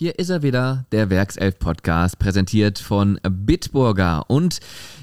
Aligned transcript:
Hier 0.00 0.18
ist 0.18 0.30
er 0.30 0.42
wieder, 0.42 0.86
der 0.92 1.10
Werkself-Podcast, 1.10 2.18
präsentiert 2.18 2.78
von 2.78 3.20
Bitburger. 3.22 4.24
Und 4.30 4.60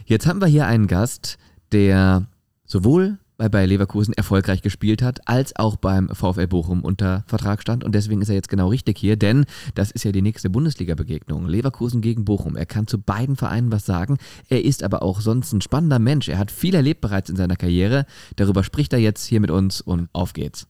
jetzt 0.08 0.26
haben 0.26 0.42
wir 0.42 0.48
hier 0.48 0.66
einen 0.66 0.88
Gast, 0.88 1.38
der 1.72 2.26
sowohl 2.66 3.20
bei 3.38 3.48
Bayer 3.48 3.68
Leverkusen 3.68 4.16
erfolgreich 4.16 4.64
gespielt 4.64 5.04
hat, 5.04 5.28
als 5.28 5.56
auch 5.56 5.76
beim 5.76 6.10
VfL 6.10 6.48
Bochum 6.48 6.82
unter 6.82 7.24
Vertrag 7.28 7.62
stand. 7.62 7.84
Und 7.84 7.94
deswegen 7.94 8.24
ist 8.24 8.30
er 8.30 8.34
jetzt 8.34 8.50
genau 8.50 8.70
richtig 8.70 8.98
hier, 8.98 9.18
denn 9.18 9.46
das 9.76 9.92
ist 9.92 10.04
ja 10.04 10.12
die 10.12 10.24
nächste 10.24 10.50
Bundesliga-Begegnung. 10.50 11.46
Leverkusen 11.46 12.02
gegen 12.02 12.26
Bochum. 12.26 12.56
Er 12.56 12.66
kann 12.66 12.88
zu 12.88 12.98
beiden 12.98 13.36
Vereinen 13.36 13.72
was 13.72 13.86
sagen. 13.86 14.18
Er 14.50 14.66
ist 14.66 14.82
aber 14.82 15.04
auch 15.04 15.22
sonst 15.22 15.54
ein 15.54 15.62
spannender 15.62 16.00
Mensch. 16.00 16.28
Er 16.28 16.40
hat 16.40 16.50
viel 16.50 16.74
erlebt 16.74 17.02
bereits 17.02 17.30
in 17.30 17.36
seiner 17.36 17.56
Karriere. 17.56 18.08
Darüber 18.36 18.64
spricht 18.64 18.94
er 18.94 19.00
jetzt 19.00 19.26
hier 19.26 19.42
mit 19.42 19.52
uns 19.52 19.80
und 19.80 20.10
auf 20.12 20.34
geht's. 20.34 20.66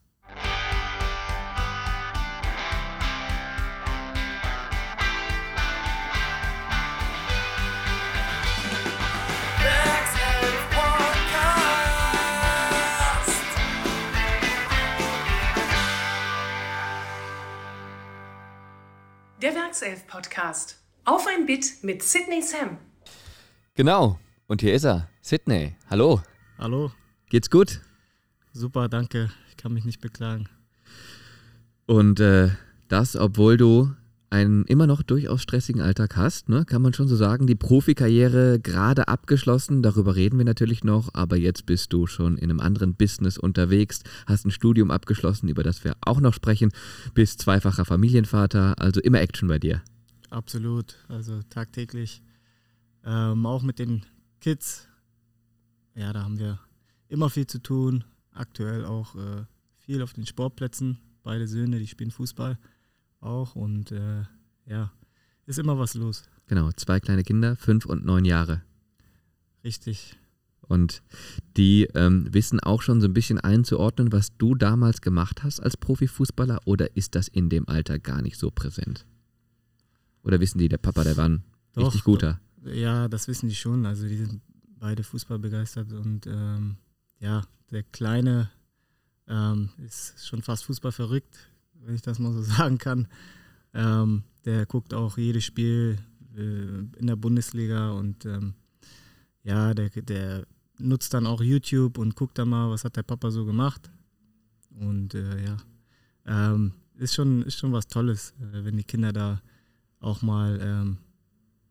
Werkself 19.87 20.07
Podcast. 20.07 20.81
Auf 21.05 21.25
ein 21.27 21.45
Bit 21.45 21.81
mit 21.81 22.03
Sydney 22.03 22.41
Sam. 22.41 22.77
Genau. 23.73 24.19
Und 24.47 24.59
hier 24.59 24.73
ist 24.73 24.83
er. 24.83 25.07
Sydney. 25.21 25.77
Hallo. 25.89 26.21
Hallo. 26.57 26.91
Geht's 27.29 27.49
gut? 27.49 27.79
Super, 28.51 28.89
danke. 28.89 29.31
Ich 29.47 29.55
kann 29.55 29.71
mich 29.71 29.85
nicht 29.85 30.01
beklagen. 30.01 30.49
Und 31.85 32.19
äh, 32.19 32.49
das, 32.89 33.15
obwohl 33.15 33.55
du 33.55 33.93
einen 34.29 34.65
immer 34.65 34.87
noch 34.87 35.03
durchaus 35.03 35.41
stressigen 35.41 35.81
Alltag 35.81 36.17
hast, 36.17 36.49
ne? 36.49 36.65
kann 36.65 36.81
man 36.81 36.93
schon 36.93 37.07
so 37.07 37.15
sagen. 37.15 37.47
Die 37.47 37.55
Profikarriere 37.55 38.59
gerade 38.59 39.07
abgeschlossen, 39.07 39.81
darüber 39.81 40.15
reden 40.15 40.37
wir 40.37 40.45
natürlich 40.45 40.83
noch, 40.83 41.13
aber 41.13 41.37
jetzt 41.37 41.65
bist 41.65 41.93
du 41.93 42.07
schon 42.07 42.37
in 42.37 42.49
einem 42.49 42.59
anderen 42.59 42.95
Business 42.95 43.37
unterwegs, 43.37 44.01
hast 44.25 44.45
ein 44.45 44.51
Studium 44.51 44.91
abgeschlossen, 44.91 45.47
über 45.47 45.63
das 45.63 45.83
wir 45.83 45.95
auch 46.01 46.19
noch 46.19 46.33
sprechen, 46.33 46.71
bist 47.13 47.41
zweifacher 47.41 47.85
Familienvater, 47.85 48.79
also 48.79 48.99
immer 48.99 49.21
Action 49.21 49.47
bei 49.47 49.59
dir. 49.59 49.81
Absolut, 50.29 50.95
also 51.07 51.41
tagtäglich. 51.49 52.21
Ähm, 53.05 53.45
auch 53.45 53.63
mit 53.63 53.79
den 53.79 54.05
Kids, 54.41 54.87
ja, 55.95 56.11
da 56.11 56.23
haben 56.23 56.37
wir 56.37 56.59
immer 57.07 57.29
viel 57.29 57.47
zu 57.47 57.59
tun. 57.59 58.03
Aktuell 58.33 58.85
auch 58.85 59.15
äh, 59.15 59.45
viel 59.77 60.01
auf 60.01 60.13
den 60.13 60.25
Sportplätzen. 60.25 60.99
Beide 61.23 61.47
Söhne, 61.47 61.79
die 61.79 61.87
spielen 61.87 62.11
Fußball 62.11 62.57
auch 63.19 63.55
und 63.55 63.91
äh, 63.91 64.23
ja, 64.65 64.91
ist 65.45 65.59
immer 65.59 65.77
was 65.79 65.93
los. 65.93 66.23
Genau, 66.47 66.71
zwei 66.71 66.99
kleine 66.99 67.23
Kinder, 67.23 67.55
fünf 67.55 67.85
und 67.85 68.05
neun 68.05 68.25
Jahre. 68.25 68.61
Richtig. 69.63 70.17
Und 70.61 71.01
die 71.55 71.85
ähm, 71.95 72.33
wissen 72.33 72.59
auch 72.59 72.81
schon 72.81 72.99
so 72.99 73.07
ein 73.07 73.13
bisschen 73.13 73.39
einzuordnen, 73.39 74.11
was 74.11 74.35
du 74.37 74.55
damals 74.55 75.01
gemacht 75.01 75.43
hast 75.43 75.61
als 75.61 75.77
Profifußballer 75.77 76.59
oder 76.65 76.95
ist 76.95 77.15
das 77.15 77.27
in 77.27 77.49
dem 77.49 77.67
Alter 77.67 77.99
gar 77.99 78.21
nicht 78.21 78.37
so 78.37 78.51
präsent? 78.51 79.05
Oder 80.23 80.39
wissen 80.41 80.57
die, 80.57 80.67
der 80.67 80.77
Papa, 80.77 81.03
der 81.03 81.15
war 81.15 81.29
ein 81.29 81.43
Doch, 81.73 81.85
richtig 81.85 82.03
guter? 82.03 82.41
Ja, 82.65 83.07
das 83.07 83.29
wissen 83.29 83.47
die 83.47 83.55
schon. 83.55 83.85
Also 83.85 84.07
die 84.07 84.17
sind 84.17 84.41
beide 84.79 85.03
Fußball 85.03 85.39
begeistert 85.39 85.93
und 85.93 86.27
ähm, 86.27 86.77
ja, 87.19 87.43
der 87.71 87.83
Kleine 87.83 88.51
ähm, 89.27 89.69
ist 89.85 90.25
schon 90.27 90.41
fast 90.41 90.65
Fußball 90.65 90.91
verrückt, 90.91 91.49
wenn 91.83 91.95
ich 91.95 92.01
das 92.01 92.19
mal 92.19 92.33
so 92.33 92.41
sagen 92.55 92.77
kann. 92.77 93.07
Ähm, 93.73 94.23
der 94.45 94.65
guckt 94.65 94.93
auch 94.93 95.17
jedes 95.17 95.43
Spiel 95.43 95.97
äh, 96.35 96.99
in 96.99 97.07
der 97.07 97.15
Bundesliga 97.15 97.91
und 97.91 98.25
ähm, 98.25 98.53
ja, 99.43 99.73
der, 99.73 99.89
der 99.89 100.45
nutzt 100.79 101.13
dann 101.13 101.25
auch 101.25 101.41
YouTube 101.41 101.97
und 101.97 102.15
guckt 102.15 102.37
dann 102.37 102.49
mal, 102.49 102.69
was 102.69 102.83
hat 102.83 102.95
der 102.95 103.03
Papa 103.03 103.31
so 103.31 103.45
gemacht. 103.45 103.89
Und 104.79 105.15
äh, 105.15 105.43
ja, 105.43 105.57
ähm, 106.25 106.73
ist, 106.95 107.15
schon, 107.15 107.41
ist 107.43 107.57
schon 107.57 107.71
was 107.71 107.87
Tolles, 107.87 108.33
äh, 108.39 108.63
wenn 108.63 108.77
die 108.77 108.83
Kinder 108.83 109.11
da 109.11 109.41
auch 109.99 110.21
mal 110.21 110.59
ähm, 110.61 110.97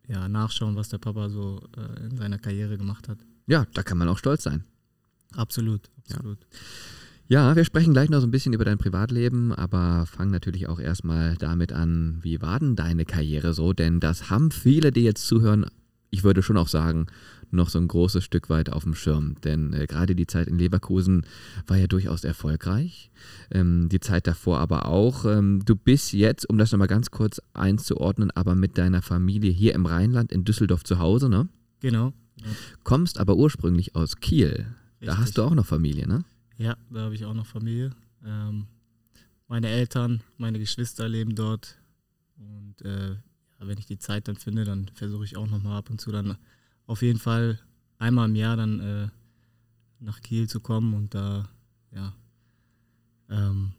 ja, 0.08 0.28
nachschauen, 0.28 0.76
was 0.76 0.88
der 0.88 0.98
Papa 0.98 1.28
so 1.28 1.60
äh, 1.76 2.06
in 2.06 2.16
seiner 2.16 2.38
Karriere 2.38 2.76
gemacht 2.78 3.08
hat. 3.08 3.18
Ja, 3.46 3.66
da 3.74 3.82
kann 3.82 3.98
man 3.98 4.08
auch 4.08 4.18
stolz 4.18 4.42
sein. 4.42 4.64
Absolut, 5.34 5.88
absolut. 6.08 6.38
Ja. 6.40 6.58
Ja, 7.28 7.56
wir 7.56 7.64
sprechen 7.64 7.92
gleich 7.92 8.08
noch 8.08 8.20
so 8.20 8.26
ein 8.26 8.30
bisschen 8.30 8.52
über 8.52 8.64
dein 8.64 8.78
Privatleben, 8.78 9.52
aber 9.52 10.06
fangen 10.06 10.30
natürlich 10.30 10.68
auch 10.68 10.78
erstmal 10.78 11.34
damit 11.36 11.72
an, 11.72 12.18
wie 12.22 12.40
war 12.40 12.60
denn 12.60 12.76
deine 12.76 13.04
Karriere 13.04 13.52
so? 13.52 13.72
Denn 13.72 13.98
das 13.98 14.30
haben 14.30 14.52
viele, 14.52 14.92
die 14.92 15.02
jetzt 15.02 15.26
zuhören, 15.26 15.66
ich 16.10 16.22
würde 16.22 16.42
schon 16.42 16.56
auch 16.56 16.68
sagen, 16.68 17.06
noch 17.50 17.68
so 17.68 17.80
ein 17.80 17.88
großes 17.88 18.22
Stück 18.22 18.48
weit 18.48 18.70
auf 18.70 18.84
dem 18.84 18.94
Schirm. 18.94 19.40
Denn 19.42 19.72
äh, 19.72 19.86
gerade 19.86 20.14
die 20.14 20.28
Zeit 20.28 20.46
in 20.46 20.58
Leverkusen 20.58 21.26
war 21.66 21.76
ja 21.76 21.88
durchaus 21.88 22.22
erfolgreich. 22.22 23.10
Ähm, 23.50 23.88
die 23.88 24.00
Zeit 24.00 24.28
davor 24.28 24.60
aber 24.60 24.86
auch. 24.86 25.24
Ähm, 25.24 25.64
du 25.64 25.74
bist 25.74 26.12
jetzt, 26.12 26.48
um 26.48 26.58
das 26.58 26.70
nochmal 26.70 26.88
ganz 26.88 27.10
kurz 27.10 27.40
einzuordnen, 27.54 28.30
aber 28.32 28.54
mit 28.54 28.78
deiner 28.78 29.02
Familie 29.02 29.50
hier 29.50 29.74
im 29.74 29.86
Rheinland 29.86 30.30
in 30.30 30.44
Düsseldorf 30.44 30.84
zu 30.84 31.00
Hause, 31.00 31.28
ne? 31.28 31.48
Genau. 31.80 32.12
Ja. 32.36 32.46
Kommst 32.84 33.18
aber 33.18 33.36
ursprünglich 33.36 33.96
aus 33.96 34.16
Kiel. 34.16 34.66
Richtig. 35.00 35.06
Da 35.06 35.18
hast 35.18 35.38
du 35.38 35.42
auch 35.42 35.54
noch 35.54 35.66
Familie, 35.66 36.06
ne? 36.06 36.24
Ja, 36.58 36.76
da 36.90 37.00
habe 37.00 37.14
ich 37.14 37.24
auch 37.24 37.34
noch 37.34 37.46
Familie. 37.46 37.90
Ähm, 38.24 38.66
meine 39.48 39.68
Eltern, 39.68 40.22
meine 40.38 40.58
Geschwister 40.58 41.08
leben 41.08 41.34
dort. 41.34 41.78
Und 42.36 42.82
äh, 42.82 43.10
ja, 43.10 43.18
wenn 43.60 43.78
ich 43.78 43.86
die 43.86 43.98
Zeit 43.98 44.28
dann 44.28 44.36
finde, 44.36 44.64
dann 44.64 44.88
versuche 44.94 45.24
ich 45.24 45.36
auch 45.36 45.46
nochmal 45.46 45.78
ab 45.78 45.90
und 45.90 46.00
zu 46.00 46.10
dann 46.10 46.36
auf 46.86 47.02
jeden 47.02 47.18
Fall 47.18 47.60
einmal 47.98 48.28
im 48.28 48.36
Jahr 48.36 48.56
dann 48.56 48.80
äh, 48.80 49.08
nach 50.00 50.20
Kiel 50.20 50.48
zu 50.48 50.60
kommen 50.60 50.94
und 50.94 51.14
da 51.14 51.48
ja 51.90 52.14
ähm, 53.28 53.72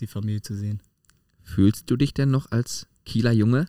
die 0.00 0.06
Familie 0.06 0.42
zu 0.42 0.54
sehen. 0.54 0.80
Fühlst 1.42 1.90
du 1.90 1.96
dich 1.96 2.12
denn 2.12 2.30
noch 2.30 2.50
als 2.50 2.86
Kieler 3.04 3.32
Junge? 3.32 3.68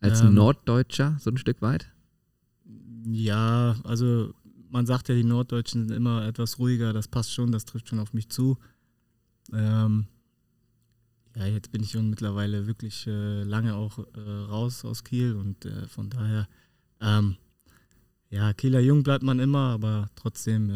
Als 0.00 0.20
ähm, 0.20 0.34
Norddeutscher, 0.34 1.16
so 1.20 1.30
ein 1.30 1.38
Stück 1.38 1.62
weit? 1.62 1.92
Ja, 3.04 3.76
also 3.84 4.34
man 4.70 4.86
sagt 4.86 5.08
ja, 5.08 5.14
die 5.14 5.24
Norddeutschen 5.24 5.88
sind 5.88 5.96
immer 5.96 6.26
etwas 6.26 6.58
ruhiger, 6.58 6.92
das 6.92 7.08
passt 7.08 7.32
schon, 7.32 7.52
das 7.52 7.64
trifft 7.64 7.88
schon 7.88 7.98
auf 7.98 8.12
mich 8.12 8.28
zu. 8.28 8.58
Ähm, 9.52 10.06
ja, 11.36 11.46
jetzt 11.46 11.70
bin 11.70 11.82
ich 11.82 11.90
schon 11.92 12.10
mittlerweile 12.10 12.66
wirklich 12.66 13.06
äh, 13.06 13.42
lange 13.42 13.74
auch 13.74 13.98
äh, 13.98 14.20
raus 14.20 14.84
aus 14.84 15.04
Kiel 15.04 15.34
und 15.34 15.64
äh, 15.66 15.86
von 15.86 16.08
daher, 16.08 16.48
ähm, 17.00 17.36
ja, 18.30 18.52
Kieler 18.54 18.80
Jung 18.80 19.02
bleibt 19.02 19.22
man 19.22 19.38
immer, 19.38 19.70
aber 19.70 20.08
trotzdem 20.16 20.70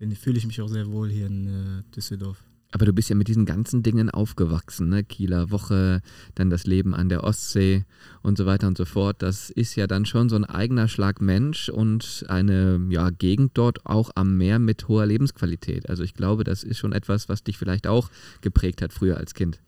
ähm, 0.00 0.16
fühle 0.16 0.38
ich 0.38 0.46
mich 0.46 0.60
auch 0.60 0.68
sehr 0.68 0.90
wohl 0.90 1.08
hier 1.10 1.26
in 1.26 1.46
äh, 1.46 1.82
Düsseldorf. 1.94 2.42
Aber 2.70 2.84
du 2.84 2.92
bist 2.92 3.08
ja 3.08 3.16
mit 3.16 3.28
diesen 3.28 3.46
ganzen 3.46 3.82
Dingen 3.82 4.10
aufgewachsen, 4.10 4.90
ne? 4.90 5.02
Kieler 5.02 5.50
Woche, 5.50 6.02
dann 6.34 6.50
das 6.50 6.66
Leben 6.66 6.94
an 6.94 7.08
der 7.08 7.24
Ostsee 7.24 7.86
und 8.20 8.36
so 8.36 8.44
weiter 8.44 8.66
und 8.68 8.76
so 8.76 8.84
fort. 8.84 9.22
Das 9.22 9.48
ist 9.48 9.74
ja 9.74 9.86
dann 9.86 10.04
schon 10.04 10.28
so 10.28 10.36
ein 10.36 10.44
eigener 10.44 10.86
Schlag 10.86 11.22
Mensch 11.22 11.70
und 11.70 12.26
eine 12.28 12.78
ja, 12.90 13.08
Gegend 13.08 13.52
dort 13.54 13.86
auch 13.86 14.10
am 14.16 14.36
Meer 14.36 14.58
mit 14.58 14.86
hoher 14.86 15.06
Lebensqualität. 15.06 15.88
Also 15.88 16.02
ich 16.02 16.12
glaube, 16.12 16.44
das 16.44 16.62
ist 16.62 16.76
schon 16.76 16.92
etwas, 16.92 17.30
was 17.30 17.42
dich 17.42 17.56
vielleicht 17.56 17.86
auch 17.86 18.10
geprägt 18.42 18.82
hat 18.82 18.92
früher 18.92 19.16
als 19.16 19.32
Kind. 19.32 19.62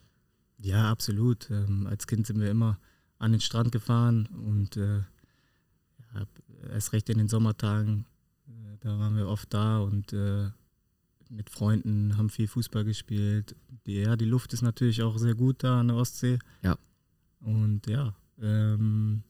Ja, 0.59 0.91
absolut. 0.91 1.49
Ähm, 1.51 1.87
als 1.87 2.07
Kind 2.07 2.27
sind 2.27 2.39
wir 2.39 2.51
immer 2.51 2.79
an 3.19 3.33
den 3.33 3.41
Strand 3.41 3.73
gefahren 3.73 4.27
und 4.27 4.77
äh, 4.77 5.01
erst 6.71 6.93
recht 6.93 7.09
in 7.09 7.17
den 7.17 7.29
Sommertagen, 7.29 8.05
äh, 8.47 8.77
da 8.81 8.99
waren 8.99 9.17
wir 9.17 9.27
oft 9.27 9.53
da 9.55 9.79
und 9.79 10.13
äh, 10.13 10.51
mit 11.31 11.49
Freunden, 11.49 12.17
haben 12.17 12.29
viel 12.29 12.49
Fußball 12.49 12.85
gespielt. 12.85 13.55
Die, 13.87 14.01
ja, 14.01 14.17
die 14.17 14.25
Luft 14.25 14.53
ist 14.53 14.63
natürlich 14.63 15.03
auch 15.03 15.17
sehr 15.17 15.35
gut 15.35 15.63
da 15.63 15.81
an 15.81 15.89
der 15.89 15.97
Ostsee. 15.97 16.39
Ja. 16.63 16.77
Und 17.41 17.87
ja, 17.87 18.15
ähm, 18.41 19.23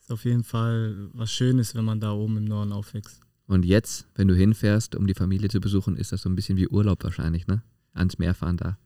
ist 0.00 0.12
auf 0.12 0.24
jeden 0.24 0.44
Fall 0.44 1.08
was 1.12 1.32
Schönes, 1.32 1.74
wenn 1.74 1.84
man 1.84 2.00
da 2.00 2.12
oben 2.12 2.36
im 2.36 2.44
Norden 2.44 2.72
aufwächst. 2.72 3.20
Und 3.46 3.64
jetzt, 3.64 4.06
wenn 4.14 4.28
du 4.28 4.34
hinfährst, 4.34 4.94
um 4.94 5.06
die 5.06 5.14
Familie 5.14 5.48
zu 5.48 5.60
besuchen, 5.60 5.96
ist 5.96 6.12
das 6.12 6.22
so 6.22 6.28
ein 6.28 6.36
bisschen 6.36 6.56
wie 6.56 6.68
Urlaub 6.68 7.02
wahrscheinlich, 7.04 7.46
ne? 7.46 7.62
Ans 7.92 8.18
Meer 8.18 8.34
fahren 8.34 8.56
da. 8.56 8.78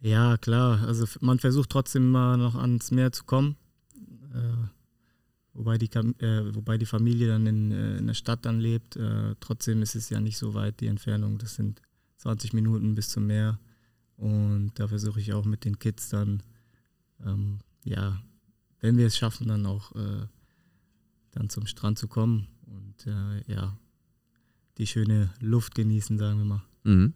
Ja, 0.00 0.36
klar. 0.36 0.82
Also 0.86 1.06
man 1.20 1.38
versucht 1.38 1.70
trotzdem 1.70 2.04
immer 2.08 2.36
noch 2.36 2.54
ans 2.54 2.90
Meer 2.90 3.12
zu 3.12 3.24
kommen. 3.24 3.56
Äh, 4.32 4.68
wobei 5.58 5.76
die, 5.76 5.90
äh, 5.90 6.54
wobei 6.54 6.78
die 6.78 6.86
Familie 6.86 7.28
dann 7.28 7.46
in, 7.46 7.72
äh, 7.72 7.98
in 7.98 8.06
der 8.06 8.14
Stadt 8.14 8.46
dann 8.46 8.60
lebt. 8.60 8.96
Äh, 8.96 9.34
trotzdem 9.40 9.82
ist 9.82 9.96
es 9.96 10.08
ja 10.08 10.20
nicht 10.20 10.38
so 10.38 10.54
weit, 10.54 10.80
die 10.80 10.86
Entfernung. 10.86 11.38
Das 11.38 11.56
sind 11.56 11.82
20 12.18 12.52
Minuten 12.52 12.94
bis 12.94 13.08
zum 13.08 13.26
Meer. 13.26 13.58
Und 14.16 14.72
da 14.76 14.88
versuche 14.88 15.20
ich 15.20 15.32
auch 15.32 15.44
mit 15.44 15.64
den 15.64 15.78
Kids 15.78 16.08
dann, 16.08 16.42
ähm, 17.24 17.58
ja, 17.84 18.20
wenn 18.80 18.96
wir 18.96 19.06
es 19.06 19.16
schaffen, 19.16 19.48
dann 19.48 19.66
auch 19.66 19.94
äh, 19.96 20.26
dann 21.32 21.50
zum 21.50 21.66
Strand 21.66 21.98
zu 21.98 22.08
kommen 22.08 22.46
und 22.66 23.06
äh, 23.06 23.52
ja, 23.52 23.76
die 24.78 24.86
schöne 24.86 25.30
Luft 25.40 25.74
genießen, 25.74 26.18
sagen 26.18 26.38
wir 26.38 26.44
mal. 26.44 26.62
Mhm. 26.84 27.14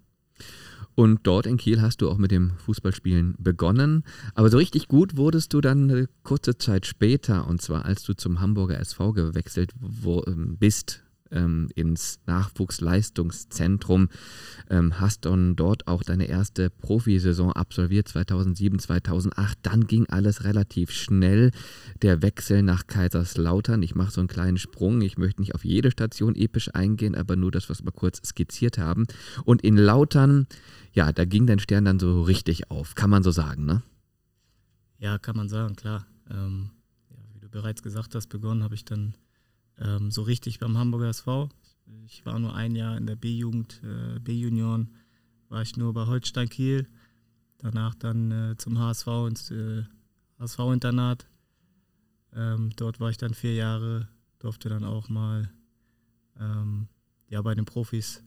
Und 0.94 1.21
dort 1.23 1.47
in 1.47 1.56
Kiel 1.56 1.81
hast 1.81 2.03
du 2.03 2.11
auch 2.11 2.19
mit 2.19 2.31
dem 2.31 2.53
Fußballspielen 2.59 3.37
begonnen. 3.39 4.05
Aber 4.35 4.50
so 4.50 4.59
richtig 4.59 4.89
gut 4.89 5.17
wurdest 5.17 5.55
du 5.55 5.61
dann 5.61 5.91
eine 5.91 6.09
kurze 6.23 6.59
Zeit 6.59 6.87
später, 6.87 7.47
und 7.47 7.62
zwar 7.62 7.85
als 7.85 8.03
du 8.03 8.15
zum 8.15 8.41
Hamburger 8.41 8.79
SV 8.79 9.12
gewechselt 9.12 9.73
ähm, 10.27 10.56
bist 10.59 11.03
ähm, 11.32 11.69
ins 11.75 12.20
Nachwuchsleistungszentrum, 12.26 14.08
ähm, 14.70 15.00
hast 15.00 15.25
dann 15.25 15.56
dort 15.56 15.88
auch 15.88 16.02
deine 16.02 16.26
erste 16.26 16.70
Profisaison 16.70 17.52
absolviert, 17.52 18.08
2007, 18.08 18.79
2008. 18.79 19.58
Dann 19.62 19.87
ging 19.87 20.06
alles 20.08 20.44
relativ 20.44 20.90
schnell. 20.90 21.50
Der 22.02 22.23
Wechsel 22.23 22.62
nach 22.62 22.87
Kaiserslautern. 22.87 23.82
Ich 23.82 23.94
mache 23.94 24.12
so 24.12 24.20
einen 24.20 24.29
kleinen 24.29 24.58
Sprung. 24.58 25.00
Ich 25.00 25.19
möchte 25.19 25.40
nicht 25.40 25.55
auf 25.55 25.64
jede 25.64 25.90
Station 25.90 26.34
episch 26.34 26.75
eingehen, 26.75 27.14
aber 27.14 27.37
nur 27.37 27.50
das, 27.50 27.69
was 27.69 27.84
wir 27.84 27.93
kurz 27.93 28.20
skizziert 28.25 28.79
haben. 28.79 29.06
Und 29.44 29.62
in 29.62 29.76
Lautern, 29.76 30.46
ja, 30.93 31.12
da 31.12 31.25
ging 31.25 31.46
dein 31.46 31.58
Stern 31.58 31.84
dann 31.84 31.99
so 31.99 32.23
richtig 32.23 32.70
auf, 32.70 32.94
kann 32.94 33.11
man 33.11 33.23
so 33.23 33.31
sagen, 33.31 33.64
ne? 33.64 33.82
Ja, 34.99 35.19
kann 35.19 35.37
man 35.37 35.49
sagen, 35.49 35.75
klar. 35.75 36.06
Ähm, 36.31 36.70
ja, 37.11 37.17
wie 37.34 37.40
du 37.40 37.49
bereits 37.49 37.82
gesagt 37.82 38.14
hast, 38.14 38.29
begonnen 38.29 38.62
habe 38.62 38.75
ich 38.75 38.84
dann 38.84 39.14
ähm, 39.79 40.11
so 40.11 40.23
richtig 40.23 40.59
beim 40.59 40.79
Hamburger 40.79 41.09
SV. 41.09 41.49
Ich 42.07 42.25
war 42.25 42.39
nur 42.39 42.55
ein 42.55 42.75
Jahr 42.75 42.97
in 42.97 43.07
der 43.07 43.17
B-Jugend, 43.17 43.83
äh, 43.85 44.19
B-Junioren, 44.21 44.95
war 45.49 45.63
ich 45.63 45.77
nur 45.77 45.93
bei 45.93 46.07
Holstein 46.07 46.49
Kiel. 46.49 46.89
Danach 47.59 47.95
dann 47.95 48.31
äh, 48.31 48.57
zum 48.57 48.79
HSV 48.79 49.07
ins 49.29 49.51
äh, 49.51 49.85
HSV-Internat. 50.39 51.29
Ähm, 52.35 52.71
dort 52.77 52.99
war 52.99 53.11
ich 53.11 53.19
dann 53.19 53.35
vier 53.35 53.55
Jahre, 53.55 54.09
durfte 54.39 54.69
dann 54.69 54.85
auch 54.85 55.09
mal 55.09 55.53
ähm, 56.41 56.89
ja, 57.29 57.41
bei 57.43 57.55
den 57.55 57.65
Profis, 57.65 58.23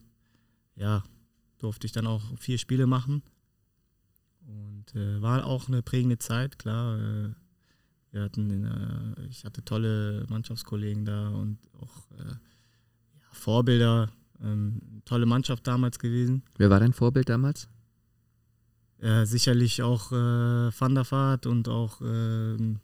ja, 0.76 1.04
durfte 1.58 1.88
ich 1.88 1.94
dann 1.94 2.08
auch 2.08 2.22
vier 2.38 2.58
Spiele 2.58 2.88
machen. 2.88 3.24
Und 4.48 4.96
äh, 4.96 5.22
war 5.22 5.46
auch 5.46 5.68
eine 5.68 5.82
prägende 5.82 6.18
Zeit, 6.20 6.60
klar. 6.60 7.00
Äh, 7.00 7.30
wir 8.16 8.24
hatten, 8.24 8.66
äh, 8.66 9.26
ich 9.30 9.44
hatte 9.44 9.64
tolle 9.64 10.26
Mannschaftskollegen 10.30 11.06
da 11.06 11.30
und 11.30 11.60
auch 11.80 12.18
äh, 12.18 12.30
ja, 12.30 13.28
Vorbilder. 13.32 14.10
Ähm, 14.42 15.02
tolle 15.06 15.26
Mannschaft 15.26 15.68
damals 15.68 16.00
gewesen. 16.00 16.44
Wer 16.58 16.70
war 16.70 16.80
dein 16.80 16.94
Vorbild 16.94 17.30
damals? 17.30 17.68
Äh, 19.00 19.26
sicherlich 19.26 19.84
auch 19.84 20.12
äh, 20.12 20.16
Van 20.16 20.96
der 20.96 21.10
Vaart 21.10 21.46
und 21.46 21.68
auch 21.68 22.02
ähm, 22.02 22.80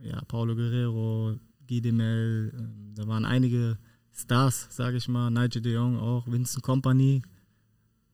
ja, 0.00 0.20
Paulo 0.26 0.54
Guerrero, 0.54 1.36
Guy 1.68 1.80
Demel. 1.80 2.52
Ähm, 2.58 2.94
da 2.94 3.06
waren 3.06 3.24
einige 3.24 3.78
Stars, 4.12 4.68
sage 4.70 4.96
ich 4.96 5.08
mal. 5.08 5.30
Nigel 5.30 5.62
de 5.62 5.74
Jong 5.74 5.98
auch, 5.98 6.26
Vincent 6.26 6.64
Company. 6.64 7.22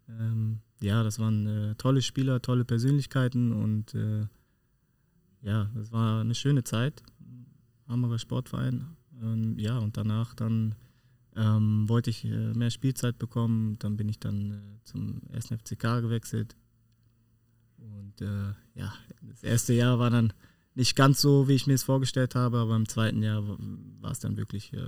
Ähm, 0.08 0.58
ja, 0.80 1.02
das 1.04 1.18
waren 1.18 1.46
äh, 1.46 1.74
tolle 1.76 2.02
Spieler, 2.02 2.42
tolle 2.42 2.64
Persönlichkeiten 2.64 3.52
und 3.52 3.94
äh, 3.94 4.26
ja, 5.44 5.70
das 5.74 5.92
war 5.92 6.22
eine 6.22 6.34
schöne 6.34 6.64
Zeit. 6.64 7.02
Hamburger 7.86 8.18
Sportverein. 8.18 8.96
Und, 9.20 9.58
ja, 9.58 9.78
und 9.78 9.96
danach 9.96 10.34
dann 10.34 10.74
ähm, 11.36 11.88
wollte 11.88 12.10
ich 12.10 12.24
äh, 12.24 12.52
mehr 12.54 12.70
Spielzeit 12.70 13.18
bekommen. 13.18 13.78
Dann 13.78 13.96
bin 13.96 14.08
ich 14.08 14.18
dann 14.18 14.52
äh, 14.52 14.84
zum 14.84 15.20
1. 15.32 15.48
FCK 15.48 16.00
gewechselt. 16.00 16.56
Und 17.76 18.20
äh, 18.22 18.54
ja, 18.74 18.92
das 19.22 19.42
erste 19.42 19.74
Jahr 19.74 19.98
war 19.98 20.10
dann 20.10 20.32
nicht 20.74 20.96
ganz 20.96 21.20
so, 21.20 21.46
wie 21.46 21.54
ich 21.54 21.66
mir 21.66 21.74
es 21.74 21.84
vorgestellt 21.84 22.34
habe, 22.34 22.58
aber 22.58 22.74
im 22.74 22.88
zweiten 22.88 23.22
Jahr 23.22 23.42
war 23.46 24.10
es 24.10 24.20
dann 24.20 24.36
wirklich 24.36 24.72
äh, 24.72 24.78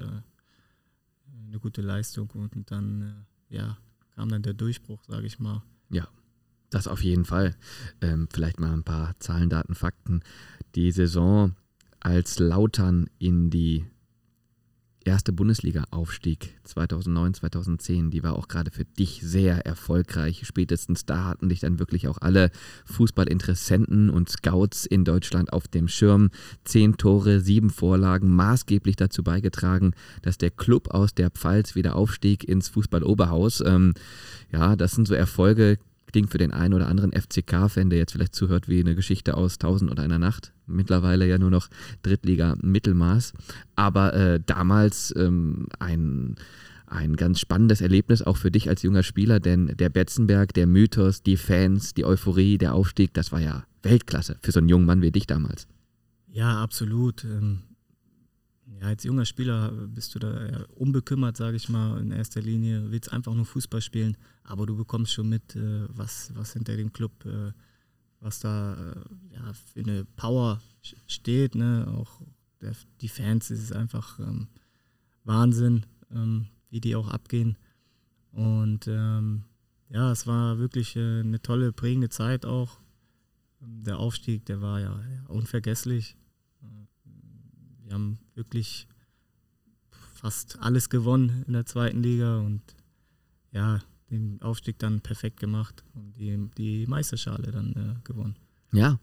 eine 1.46 1.60
gute 1.60 1.82
Leistung 1.82 2.30
und 2.30 2.70
dann 2.70 3.26
äh, 3.50 3.56
ja, 3.56 3.78
kam 4.14 4.30
dann 4.30 4.42
der 4.42 4.54
Durchbruch, 4.54 5.04
sage 5.04 5.26
ich 5.26 5.38
mal. 5.38 5.62
Ja, 5.90 6.08
das 6.70 6.88
auf 6.88 7.02
jeden 7.02 7.24
Fall. 7.24 7.54
Ähm, 8.00 8.28
vielleicht 8.32 8.60
mal 8.60 8.72
ein 8.72 8.84
paar 8.84 9.14
Zahlen, 9.18 9.50
Daten, 9.50 9.74
Fakten. 9.74 10.20
Die 10.74 10.90
Saison, 10.92 11.54
als 12.00 12.38
Lautern 12.38 13.08
in 13.18 13.50
die 13.50 13.84
erste 15.06 15.32
Bundesliga 15.32 15.84
aufstieg, 15.90 16.54
2009, 16.64 17.34
2010, 17.34 18.10
die 18.10 18.22
war 18.22 18.34
auch 18.34 18.48
gerade 18.48 18.70
für 18.70 18.84
dich 18.84 19.20
sehr 19.22 19.64
erfolgreich. 19.64 20.42
Spätestens 20.44 21.06
da 21.06 21.24
hatten 21.24 21.48
dich 21.48 21.60
dann 21.60 21.78
wirklich 21.78 22.08
auch 22.08 22.18
alle 22.18 22.50
Fußballinteressenten 22.86 24.10
und 24.10 24.28
Scouts 24.28 24.84
in 24.84 25.04
Deutschland 25.04 25.52
auf 25.52 25.68
dem 25.68 25.88
Schirm. 25.88 26.30
Zehn 26.64 26.96
Tore, 26.96 27.40
sieben 27.40 27.70
Vorlagen, 27.70 28.34
maßgeblich 28.34 28.96
dazu 28.96 29.22
beigetragen, 29.22 29.92
dass 30.22 30.38
der 30.38 30.50
Club 30.50 30.88
aus 30.88 31.14
der 31.14 31.30
Pfalz 31.30 31.74
wieder 31.74 31.94
aufstieg 31.96 32.44
ins 32.44 32.68
Fußballoberhaus. 32.68 33.62
Ähm, 33.64 33.94
ja, 34.52 34.76
das 34.76 34.92
sind 34.92 35.06
so 35.06 35.14
Erfolge, 35.14 35.78
klingt 36.16 36.32
für 36.32 36.38
den 36.38 36.54
einen 36.54 36.72
oder 36.72 36.88
anderen 36.88 37.12
FCK-Fan, 37.12 37.90
der 37.90 37.98
jetzt 37.98 38.12
vielleicht 38.12 38.34
zuhört, 38.34 38.70
wie 38.70 38.80
eine 38.80 38.94
Geschichte 38.94 39.36
aus 39.36 39.58
Tausend 39.58 39.90
und 39.90 40.00
einer 40.00 40.18
Nacht. 40.18 40.54
Mittlerweile 40.66 41.26
ja 41.26 41.36
nur 41.36 41.50
noch 41.50 41.68
Drittliga-Mittelmaß. 42.04 43.34
Aber 43.74 44.14
äh, 44.14 44.40
damals 44.46 45.12
ähm, 45.14 45.66
ein, 45.78 46.36
ein 46.86 47.16
ganz 47.16 47.38
spannendes 47.38 47.82
Erlebnis 47.82 48.22
auch 48.22 48.38
für 48.38 48.50
dich 48.50 48.70
als 48.70 48.80
junger 48.80 49.02
Spieler, 49.02 49.40
denn 49.40 49.76
der 49.76 49.90
Betzenberg, 49.90 50.54
der 50.54 50.66
Mythos, 50.66 51.22
die 51.22 51.36
Fans, 51.36 51.92
die 51.92 52.06
Euphorie, 52.06 52.56
der 52.56 52.72
Aufstieg, 52.72 53.12
das 53.12 53.30
war 53.30 53.42
ja 53.42 53.66
Weltklasse 53.82 54.38
für 54.40 54.52
so 54.52 54.60
einen 54.60 54.70
jungen 54.70 54.86
Mann 54.86 55.02
wie 55.02 55.12
dich 55.12 55.26
damals. 55.26 55.68
Ja, 56.32 56.62
absolut. 56.62 57.26
Ja, 58.80 58.88
als 58.88 59.04
junger 59.04 59.24
Spieler 59.24 59.70
bist 59.70 60.14
du 60.14 60.18
da 60.18 60.64
unbekümmert, 60.74 61.36
sage 61.36 61.56
ich 61.56 61.68
mal, 61.68 61.98
in 62.00 62.10
erster 62.10 62.42
Linie. 62.42 62.90
Willst 62.90 63.12
einfach 63.12 63.34
nur 63.34 63.46
Fußball 63.46 63.80
spielen, 63.80 64.16
aber 64.42 64.66
du 64.66 64.76
bekommst 64.76 65.12
schon 65.12 65.28
mit, 65.28 65.56
äh, 65.56 65.86
was, 65.88 66.32
was 66.34 66.52
hinter 66.52 66.76
dem 66.76 66.92
Club, 66.92 67.24
äh, 67.24 67.52
was 68.20 68.40
da 68.40 68.74
äh, 68.74 69.34
ja, 69.34 69.52
für 69.52 69.80
eine 69.80 70.04
Power 70.16 70.60
steht. 71.06 71.54
Ne? 71.54 71.86
Auch 71.96 72.20
der, 72.60 72.72
die 73.00 73.08
Fans, 73.08 73.50
es 73.50 73.62
ist 73.62 73.72
einfach 73.72 74.18
ähm, 74.18 74.48
Wahnsinn, 75.24 75.86
ähm, 76.10 76.46
wie 76.70 76.80
die 76.80 76.96
auch 76.96 77.08
abgehen. 77.08 77.56
Und 78.32 78.86
ähm, 78.88 79.44
ja, 79.88 80.12
es 80.12 80.26
war 80.26 80.58
wirklich 80.58 80.96
äh, 80.96 81.20
eine 81.20 81.40
tolle, 81.40 81.72
prägende 81.72 82.10
Zeit 82.10 82.44
auch. 82.44 82.78
Der 83.60 83.98
Aufstieg, 83.98 84.44
der 84.44 84.60
war 84.60 84.80
ja, 84.80 84.90
ja 84.90 85.24
unvergesslich 85.28 86.16
wir 87.86 87.94
haben 87.94 88.18
wirklich 88.34 88.86
fast 90.14 90.58
alles 90.60 90.90
gewonnen 90.90 91.44
in 91.46 91.52
der 91.52 91.66
zweiten 91.66 92.02
Liga 92.02 92.38
und 92.38 92.62
ja, 93.52 93.80
den 94.10 94.40
Aufstieg 94.42 94.78
dann 94.78 95.00
perfekt 95.00 95.40
gemacht 95.40 95.84
und 95.94 96.12
die, 96.16 96.50
die 96.56 96.86
Meisterschale 96.86 97.50
dann 97.50 97.72
äh, 97.72 98.00
gewonnen. 98.04 98.36
Ja, 98.72 98.98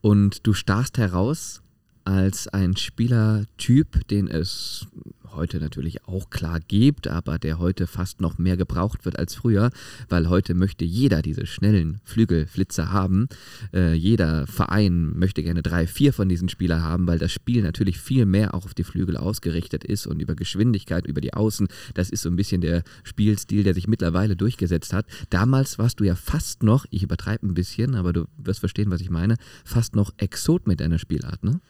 und 0.00 0.46
du 0.46 0.54
stachst 0.54 0.98
heraus 0.98 1.62
als 2.04 2.48
ein 2.48 2.76
Spielertyp, 2.76 4.06
den 4.08 4.28
es 4.28 4.86
heute 5.34 5.58
natürlich 5.58 6.06
auch 6.06 6.30
klar 6.30 6.60
gibt, 6.60 7.08
aber 7.08 7.38
der 7.38 7.58
heute 7.58 7.86
fast 7.86 8.20
noch 8.20 8.38
mehr 8.38 8.56
gebraucht 8.56 9.04
wird 9.04 9.18
als 9.18 9.34
früher, 9.34 9.70
weil 10.08 10.28
heute 10.28 10.54
möchte 10.54 10.84
jeder 10.84 11.22
diese 11.22 11.46
schnellen 11.46 12.00
Flügelflitzer 12.04 12.92
haben. 12.92 13.28
Äh, 13.72 13.94
jeder 13.94 14.46
Verein 14.46 15.18
möchte 15.18 15.42
gerne 15.42 15.62
drei, 15.62 15.86
vier 15.86 16.12
von 16.12 16.28
diesen 16.28 16.48
Spielern 16.48 16.82
haben, 16.82 17.06
weil 17.06 17.18
das 17.18 17.32
Spiel 17.32 17.62
natürlich 17.62 17.98
viel 17.98 18.26
mehr 18.26 18.54
auch 18.54 18.64
auf 18.64 18.74
die 18.74 18.84
Flügel 18.84 19.16
ausgerichtet 19.16 19.84
ist 19.84 20.06
und 20.06 20.20
über 20.20 20.34
Geschwindigkeit, 20.34 21.06
über 21.06 21.20
die 21.20 21.34
Außen. 21.34 21.68
Das 21.94 22.10
ist 22.10 22.22
so 22.22 22.28
ein 22.28 22.36
bisschen 22.36 22.60
der 22.60 22.82
Spielstil, 23.04 23.62
der 23.62 23.74
sich 23.74 23.88
mittlerweile 23.88 24.36
durchgesetzt 24.36 24.92
hat. 24.92 25.06
Damals 25.30 25.78
warst 25.78 26.00
du 26.00 26.04
ja 26.04 26.14
fast 26.14 26.62
noch, 26.62 26.86
ich 26.90 27.02
übertreibe 27.02 27.46
ein 27.46 27.54
bisschen, 27.54 27.94
aber 27.94 28.12
du 28.12 28.26
wirst 28.36 28.60
verstehen, 28.60 28.90
was 28.90 29.00
ich 29.00 29.10
meine, 29.10 29.36
fast 29.64 29.96
noch 29.96 30.12
Exot 30.16 30.66
mit 30.66 30.80
deiner 30.80 30.98
Spielart, 30.98 31.42
ne? 31.44 31.60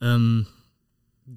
Ähm, 0.00 0.46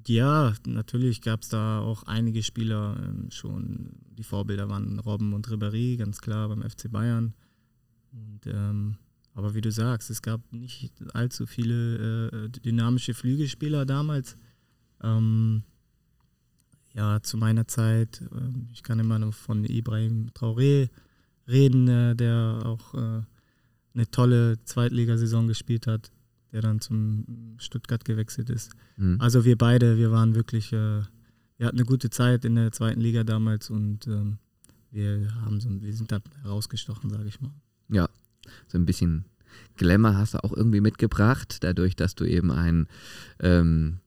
ja, 0.06 0.54
natürlich 0.66 1.20
gab 1.20 1.42
es 1.42 1.48
da 1.48 1.80
auch 1.80 2.04
einige 2.04 2.42
Spieler 2.42 2.96
ähm, 3.02 3.30
schon. 3.30 3.90
Die 4.16 4.22
Vorbilder 4.22 4.68
waren 4.68 5.00
Robben 5.00 5.32
und 5.32 5.48
Ribéry, 5.48 5.96
ganz 5.96 6.20
klar 6.20 6.48
beim 6.48 6.62
FC 6.62 6.90
Bayern. 6.90 7.34
Und, 8.12 8.46
ähm, 8.46 8.96
aber 9.34 9.54
wie 9.54 9.60
du 9.60 9.72
sagst, 9.72 10.10
es 10.10 10.22
gab 10.22 10.40
nicht 10.52 10.92
allzu 11.12 11.46
viele 11.46 12.28
äh, 12.28 12.48
dynamische 12.48 13.14
Flügelspieler 13.14 13.84
damals. 13.84 14.36
Ähm, 15.02 15.64
ja, 16.92 17.20
zu 17.22 17.36
meiner 17.36 17.66
Zeit, 17.66 18.20
äh, 18.20 18.72
ich 18.72 18.82
kann 18.82 19.00
immer 19.00 19.18
noch 19.18 19.34
von 19.34 19.64
Ibrahim 19.64 20.30
Traoré 20.34 20.88
reden, 21.48 21.88
äh, 21.88 22.14
der 22.14 22.62
auch 22.64 22.94
äh, 22.94 23.22
eine 23.94 24.10
tolle 24.12 24.62
Zweitligasaison 24.64 25.48
gespielt 25.48 25.88
hat 25.88 26.12
der 26.52 26.62
dann 26.62 26.80
zum 26.80 27.56
Stuttgart 27.58 28.04
gewechselt 28.04 28.50
ist. 28.50 28.72
Mhm. 28.96 29.20
Also 29.20 29.44
wir 29.44 29.56
beide, 29.56 29.96
wir 29.96 30.10
waren 30.10 30.34
wirklich, 30.34 30.72
äh, 30.72 31.02
wir 31.56 31.66
hatten 31.66 31.78
eine 31.78 31.86
gute 31.86 32.10
Zeit 32.10 32.44
in 32.44 32.56
der 32.56 32.72
zweiten 32.72 33.00
Liga 33.00 33.24
damals 33.24 33.70
und 33.70 34.06
ähm, 34.06 34.38
wir 34.90 35.34
haben 35.42 35.60
so, 35.60 35.68
wir 35.80 35.94
sind 35.94 36.10
da 36.10 36.20
herausgestochen, 36.42 37.10
sage 37.10 37.28
ich 37.28 37.40
mal. 37.40 37.52
Ja, 37.88 38.08
so 38.66 38.78
ein 38.78 38.86
bisschen 38.86 39.24
Glamour 39.76 40.16
hast 40.16 40.34
du 40.34 40.44
auch 40.44 40.52
irgendwie 40.52 40.80
mitgebracht, 40.80 41.58
dadurch, 41.60 41.96
dass 41.96 42.14
du 42.14 42.24
eben 42.24 42.50
ein 42.50 42.86
ähm, 43.40 43.98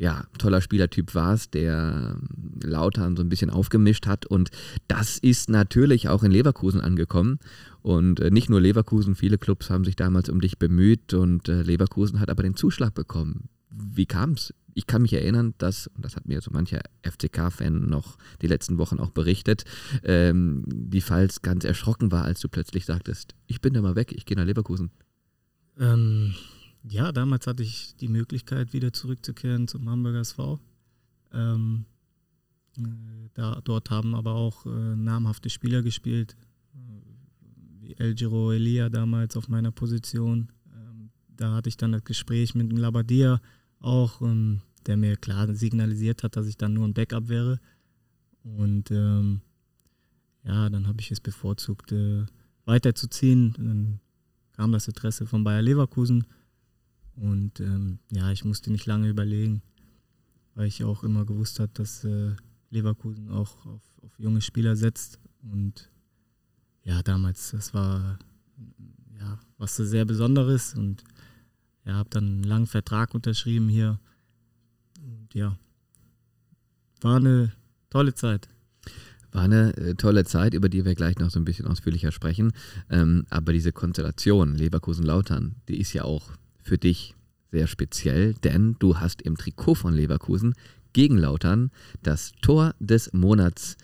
ja, 0.00 0.24
toller 0.38 0.62
Spielertyp 0.62 1.14
warst, 1.14 1.52
der 1.52 2.16
ähm, 2.16 2.58
Lautern 2.62 3.16
so 3.16 3.22
ein 3.22 3.28
bisschen 3.28 3.50
aufgemischt 3.50 4.06
hat. 4.06 4.24
Und 4.24 4.50
das 4.88 5.18
ist 5.18 5.50
natürlich 5.50 6.08
auch 6.08 6.22
in 6.22 6.30
Leverkusen 6.30 6.80
angekommen. 6.80 7.38
Und 7.82 8.18
äh, 8.18 8.30
nicht 8.30 8.48
nur 8.48 8.62
Leverkusen, 8.62 9.14
viele 9.14 9.36
Clubs 9.36 9.68
haben 9.68 9.84
sich 9.84 9.96
damals 9.96 10.30
um 10.30 10.40
dich 10.40 10.58
bemüht 10.58 11.12
und 11.12 11.50
äh, 11.50 11.60
Leverkusen 11.60 12.18
hat 12.18 12.30
aber 12.30 12.42
den 12.42 12.56
Zuschlag 12.56 12.94
bekommen. 12.94 13.50
Wie 13.68 14.06
kam 14.06 14.32
es? 14.32 14.54
Ich 14.72 14.86
kann 14.86 15.02
mich 15.02 15.12
erinnern, 15.12 15.52
dass, 15.58 15.88
und 15.88 16.02
das 16.02 16.16
hat 16.16 16.26
mir 16.26 16.40
so 16.40 16.50
mancher 16.50 16.80
FCK-Fan 17.02 17.90
noch 17.90 18.16
die 18.40 18.46
letzten 18.46 18.78
Wochen 18.78 19.00
auch 19.00 19.10
berichtet, 19.10 19.64
ähm, 20.02 20.64
wie 20.66 21.02
Falls 21.02 21.42
ganz 21.42 21.64
erschrocken 21.64 22.10
war, 22.10 22.24
als 22.24 22.40
du 22.40 22.48
plötzlich 22.48 22.86
sagtest, 22.86 23.34
ich 23.46 23.60
bin 23.60 23.74
da 23.74 23.82
mal 23.82 23.96
weg, 23.96 24.12
ich 24.12 24.24
gehe 24.24 24.36
nach 24.38 24.46
Leverkusen. 24.46 24.92
Ähm, 25.78 26.34
ja, 26.88 27.12
damals 27.12 27.46
hatte 27.46 27.62
ich 27.62 27.94
die 27.96 28.08
Möglichkeit, 28.08 28.72
wieder 28.72 28.92
zurückzukehren 28.92 29.68
zum 29.68 29.88
Hamburger 29.88 30.20
SV. 30.20 30.58
Ähm, 31.32 31.84
äh, 32.78 33.28
da, 33.34 33.60
dort 33.62 33.90
haben 33.90 34.14
aber 34.14 34.34
auch 34.34 34.66
äh, 34.66 34.96
namhafte 34.96 35.50
Spieler 35.50 35.82
gespielt, 35.82 36.36
äh, 36.74 36.78
wie 37.80 37.94
El 37.98 38.14
Giro 38.14 38.52
Elia 38.52 38.88
damals 38.88 39.36
auf 39.36 39.48
meiner 39.48 39.72
Position. 39.72 40.50
Ähm, 40.74 41.10
da 41.28 41.54
hatte 41.54 41.68
ich 41.68 41.76
dann 41.76 41.92
das 41.92 42.04
Gespräch 42.04 42.54
mit 42.54 42.70
dem 42.70 42.78
Labadia 42.78 43.40
auch, 43.80 44.22
ähm, 44.22 44.62
der 44.86 44.96
mir 44.96 45.16
klar 45.16 45.54
signalisiert 45.54 46.22
hat, 46.22 46.36
dass 46.36 46.46
ich 46.46 46.56
dann 46.56 46.72
nur 46.72 46.86
ein 46.88 46.94
Backup 46.94 47.28
wäre. 47.28 47.60
Und 48.42 48.90
ähm, 48.90 49.42
ja, 50.44 50.70
dann 50.70 50.86
habe 50.86 51.00
ich 51.00 51.10
es 51.10 51.20
bevorzugt, 51.20 51.92
äh, 51.92 52.24
weiterzuziehen. 52.64 53.52
Dann 53.58 54.00
kam 54.52 54.72
das 54.72 54.88
Interesse 54.88 55.26
von 55.26 55.44
Bayer 55.44 55.60
Leverkusen 55.60 56.24
und 57.20 57.60
ähm, 57.60 57.98
ja, 58.10 58.32
ich 58.32 58.44
musste 58.46 58.72
nicht 58.72 58.86
lange 58.86 59.08
überlegen, 59.08 59.60
weil 60.54 60.66
ich 60.66 60.84
auch 60.84 61.04
immer 61.04 61.26
gewusst 61.26 61.60
habe, 61.60 61.70
dass 61.74 62.02
äh, 62.04 62.32
Leverkusen 62.70 63.28
auch 63.30 63.66
auf, 63.66 63.82
auf, 64.02 64.18
junge 64.18 64.40
Spieler 64.40 64.74
setzt. 64.74 65.18
Und 65.42 65.90
ja, 66.82 67.02
damals, 67.02 67.50
das 67.50 67.74
war 67.74 68.18
ja 69.18 69.38
was 69.58 69.76
sehr 69.76 70.06
Besonderes 70.06 70.74
und 70.74 71.04
ja, 71.84 71.94
habe 71.94 72.08
dann 72.08 72.24
einen 72.24 72.44
langen 72.44 72.66
Vertrag 72.66 73.14
unterschrieben 73.14 73.68
hier. 73.68 74.00
Und 75.02 75.34
ja, 75.34 75.58
war 77.02 77.16
eine 77.16 77.52
tolle 77.90 78.14
Zeit. 78.14 78.48
War 79.32 79.42
eine 79.42 79.76
äh, 79.76 79.94
tolle 79.94 80.24
Zeit, 80.24 80.54
über 80.54 80.70
die 80.70 80.86
wir 80.86 80.94
gleich 80.94 81.18
noch 81.18 81.30
so 81.30 81.38
ein 81.38 81.44
bisschen 81.44 81.66
ausführlicher 81.66 82.12
sprechen. 82.12 82.52
Ähm, 82.88 83.26
aber 83.28 83.52
diese 83.52 83.72
Konstellation 83.72 84.54
Leverkusen-Lautern, 84.54 85.56
die 85.68 85.78
ist 85.78 85.92
ja 85.92 86.04
auch 86.04 86.32
für 86.62 86.78
dich 86.78 87.14
sehr 87.50 87.66
speziell, 87.66 88.34
denn 88.34 88.76
du 88.78 88.98
hast 88.98 89.22
im 89.22 89.36
Trikot 89.36 89.74
von 89.74 89.94
Leverkusen 89.94 90.54
gegen 90.92 91.18
Lautern 91.18 91.70
das 92.02 92.32
Tor 92.42 92.74
des 92.78 93.12
Monats 93.12 93.76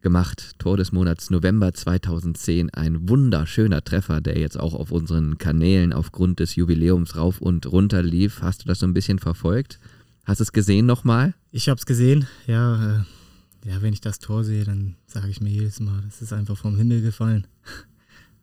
gemacht. 0.00 0.54
Tor 0.58 0.76
des 0.76 0.92
Monats 0.92 1.30
November 1.30 1.72
2010. 1.72 2.70
Ein 2.70 3.08
wunderschöner 3.08 3.82
Treffer, 3.84 4.20
der 4.20 4.38
jetzt 4.38 4.58
auch 4.58 4.74
auf 4.74 4.90
unseren 4.90 5.38
Kanälen 5.38 5.92
aufgrund 5.92 6.40
des 6.40 6.56
Jubiläums 6.56 7.16
rauf 7.16 7.40
und 7.40 7.66
runter 7.66 8.02
lief. 8.02 8.42
Hast 8.42 8.62
du 8.62 8.66
das 8.66 8.80
so 8.80 8.86
ein 8.86 8.94
bisschen 8.94 9.18
verfolgt? 9.18 9.78
Hast 10.24 10.40
du 10.40 10.44
es 10.44 10.52
gesehen 10.52 10.86
nochmal? 10.86 11.34
Ich 11.50 11.68
habe 11.68 11.78
es 11.78 11.86
gesehen, 11.86 12.26
ja. 12.46 13.00
Äh, 13.00 13.04
ja, 13.66 13.82
wenn 13.82 13.92
ich 13.92 14.00
das 14.00 14.18
Tor 14.18 14.42
sehe, 14.42 14.64
dann 14.64 14.96
sage 15.06 15.28
ich 15.28 15.40
mir 15.40 15.50
jedes 15.50 15.80
Mal, 15.80 16.00
das 16.06 16.22
ist 16.22 16.32
einfach 16.32 16.56
vom 16.56 16.76
Himmel 16.76 17.02
gefallen. 17.02 17.46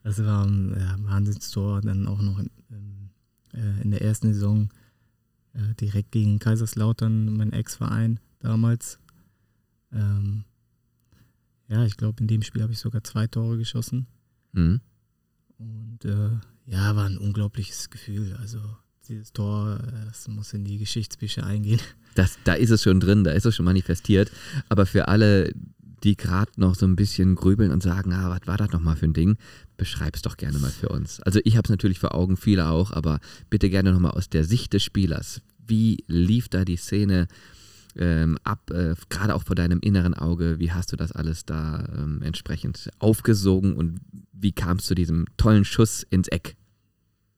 Das 0.04 0.24
war 0.24 0.46
ein 0.46 0.74
ja, 0.80 0.96
Wahnsinnstor, 1.04 1.82
dann 1.82 2.08
auch 2.08 2.22
noch 2.22 2.40
in, 2.40 2.50
äh, 3.58 3.82
in 3.82 3.92
der 3.92 4.02
ersten 4.02 4.34
Saison 4.34 4.70
äh, 5.54 5.74
direkt 5.76 6.12
gegen 6.12 6.40
Kaiserslautern, 6.40 7.36
mein 7.36 7.52
Ex-Verein 7.52 8.20
damals. 8.40 9.00
Ähm, 9.92 10.44
ja, 11.68 11.86
ich 11.86 11.98
glaube, 11.98 12.22
in 12.22 12.28
dem 12.28 12.44
Spiel 12.44 12.62
habe 12.62 12.74
ich 12.74 12.80
sogar 12.80 13.04
zwei 13.04 13.28
Tore 13.28 13.58
geschossen. 13.58 14.08
Mhm. 14.54 14.80
Und 15.58 16.06
äh, 16.06 16.30
ja, 16.66 16.96
war 16.96 17.06
ein 17.06 17.18
unglaubliches 17.18 17.90
Gefühl. 17.90 18.36
Also 18.40 18.60
dieses 19.08 19.34
Tor, 19.34 19.80
äh, 19.80 20.06
das 20.06 20.28
muss 20.28 20.54
in 20.54 20.64
die 20.64 20.78
Geschichtsbücher 20.78 21.46
eingehen. 21.46 21.82
Das, 22.16 22.38
da 22.44 22.54
ist 22.54 22.72
es 22.72 22.82
schon 22.82 23.00
drin, 23.00 23.24
da 23.24 23.32
ist 23.32 23.46
es 23.46 23.56
schon 23.56 23.66
manifestiert. 23.66 24.32
Aber 24.70 24.86
für 24.86 25.08
alle, 25.08 25.54
die 26.04 26.16
gerade 26.16 26.52
noch 26.58 26.76
so 26.76 26.86
ein 26.86 26.96
bisschen 26.96 27.36
grübeln 27.36 27.72
und 27.72 27.82
sagen, 27.82 28.14
ah, 28.14 28.30
was 28.30 28.46
war 28.46 28.58
das 28.58 28.72
nochmal 28.72 28.96
für 28.96 29.06
ein 29.06 29.14
Ding? 29.14 29.38
Beschreib 29.78 30.16
es 30.16 30.22
doch 30.22 30.38
gerne 30.38 30.60
mal 30.60 30.72
für 30.72 30.90
uns. 30.90 31.20
Also 31.22 31.40
ich 31.44 31.58
habe 31.58 31.66
es 31.66 31.70
natürlich 31.70 32.00
vor 32.00 32.14
Augen, 32.14 32.38
viele 32.38 32.70
auch, 32.70 32.92
aber 32.92 33.20
bitte 33.50 33.70
gerne 33.70 33.92
nochmal 33.92 34.12
aus 34.12 34.30
der 34.30 34.44
Sicht 34.44 34.74
des 34.74 34.84
Spielers. 34.84 35.42
Wie 35.66 36.04
lief 36.08 36.50
da 36.50 36.66
die 36.66 36.78
Szene 36.78 37.28
ähm, 37.96 38.38
ab, 38.44 38.70
äh, 38.72 38.96
gerade 39.10 39.34
auch 39.34 39.44
vor 39.44 39.56
deinem 39.56 39.80
inneren 39.80 40.14
Auge? 40.14 40.60
Wie 40.60 40.72
hast 40.72 40.92
du 40.92 40.96
das 40.96 41.12
alles 41.12 41.46
da 41.46 41.88
ähm, 41.98 42.22
entsprechend 42.22 42.90
aufgesogen 43.00 43.76
und 43.76 44.00
wie 44.34 44.52
kam 44.52 44.78
es 44.78 44.86
zu 44.86 44.96
diesem 44.96 45.26
tollen 45.38 45.66
Schuss 45.66 46.04
ins 46.04 46.28
Eck? 46.28 46.56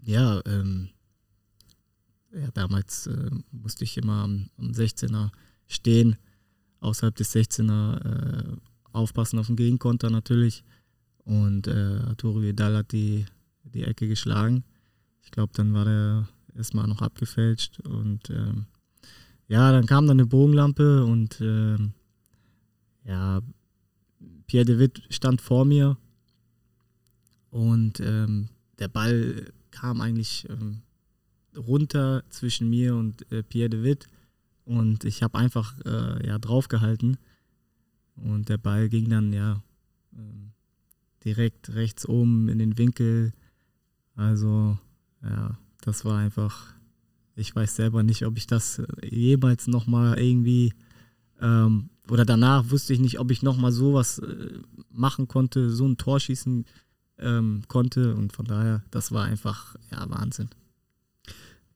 Ja, 0.04 0.42
ähm, 0.46 0.90
ja 2.34 2.52
damals 2.54 3.08
äh, 3.08 3.30
musste 3.52 3.86
ich 3.86 3.98
immer 3.98 4.24
am, 4.24 4.50
am 4.58 4.72
16er 4.72 5.30
stehen 5.68 6.18
außerhalb 6.80 7.16
des 7.16 7.36
16er 7.36 8.54
äh, 8.54 8.58
aufpassen 8.92 9.40
auf 9.40 9.48
den 9.48 9.56
Gegenkonter 9.56 10.10
natürlich. 10.10 10.64
Und 11.26 11.68
äh, 11.68 12.00
Arturo 12.08 12.42
Vidal 12.42 12.76
hat 12.78 12.92
die, 12.92 13.26
die 13.64 13.84
Ecke 13.84 14.08
geschlagen. 14.08 14.64
Ich 15.24 15.32
glaube, 15.32 15.54
dann 15.56 15.74
war 15.74 15.86
der 15.86 16.28
erstmal 16.56 16.88
noch 16.88 17.02
abgefälscht. 17.02 17.80
Und 17.82 18.30
ähm, 18.30 18.66
ja, 19.48 19.72
dann 19.72 19.86
kam 19.86 20.08
dann 20.08 20.20
eine 20.20 20.28
Bogenlampe 20.28 21.06
und 21.06 21.40
ähm, 21.42 21.94
ja, 23.04 23.42
Pierre 24.48 24.66
de 24.66 24.80
Witt 24.80 25.04
stand 25.10 25.42
vor 25.42 25.66
mir 25.66 25.98
und 27.50 28.00
ähm, 28.00 28.50
der 28.78 28.88
Ball 28.88 29.52
kam 29.72 30.02
eigentlich 30.02 30.48
ähm, 30.50 30.82
runter 31.56 32.24
zwischen 32.30 32.70
mir 32.70 32.96
und 32.96 33.32
äh, 33.32 33.44
Pierre 33.44 33.70
de 33.70 33.84
Witt 33.84 34.08
und 34.70 35.04
ich 35.04 35.24
habe 35.24 35.38
einfach 35.38 35.74
äh, 35.84 36.28
ja, 36.28 36.38
draufgehalten. 36.38 37.18
Und 38.16 38.50
der 38.50 38.60
Ball 38.60 38.88
ging 38.88 39.10
dann 39.10 39.34
ja 39.34 39.64
ähm, 40.16 40.52
direkt 41.26 41.74
rechts 41.74 42.08
oben 42.08 42.50
in 42.50 42.60
den 42.60 42.78
Winkel. 42.78 43.34
Also 44.16 44.78
ja, 45.24 45.58
das 45.82 46.06
war 46.06 46.20
einfach, 46.20 46.68
ich 47.36 47.56
weiß 47.56 47.78
selber 47.78 48.04
nicht, 48.04 48.26
ob 48.28 48.38
ich 48.38 48.46
das 48.46 48.82
jemals 49.02 49.66
nochmal 49.66 50.20
irgendwie 50.20 50.74
ähm, 51.42 51.90
oder 52.08 52.26
danach 52.26 52.70
wusste 52.70 52.94
ich 52.94 53.00
nicht, 53.00 53.20
ob 53.20 53.32
ich 53.32 53.42
nochmal 53.42 53.72
sowas 53.72 54.20
äh, 54.20 54.60
machen 54.92 55.28
konnte, 55.28 55.72
so 55.72 55.88
ein 55.88 55.98
Tor 55.98 56.20
schießen 56.20 56.66
ähm, 57.18 57.64
konnte. 57.68 58.16
Und 58.16 58.34
von 58.34 58.46
daher, 58.46 58.84
das 58.92 59.12
war 59.12 59.26
einfach 59.26 59.76
ja 59.92 60.08
Wahnsinn. 60.10 60.50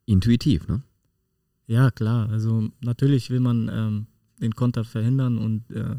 Intuitiv, 0.06 0.68
ne? 0.68 0.84
Ja, 1.66 1.92
klar. 1.92 2.30
Also 2.30 2.70
natürlich 2.82 3.30
will 3.30 3.40
man 3.40 3.70
ähm, 3.72 4.08
den 4.42 4.54
Konter 4.54 4.84
verhindern 4.84 5.38
und 5.38 5.70
äh, 5.72 5.96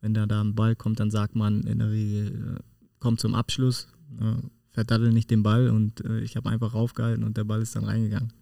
wenn 0.00 0.14
da, 0.14 0.26
da 0.26 0.40
ein 0.40 0.54
Ball 0.54 0.76
kommt, 0.76 1.00
dann 1.00 1.10
sagt 1.10 1.36
man 1.36 1.62
in 1.62 1.78
der 1.78 1.90
Regel, 1.90 2.56
äh, 2.56 2.60
kommt 2.98 3.20
zum 3.20 3.34
Abschluss, 3.34 3.88
äh, 4.18 4.36
verdaddel 4.70 5.12
nicht 5.12 5.30
den 5.30 5.42
Ball 5.42 5.68
und 5.70 6.04
äh, 6.04 6.20
ich 6.20 6.36
habe 6.36 6.50
einfach 6.50 6.74
raufgehalten 6.74 7.24
und 7.24 7.36
der 7.36 7.44
Ball 7.44 7.62
ist 7.62 7.76
dann 7.76 7.84
reingegangen. 7.84 8.32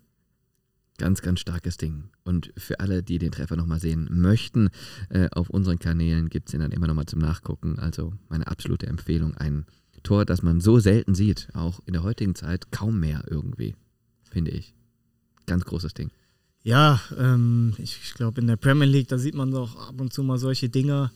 Ganz, 0.99 1.23
ganz 1.23 1.39
starkes 1.39 1.77
Ding. 1.77 2.11
Und 2.25 2.53
für 2.57 2.81
alle, 2.81 3.05
die 3.05 3.19
den 3.19 3.31
Treffer 3.31 3.55
nochmal 3.55 3.79
sehen 3.79 4.09
möchten, 4.11 4.69
äh, 5.11 5.29
auf 5.31 5.49
unseren 5.49 5.79
Kanälen 5.79 6.29
gibt 6.29 6.49
es 6.49 6.55
ihn 6.55 6.61
dann 6.61 6.73
immer 6.73 6.89
nochmal 6.89 7.07
zum 7.07 7.21
Nachgucken. 7.21 7.79
Also 7.79 8.15
meine 8.29 8.49
absolute 8.49 8.89
Empfehlung. 8.89 9.37
Ein 9.37 9.65
Tor, 10.03 10.25
das 10.25 10.43
man 10.43 10.61
so 10.61 10.81
selten 10.81 11.15
sieht, 11.15 11.49
auch 11.55 11.81
in 11.87 11.93
der 11.93 12.03
heutigen 12.03 12.35
Zeit 12.35 12.73
kaum 12.73 12.99
mehr 12.99 13.23
irgendwie, 13.29 13.77
finde 14.29 14.51
ich. 14.51 14.75
Ganz 15.47 15.65
großes 15.65 15.95
Ding. 15.95 16.11
Ja, 16.69 17.01
ähm, 17.17 17.73
ich, 17.79 17.99
ich 18.05 18.13
glaube, 18.13 18.43
in 18.43 18.47
der 18.47 18.57
Premier 18.57 18.87
League, 18.87 19.09
da 19.09 19.17
sieht 19.17 19.35
man 19.35 19.51
doch 19.51 19.89
ab 19.89 19.99
und 19.99 20.13
zu 20.13 20.23
mal 20.23 20.37
solche 20.37 20.69
Dinge. 20.69 21.11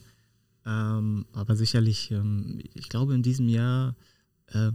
Ähm, 0.64 1.26
aber 1.34 1.56
sicherlich, 1.56 2.10
ähm, 2.10 2.62
ich 2.72 2.88
glaube, 2.88 3.12
in 3.12 3.22
diesem 3.22 3.50
Jahr, 3.50 3.94
äh, 4.46 4.70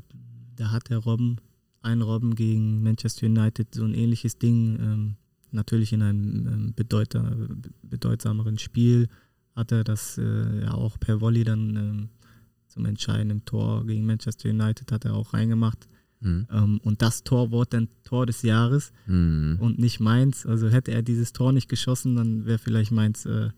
da 0.55 0.69
hat 0.69 0.91
der 0.91 0.99
Robben, 0.99 1.37
ein 1.81 2.03
Robben 2.03 2.35
gegen 2.35 2.83
Manchester 2.83 3.25
United 3.25 3.73
so 3.73 3.85
ein 3.85 3.95
ähnliches 3.95 4.37
Ding. 4.37 4.77
Ähm, 4.79 5.15
natürlich 5.49 5.93
in 5.93 6.03
einem 6.03 6.45
ähm, 6.45 6.73
bedeuter, 6.75 7.35
bedeutsameren 7.81 8.59
Spiel 8.59 9.09
hat 9.55 9.71
er 9.71 9.83
das 9.83 10.19
äh, 10.19 10.61
ja 10.61 10.75
auch 10.75 10.99
per 10.99 11.21
Volley 11.21 11.43
dann 11.43 12.07
zum 12.67 12.85
entscheidenden 12.85 13.43
Tor 13.45 13.83
gegen 13.87 14.05
Manchester 14.05 14.49
United 14.49 14.91
hat 14.91 15.05
er 15.05 15.15
auch 15.15 15.33
reingemacht. 15.33 15.87
Mhm. 16.19 16.47
Ähm, 16.51 16.79
und 16.83 17.01
das 17.01 17.23
Tor 17.23 17.51
wurde 17.51 17.69
dann 17.71 17.87
Tor 18.03 18.25
des 18.25 18.41
Jahres 18.41 18.91
mhm. 19.05 19.57
und 19.59 19.79
nicht 19.79 19.99
meins. 19.99 20.45
Also 20.45 20.69
hätte 20.69 20.91
er 20.91 21.01
dieses 21.01 21.33
Tor 21.33 21.51
nicht 21.51 21.69
geschossen, 21.69 22.15
dann 22.15 22.45
wäre 22.45 22.57
vielleicht 22.57 22.91
meins 22.91 23.25
äh, 23.25 23.49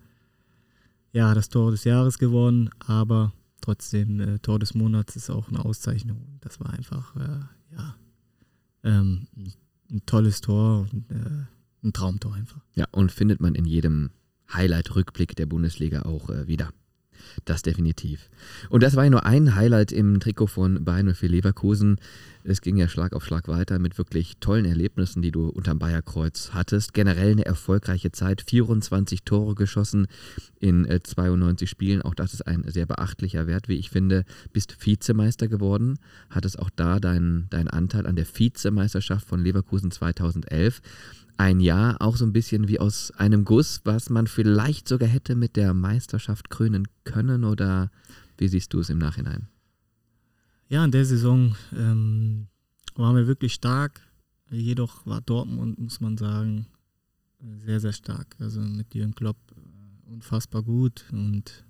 ja 1.14 1.34
das 1.34 1.50
Tor 1.50 1.72
des 1.72 1.84
Jahres 1.84 2.18
geworden. 2.18 2.70
Aber 2.80 3.34
trotzdem, 3.62 4.20
äh, 4.20 4.40
Tor 4.40 4.60
des 4.60 4.74
Monats 4.74 5.16
ist 5.16 5.30
auch 5.30 5.50
eine 5.50 5.64
Auszeichnung. 5.64 6.40
Das 6.42 6.60
war 6.60 6.72
einfach 6.72 7.16
äh, 7.16 7.76
ja 7.76 7.96
ähm, 8.84 9.28
ein 9.90 10.02
tolles 10.06 10.42
Tor 10.42 10.88
und 10.92 11.10
äh, 11.12 11.46
ein 11.84 11.94
Traumtor 11.94 12.36
einfach. 12.36 12.62
Ja, 12.76 12.86
und 12.92 13.12
findet 13.12 13.42
man 13.42 13.56
in 13.56 13.66
jedem 13.66 14.12
Highlight-Rückblick 14.54 15.36
der 15.36 15.46
Bundesliga 15.46 16.04
auch 16.04 16.30
äh, 16.30 16.48
wieder. 16.48 16.72
Das 17.46 17.62
definitiv. 17.62 18.30
Und 18.70 18.82
das 18.82 18.96
war 18.96 19.04
ja 19.04 19.10
nur 19.10 19.26
ein 19.26 19.56
Highlight 19.56 19.92
im 19.92 20.20
Trikot 20.20 20.48
von 20.48 20.84
Bayern 20.86 21.14
für 21.16 21.28
Leverkusen. 21.28 21.98
Es 22.50 22.62
ging 22.62 22.78
ja 22.78 22.88
Schlag 22.88 23.14
auf 23.14 23.24
Schlag 23.24 23.48
weiter 23.48 23.78
mit 23.78 23.98
wirklich 24.00 24.38
tollen 24.40 24.66
Erlebnissen, 24.66 25.22
die 25.22 25.32
du 25.32 25.50
unterm 25.50 25.78
Bayerkreuz 25.78 26.50
hattest. 26.52 26.94
Generell 26.94 27.34
eine 27.34 27.46
erfolgreiche 27.46 28.12
Zeit. 28.12 28.42
24 28.42 29.24
Tore 29.24 29.54
geschossen 29.54 30.08
in 30.60 30.88
92 31.04 31.68
äh, 31.68 31.70
Spielen. 31.70 32.02
Auch 32.02 32.16
das 32.16 32.34
ist 32.34 32.48
ein 32.48 32.64
sehr 32.68 32.88
beachtlicher 32.88 33.46
Wert, 33.46 33.68
wie 33.68 33.76
ich 33.76 33.92
finde. 33.92 34.26
Bist 34.52 34.84
Vizemeister 34.84 35.48
geworden. 35.48 36.00
Hattest 36.32 36.58
auch 36.58 36.72
da 36.76 37.00
deinen 37.00 37.46
dein 37.52 37.68
Anteil 37.68 38.08
an 38.08 38.16
der 38.16 38.26
Vizemeisterschaft 38.26 39.28
von 39.28 39.44
Leverkusen 39.44 39.92
2011 39.92 40.82
ein 41.38 41.60
Jahr 41.62 42.02
auch 42.02 42.18
so 42.18 42.26
ein 42.26 42.34
bisschen 42.34 42.68
wie 42.68 42.80
aus 42.80 43.12
einem 43.12 43.46
Guss, 43.46 43.82
was 43.86 44.10
man 44.10 44.28
vielleicht 44.28 44.88
sogar 44.90 45.08
hätte 45.08 45.36
mit 45.36 45.56
der 45.56 45.74
Meisterschaft 45.74 46.50
krönen 46.50 46.88
können 47.06 47.46
oder 47.46 47.92
wie 48.38 48.50
siehst 48.50 48.74
du 48.74 48.80
es 48.80 48.90
im 48.90 48.98
Nachhinein? 48.98 49.48
Ja, 50.70 50.86
in 50.86 50.92
der 50.92 51.04
Saison 51.04 51.56
ähm, 51.76 52.48
waren 52.96 53.16
wir 53.16 53.26
wirklich 53.26 53.54
stark. 53.54 54.02
Jedoch 54.52 55.06
war 55.06 55.20
Dortmund, 55.22 55.80
muss 55.80 56.00
man 56.00 56.16
sagen, 56.16 56.68
sehr, 57.40 57.80
sehr 57.80 57.92
stark. 57.92 58.36
Also 58.40 58.62
mit 58.62 58.94
Jürgen 58.94 59.16
Klopp 59.16 59.38
äh, 59.52 60.12
unfassbar 60.12 60.62
gut 60.62 61.06
und 61.12 61.66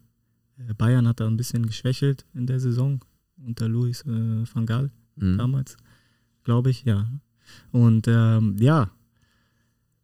äh, 0.58 0.74
Bayern 0.74 1.08
hat 1.08 1.22
da 1.22 1.28
ein 1.28 1.38
bisschen 1.38 1.66
geschwächelt 1.66 2.26
in 2.34 2.46
der 2.46 2.60
Saison 2.60 3.04
unter 3.38 3.70
Luis 3.70 4.02
äh, 4.02 4.44
van 4.54 4.66
Gaal 4.66 4.92
mhm. 5.16 5.38
damals, 5.38 5.78
glaube 6.44 6.70
ich, 6.70 6.84
ja. 6.84 7.10
Und 7.72 8.06
ähm, 8.10 8.58
ja, 8.60 8.92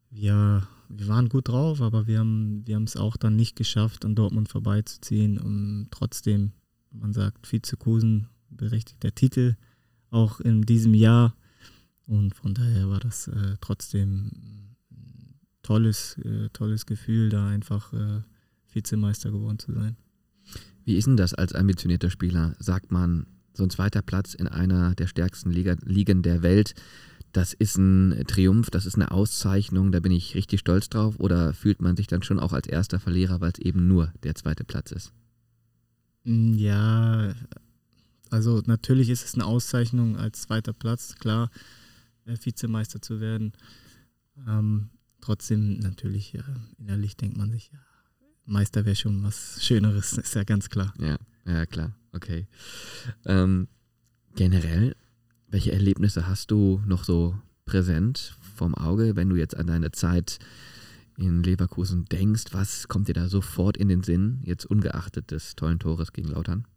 wir, 0.10 0.66
wir 0.88 1.08
waren 1.10 1.28
gut 1.28 1.50
drauf, 1.50 1.82
aber 1.82 2.08
wir 2.08 2.20
haben 2.20 2.66
wir 2.66 2.80
es 2.80 2.96
auch 2.96 3.18
dann 3.18 3.36
nicht 3.36 3.58
geschafft, 3.58 4.06
an 4.06 4.16
Dortmund 4.16 4.48
vorbeizuziehen. 4.48 5.38
Und 5.38 5.88
trotzdem, 5.92 6.54
man 6.92 7.12
sagt, 7.12 7.52
Vizekusen 7.52 8.30
berechtigt 8.58 9.04
der 9.04 9.16
Titel 9.16 9.56
auch 10.12 10.40
in 10.40 10.64
diesem 10.64 10.94
Jahr. 10.94 11.36
Und 12.08 12.36
von 12.36 12.54
daher 12.54 12.90
war 12.90 13.00
das 13.00 13.28
äh, 13.28 13.56
trotzdem 13.62 14.32
ein 14.92 15.36
tolles, 15.64 16.18
äh, 16.20 16.50
tolles 16.54 16.86
Gefühl, 16.86 17.30
da 17.30 17.48
einfach 17.48 17.92
äh, 17.94 18.22
Vizemeister 18.72 19.32
geworden 19.32 19.60
zu 19.60 19.74
sein. 19.74 19.98
Wie 20.84 20.96
ist 20.96 21.08
denn 21.08 21.18
das 21.18 21.34
als 21.34 21.54
ambitionierter 21.54 22.12
Spieler? 22.12 22.56
Sagt 22.60 22.92
man, 22.92 23.26
so 23.54 23.64
ein 23.64 23.70
zweiter 23.70 24.02
Platz 24.02 24.34
in 24.34 24.48
einer 24.48 24.94
der 24.94 25.08
stärksten 25.08 25.52
Liga, 25.52 25.76
Ligen 25.84 26.22
der 26.22 26.44
Welt, 26.44 26.76
das 27.36 27.52
ist 27.52 27.78
ein 27.78 28.24
Triumph, 28.28 28.70
das 28.70 28.86
ist 28.86 28.96
eine 28.96 29.12
Auszeichnung, 29.12 29.92
da 29.92 30.00
bin 30.00 30.14
ich 30.14 30.36
richtig 30.36 30.62
stolz 30.62 30.88
drauf? 30.88 31.20
Oder 31.20 31.54
fühlt 31.54 31.82
man 31.82 31.98
sich 31.98 32.08
dann 32.08 32.24
schon 32.24 32.40
auch 32.40 32.54
als 32.54 32.66
erster 32.66 32.98
Verlierer, 32.98 33.42
weil 33.42 33.52
es 33.52 33.60
eben 33.60 33.90
nur 33.90 34.14
der 34.24 34.36
zweite 34.36 34.64
Platz 34.64 34.92
ist? 34.94 35.12
Mm, 36.24 36.54
ja, 36.54 37.34
also 38.32 38.62
natürlich 38.66 39.10
ist 39.10 39.26
es 39.26 39.36
eine 39.36 39.46
Auszeichnung 39.46 40.18
als 40.18 40.42
zweiter 40.42 40.74
Platz, 40.74 41.16
klar, 41.16 41.50
äh, 42.26 42.36
Vizemeister 42.42 43.02
zu 43.02 43.20
werden. 43.20 43.54
Ähm, 44.48 44.90
trotzdem 45.22 45.80
natürlich, 45.80 46.34
ja, 46.34 46.44
innerlich 46.78 47.18
denkt 47.18 47.38
man 47.38 47.52
sich, 47.52 47.72
ja, 47.72 47.80
Meister 48.46 48.86
wäre 48.86 48.96
schon 48.96 49.24
was 49.24 49.64
Schöneres, 49.64 50.18
ist 50.18 50.36
ja 50.36 50.44
ganz 50.44 50.70
klar. 50.70 50.94
Ja, 51.00 51.18
ja 51.46 51.66
klar, 51.66 51.96
okay. 52.12 52.48
Ähm, 53.26 53.68
generell 54.36 54.96
welche 55.56 55.72
Erlebnisse 55.72 56.28
hast 56.28 56.52
du 56.52 56.82
noch 56.86 57.06
so 57.06 57.34
präsent 57.66 58.36
vom 58.56 58.76
Auge, 58.76 59.16
wenn 59.16 59.30
du 59.30 59.36
jetzt 59.36 59.56
an 59.56 59.68
deine 59.68 59.92
Zeit 59.92 60.40
in 61.18 61.44
Leverkusen 61.44 62.06
denkst? 62.06 62.46
Was 62.52 62.88
kommt 62.88 63.08
dir 63.08 63.14
da 63.14 63.30
sofort 63.30 63.78
in 63.78 63.88
den 63.88 64.04
Sinn, 64.04 64.42
jetzt 64.44 64.66
ungeachtet 64.66 65.32
des 65.32 65.56
tollen 65.56 65.80
Tores 65.80 66.14
gegen 66.14 66.28
Lautern? 66.28 66.68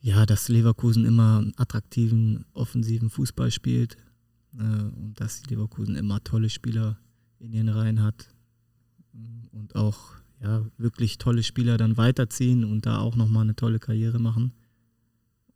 Ja, 0.00 0.26
dass 0.26 0.48
Leverkusen 0.48 1.04
immer 1.04 1.44
attraktiven, 1.56 2.44
offensiven 2.52 3.10
Fußball 3.10 3.50
spielt 3.50 3.96
äh, 4.54 4.62
und 4.62 5.14
dass 5.16 5.44
Leverkusen 5.46 5.96
immer 5.96 6.22
tolle 6.22 6.50
Spieler 6.50 6.98
in 7.38 7.52
ihren 7.52 7.68
Reihen 7.68 8.02
hat 8.02 8.34
und 9.52 9.74
auch 9.74 10.14
ja, 10.40 10.64
wirklich 10.76 11.18
tolle 11.18 11.42
Spieler 11.42 11.76
dann 11.76 11.96
weiterziehen 11.96 12.64
und 12.64 12.86
da 12.86 12.98
auch 12.98 13.16
nochmal 13.16 13.42
eine 13.42 13.56
tolle 13.56 13.78
Karriere 13.78 14.18
machen. 14.18 14.52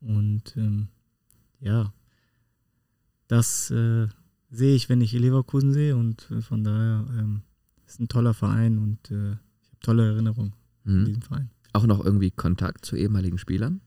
Und 0.00 0.57
ähm, 0.57 0.88
ja, 1.61 1.92
das 3.28 3.70
äh, 3.70 4.09
sehe 4.50 4.74
ich, 4.74 4.88
wenn 4.88 5.00
ich 5.00 5.12
Leverkusen 5.12 5.72
sehe. 5.72 5.96
Und 5.96 6.28
äh, 6.31 6.40
von 6.40 6.64
daher 6.64 7.07
ähm, 7.16 7.42
ist 7.87 8.00
ein 8.00 8.09
toller 8.09 8.35
Verein 8.35 8.78
und 8.78 9.11
äh, 9.11 9.33
ich 9.62 9.68
habe 9.68 9.81
tolle 9.81 10.12
Erinnerungen 10.12 10.55
mhm. 10.85 10.98
an 10.98 11.05
diesen 11.05 11.22
Verein. 11.22 11.50
Auch 11.72 11.87
noch 11.87 12.05
irgendwie 12.05 12.31
Kontakt 12.31 12.85
zu 12.85 12.96
ehemaligen 12.96 13.38
Spielern? 13.38 13.81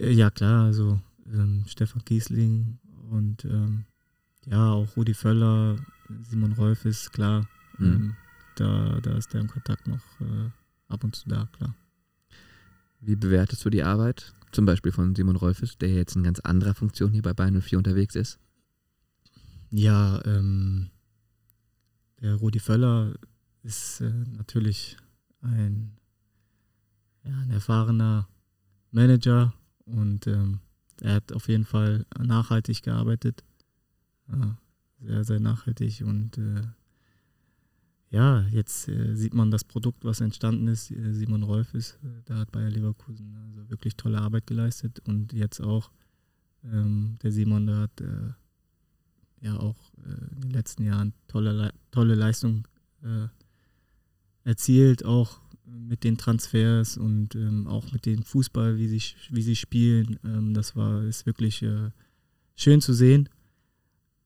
Äh, 0.00 0.12
ja, 0.12 0.30
klar. 0.30 0.64
Also 0.64 1.00
ähm, 1.26 1.64
Stefan 1.66 2.04
Kiesling 2.04 2.78
und 3.10 3.44
ähm, 3.44 3.84
ja, 4.46 4.72
auch 4.72 4.96
Rudi 4.96 5.14
Völler, 5.14 5.76
Simon 6.22 6.52
Rolf 6.52 6.84
ist 6.84 7.12
klar. 7.12 7.48
Mhm. 7.78 7.86
Ähm, 7.86 8.16
da, 8.56 9.00
da 9.00 9.16
ist 9.16 9.32
der 9.32 9.42
im 9.42 9.48
Kontakt 9.48 9.86
noch 9.86 10.02
äh, 10.20 10.50
ab 10.88 11.04
und 11.04 11.14
zu 11.14 11.28
da, 11.28 11.48
klar. 11.52 11.74
Wie 13.00 13.16
bewertest 13.16 13.64
du 13.64 13.70
die 13.70 13.82
Arbeit 13.82 14.34
zum 14.52 14.66
Beispiel 14.66 14.92
von 14.92 15.14
Simon 15.14 15.36
Rolfes, 15.36 15.78
der 15.78 15.90
jetzt 15.90 16.16
in 16.16 16.22
ganz 16.22 16.40
anderer 16.40 16.74
Funktion 16.74 17.12
hier 17.12 17.22
bei 17.22 17.32
Bayern 17.32 17.60
04 17.60 17.78
unterwegs 17.78 18.14
ist? 18.14 18.38
Ja, 19.70 20.20
ähm, 20.24 20.90
der 22.20 22.34
Rudi 22.34 22.58
Völler 22.58 23.14
ist 23.62 24.00
äh, 24.00 24.12
natürlich 24.36 24.96
ein, 25.40 25.96
ja, 27.24 27.38
ein 27.38 27.50
erfahrener 27.50 28.28
Manager 28.90 29.54
und 29.92 30.26
ähm, 30.26 30.60
er 31.00 31.14
hat 31.14 31.32
auf 31.32 31.48
jeden 31.48 31.64
Fall 31.64 32.06
nachhaltig 32.18 32.82
gearbeitet. 32.82 33.42
Ja, 34.28 34.56
sehr, 35.00 35.24
sehr 35.24 35.40
nachhaltig 35.40 36.02
und 36.02 36.38
äh, 36.38 36.62
ja, 38.10 38.42
jetzt 38.50 38.88
äh, 38.88 39.14
sieht 39.14 39.34
man 39.34 39.50
das 39.50 39.64
Produkt, 39.64 40.04
was 40.04 40.20
entstanden 40.20 40.66
ist. 40.66 40.90
Äh, 40.90 41.14
Simon 41.14 41.42
Rolf 41.44 41.74
ist, 41.74 41.98
äh, 42.02 42.22
da 42.24 42.38
hat 42.38 42.50
Bayer 42.52 42.70
Leverkusen 42.70 43.36
also 43.36 43.70
wirklich 43.70 43.96
tolle 43.96 44.20
Arbeit 44.20 44.46
geleistet 44.46 45.00
und 45.06 45.32
jetzt 45.32 45.60
auch 45.60 45.90
ähm, 46.64 47.16
der 47.22 47.32
Simon, 47.32 47.66
der 47.66 47.76
hat 47.78 48.00
äh, 48.00 48.32
ja 49.40 49.56
auch 49.56 49.92
äh, 50.04 50.34
in 50.34 50.40
den 50.42 50.50
letzten 50.50 50.84
Jahren 50.84 51.14
tolle, 51.28 51.72
tolle 51.90 52.14
Leistung 52.14 52.66
äh, 53.02 53.28
erzielt, 54.44 55.04
auch 55.04 55.40
mit 55.70 56.04
den 56.04 56.18
Transfers 56.18 56.96
und 56.96 57.34
ähm, 57.34 57.66
auch 57.66 57.92
mit 57.92 58.06
dem 58.06 58.22
Fußball, 58.22 58.78
wie 58.78 58.88
sie, 58.88 59.02
wie 59.30 59.42
sie 59.42 59.56
spielen. 59.56 60.18
Ähm, 60.24 60.54
das 60.54 60.76
war 60.76 61.02
ist 61.04 61.26
wirklich 61.26 61.64
schön 62.56 62.80
zu 62.80 62.92
sehen. 62.92 63.28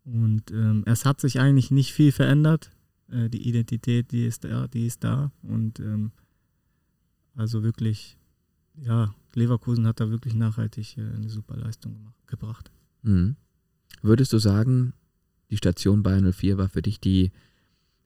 Und 0.04 0.50
ähm, 0.50 0.82
es 0.86 1.04
hat 1.04 1.20
sich 1.20 1.40
eigentlich 1.40 1.70
nicht 1.70 1.92
viel 1.92 2.12
verändert 2.12 2.70
äh, 3.10 3.28
die 3.28 3.48
Identität, 3.48 4.12
die 4.12 4.26
ist 4.26 4.44
da, 4.44 4.68
die 4.68 4.86
ist 4.86 5.04
da. 5.04 5.32
Und 5.42 5.80
ähm, 5.80 6.12
also 7.34 7.62
wirklich, 7.62 8.16
ja, 8.76 9.14
Leverkusen 9.34 9.86
hat 9.86 10.00
da 10.00 10.10
wirklich 10.10 10.34
nachhaltig 10.34 10.98
äh, 10.98 11.02
eine 11.02 11.28
super 11.28 11.56
Leistung 11.56 11.94
gemacht, 11.94 12.26
gebracht. 12.26 12.70
Mhm. 13.02 13.36
Würdest 14.02 14.32
du 14.32 14.38
sagen, 14.38 14.92
die 15.50 15.56
Station 15.56 16.02
Bayern 16.02 16.32
04 16.32 16.58
war 16.58 16.68
für 16.68 16.82
dich 16.82 17.00
die 17.00 17.30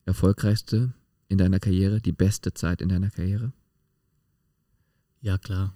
erfolgreichste 0.05 0.93
in 1.29 1.39
deiner 1.39 1.61
Karriere, 1.61 2.01
die 2.01 2.13
beste 2.13 2.55
Zeit 2.55 2.81
in 2.81 2.89
deiner 2.89 3.11
Karriere? 3.11 3.53
Ja, 5.21 5.39
klar. 5.39 5.75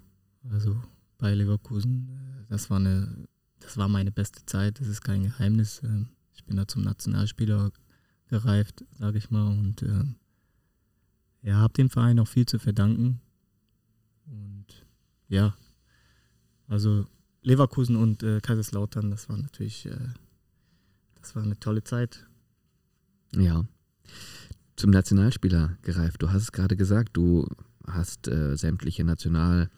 Also 0.51 0.83
bei 1.19 1.35
Leverkusen, 1.35 2.09
äh, 2.09 2.47
das 2.49 2.71
war 2.71 2.79
eine, 2.79 3.29
das 3.61 3.77
war 3.77 3.89
meine 3.89 4.11
beste 4.13 4.45
Zeit, 4.47 4.81
das 4.81 4.89
ist 4.89 5.03
kein 5.03 5.23
Geheimnis. 5.23 5.83
Ähm, 5.85 6.09
ich 6.35 6.45
bin 6.45 6.57
da 6.57 6.67
zum 6.67 6.83
Nationalspieler 6.83 7.71
gereift, 8.29 8.85
sage 8.99 9.19
ich 9.19 9.31
mal. 9.31 9.47
Und 9.47 9.83
äh, 9.83 10.05
ja, 11.43 11.57
habe 11.57 11.75
dem 11.75 11.91
Verein 11.91 12.19
auch 12.19 12.29
viel 12.29 12.47
zu 12.47 12.59
verdanken. 12.59 13.21
Und 14.27 14.67
ja, 15.29 15.55
also 16.67 17.07
Leverkusen 17.43 17.97
und 17.97 18.23
äh, 18.23 18.41
Kaiserslautern, 18.41 19.11
das 19.11 19.29
war 19.29 19.37
natürlich, 19.37 19.87
äh, 19.87 20.09
das 21.21 21.35
war 21.37 21.43
eine 21.43 21.59
tolle 21.59 21.85
Zeit. 21.85 22.27
Ja. 23.35 23.67
Zum 24.83 24.91
Nationalspieler 24.91 25.77
gereift. 25.83 26.21
Du 26.23 26.33
hast 26.33 26.43
es 26.43 26.51
gerade 26.51 26.75
gesagt, 26.75 27.11
du 27.13 27.47
hast 27.87 28.27
äh, 28.27 28.57
sämtliche 28.57 29.05
National 29.05 29.71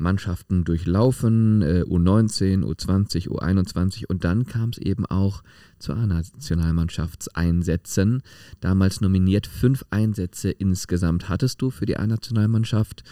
Mannschaften 0.00 0.64
durchlaufen, 0.64 1.62
äh, 1.62 1.84
U19, 1.86 2.64
U20, 2.64 3.28
U21 3.28 4.06
und 4.06 4.24
dann 4.24 4.46
kam 4.46 4.70
es 4.70 4.78
eben 4.78 5.06
auch 5.06 5.44
zu 5.78 5.92
A-Nationalmannschaftseinsätzen. 5.92 8.22
Damals 8.60 9.00
nominiert 9.00 9.46
fünf 9.46 9.84
Einsätze 9.90 10.50
insgesamt 10.50 11.28
hattest 11.28 11.62
du 11.62 11.70
für 11.70 11.86
die 11.86 11.96
A-Nationalmannschaft. 11.96 13.04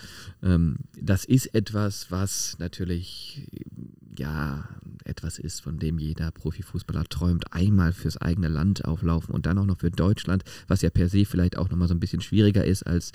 Ähm, 0.42 0.78
das 1.00 1.24
ist 1.24 1.54
etwas, 1.54 2.10
was 2.10 2.56
natürlich 2.58 3.46
ja 4.18 4.68
etwas 5.04 5.38
ist, 5.38 5.60
von 5.60 5.78
dem 5.78 5.98
jeder 5.98 6.30
Profifußballer 6.30 7.04
träumt, 7.04 7.52
einmal 7.52 7.92
fürs 7.92 8.18
eigene 8.18 8.48
Land 8.48 8.84
auflaufen 8.84 9.34
und 9.34 9.46
dann 9.46 9.58
auch 9.58 9.64
noch 9.64 9.78
für 9.78 9.90
Deutschland, 9.90 10.44
was 10.66 10.82
ja 10.82 10.90
per 10.90 11.08
se 11.08 11.24
vielleicht 11.24 11.56
auch 11.56 11.70
nochmal 11.70 11.88
so 11.88 11.94
ein 11.94 12.00
bisschen 12.00 12.20
schwieriger 12.20 12.64
ist 12.64 12.82
als 12.82 13.12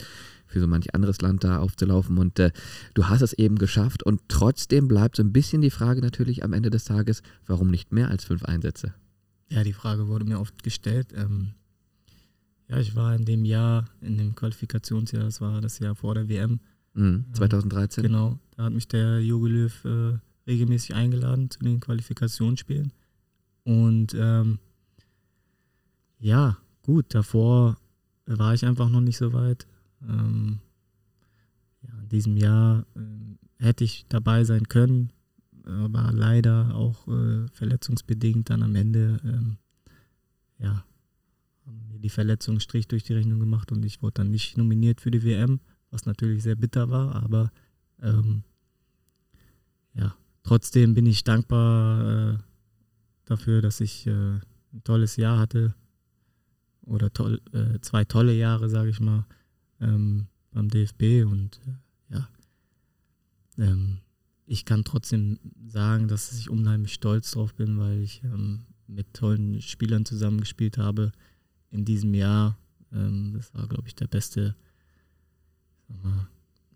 für 0.53 0.59
so 0.59 0.67
manch 0.67 0.93
anderes 0.93 1.19
Land 1.19 1.43
da 1.43 1.59
aufzulaufen. 1.59 2.17
Und 2.17 2.39
äh, 2.39 2.51
du 2.93 3.09
hast 3.09 3.21
es 3.21 3.33
eben 3.33 3.57
geschafft 3.57 4.03
und 4.03 4.21
trotzdem 4.27 4.87
bleibt 4.87 5.17
so 5.17 5.23
ein 5.23 5.33
bisschen 5.33 5.61
die 5.61 5.71
Frage 5.71 5.99
natürlich 5.99 6.43
am 6.43 6.53
Ende 6.53 6.69
des 6.69 6.85
Tages, 6.85 7.23
warum 7.47 7.69
nicht 7.69 7.91
mehr 7.91 8.09
als 8.09 8.23
fünf 8.23 8.45
Einsätze? 8.45 8.93
Ja, 9.49 9.63
die 9.63 9.73
Frage 9.73 10.07
wurde 10.07 10.25
mir 10.25 10.39
oft 10.39 10.63
gestellt. 10.63 11.13
Ähm, 11.15 11.55
ja, 12.69 12.77
ich 12.77 12.95
war 12.95 13.15
in 13.15 13.25
dem 13.25 13.45
Jahr, 13.45 13.85
in 13.99 14.17
dem 14.17 14.35
Qualifikationsjahr, 14.35 15.23
das 15.23 15.41
war 15.41 15.59
das 15.59 15.79
Jahr 15.79 15.95
vor 15.95 16.13
der 16.13 16.29
WM. 16.29 16.59
Mhm, 16.93 17.25
2013. 17.33 18.05
Ähm, 18.05 18.11
genau, 18.11 18.39
da 18.55 18.65
hat 18.65 18.73
mich 18.73 18.87
der 18.87 19.19
Jogi 19.21 19.49
Löw 19.49 19.85
äh, 19.85 20.19
regelmäßig 20.47 20.93
eingeladen 20.93 21.49
zu 21.49 21.59
den 21.59 21.79
Qualifikationsspielen. 21.79 22.93
Und 23.63 24.13
ähm, 24.15 24.59
ja, 26.19 26.57
gut, 26.83 27.15
davor 27.15 27.77
war 28.27 28.53
ich 28.53 28.65
einfach 28.65 28.89
noch 28.89 29.01
nicht 29.01 29.17
so 29.17 29.33
weit. 29.33 29.65
Ähm, 30.07 30.59
ja, 31.81 31.99
in 32.01 32.09
diesem 32.09 32.37
Jahr 32.37 32.85
äh, 32.95 33.63
hätte 33.63 33.83
ich 33.83 34.05
dabei 34.09 34.43
sein 34.43 34.67
können, 34.67 35.11
aber 35.65 36.11
leider 36.11 36.75
auch 36.75 37.07
äh, 37.07 37.47
verletzungsbedingt 37.53 38.49
dann 38.49 38.63
am 38.63 38.75
Ende, 38.75 39.19
ähm, 39.23 39.57
ja, 40.59 40.85
haben 41.65 41.87
mir 41.89 41.99
die 41.99 42.09
Verletzung 42.09 42.59
Strich 42.59 42.87
durch 42.87 43.03
die 43.03 43.13
Rechnung 43.13 43.39
gemacht 43.39 43.71
und 43.71 43.83
ich 43.85 44.01
wurde 44.01 44.15
dann 44.15 44.31
nicht 44.31 44.57
nominiert 44.57 45.01
für 45.01 45.11
die 45.11 45.23
WM, 45.23 45.59
was 45.91 46.05
natürlich 46.05 46.43
sehr 46.43 46.55
bitter 46.55 46.89
war, 46.89 47.15
aber 47.15 47.51
ähm, 48.01 48.43
ja, 49.93 50.15
trotzdem 50.43 50.93
bin 50.93 51.05
ich 51.05 51.23
dankbar 51.23 52.33
äh, 52.33 52.37
dafür, 53.25 53.61
dass 53.61 53.79
ich 53.79 54.07
äh, 54.07 54.11
ein 54.11 54.83
tolles 54.83 55.15
Jahr 55.15 55.39
hatte 55.39 55.75
oder 56.81 57.13
toll, 57.13 57.39
äh, 57.53 57.79
zwei 57.79 58.03
tolle 58.03 58.33
Jahre, 58.33 58.67
sage 58.69 58.89
ich 58.89 58.99
mal 58.99 59.25
ähm, 59.83 60.27
beim 60.51 60.69
DFB 60.69 61.25
und 61.25 61.59
äh, 61.67 62.15
ja, 62.15 62.29
ähm, 63.57 63.99
ich 64.45 64.65
kann 64.65 64.83
trotzdem 64.83 65.39
sagen, 65.67 66.07
dass 66.07 66.31
ich 66.33 66.49
unheimlich 66.49 66.93
stolz 66.93 67.31
drauf 67.31 67.53
bin, 67.53 67.79
weil 67.79 68.01
ich 68.01 68.23
ähm, 68.23 68.65
mit 68.87 69.13
tollen 69.13 69.61
Spielern 69.61 70.05
zusammengespielt 70.05 70.77
habe 70.77 71.11
in 71.71 71.85
diesem 71.85 72.13
Jahr. 72.13 72.57
Ähm, 72.91 73.33
das 73.35 73.53
war, 73.53 73.67
glaube 73.67 73.87
ich, 73.87 73.95
der 73.95 74.07
beste, 74.07 74.55
sag 75.87 76.03
mal, 76.03 76.27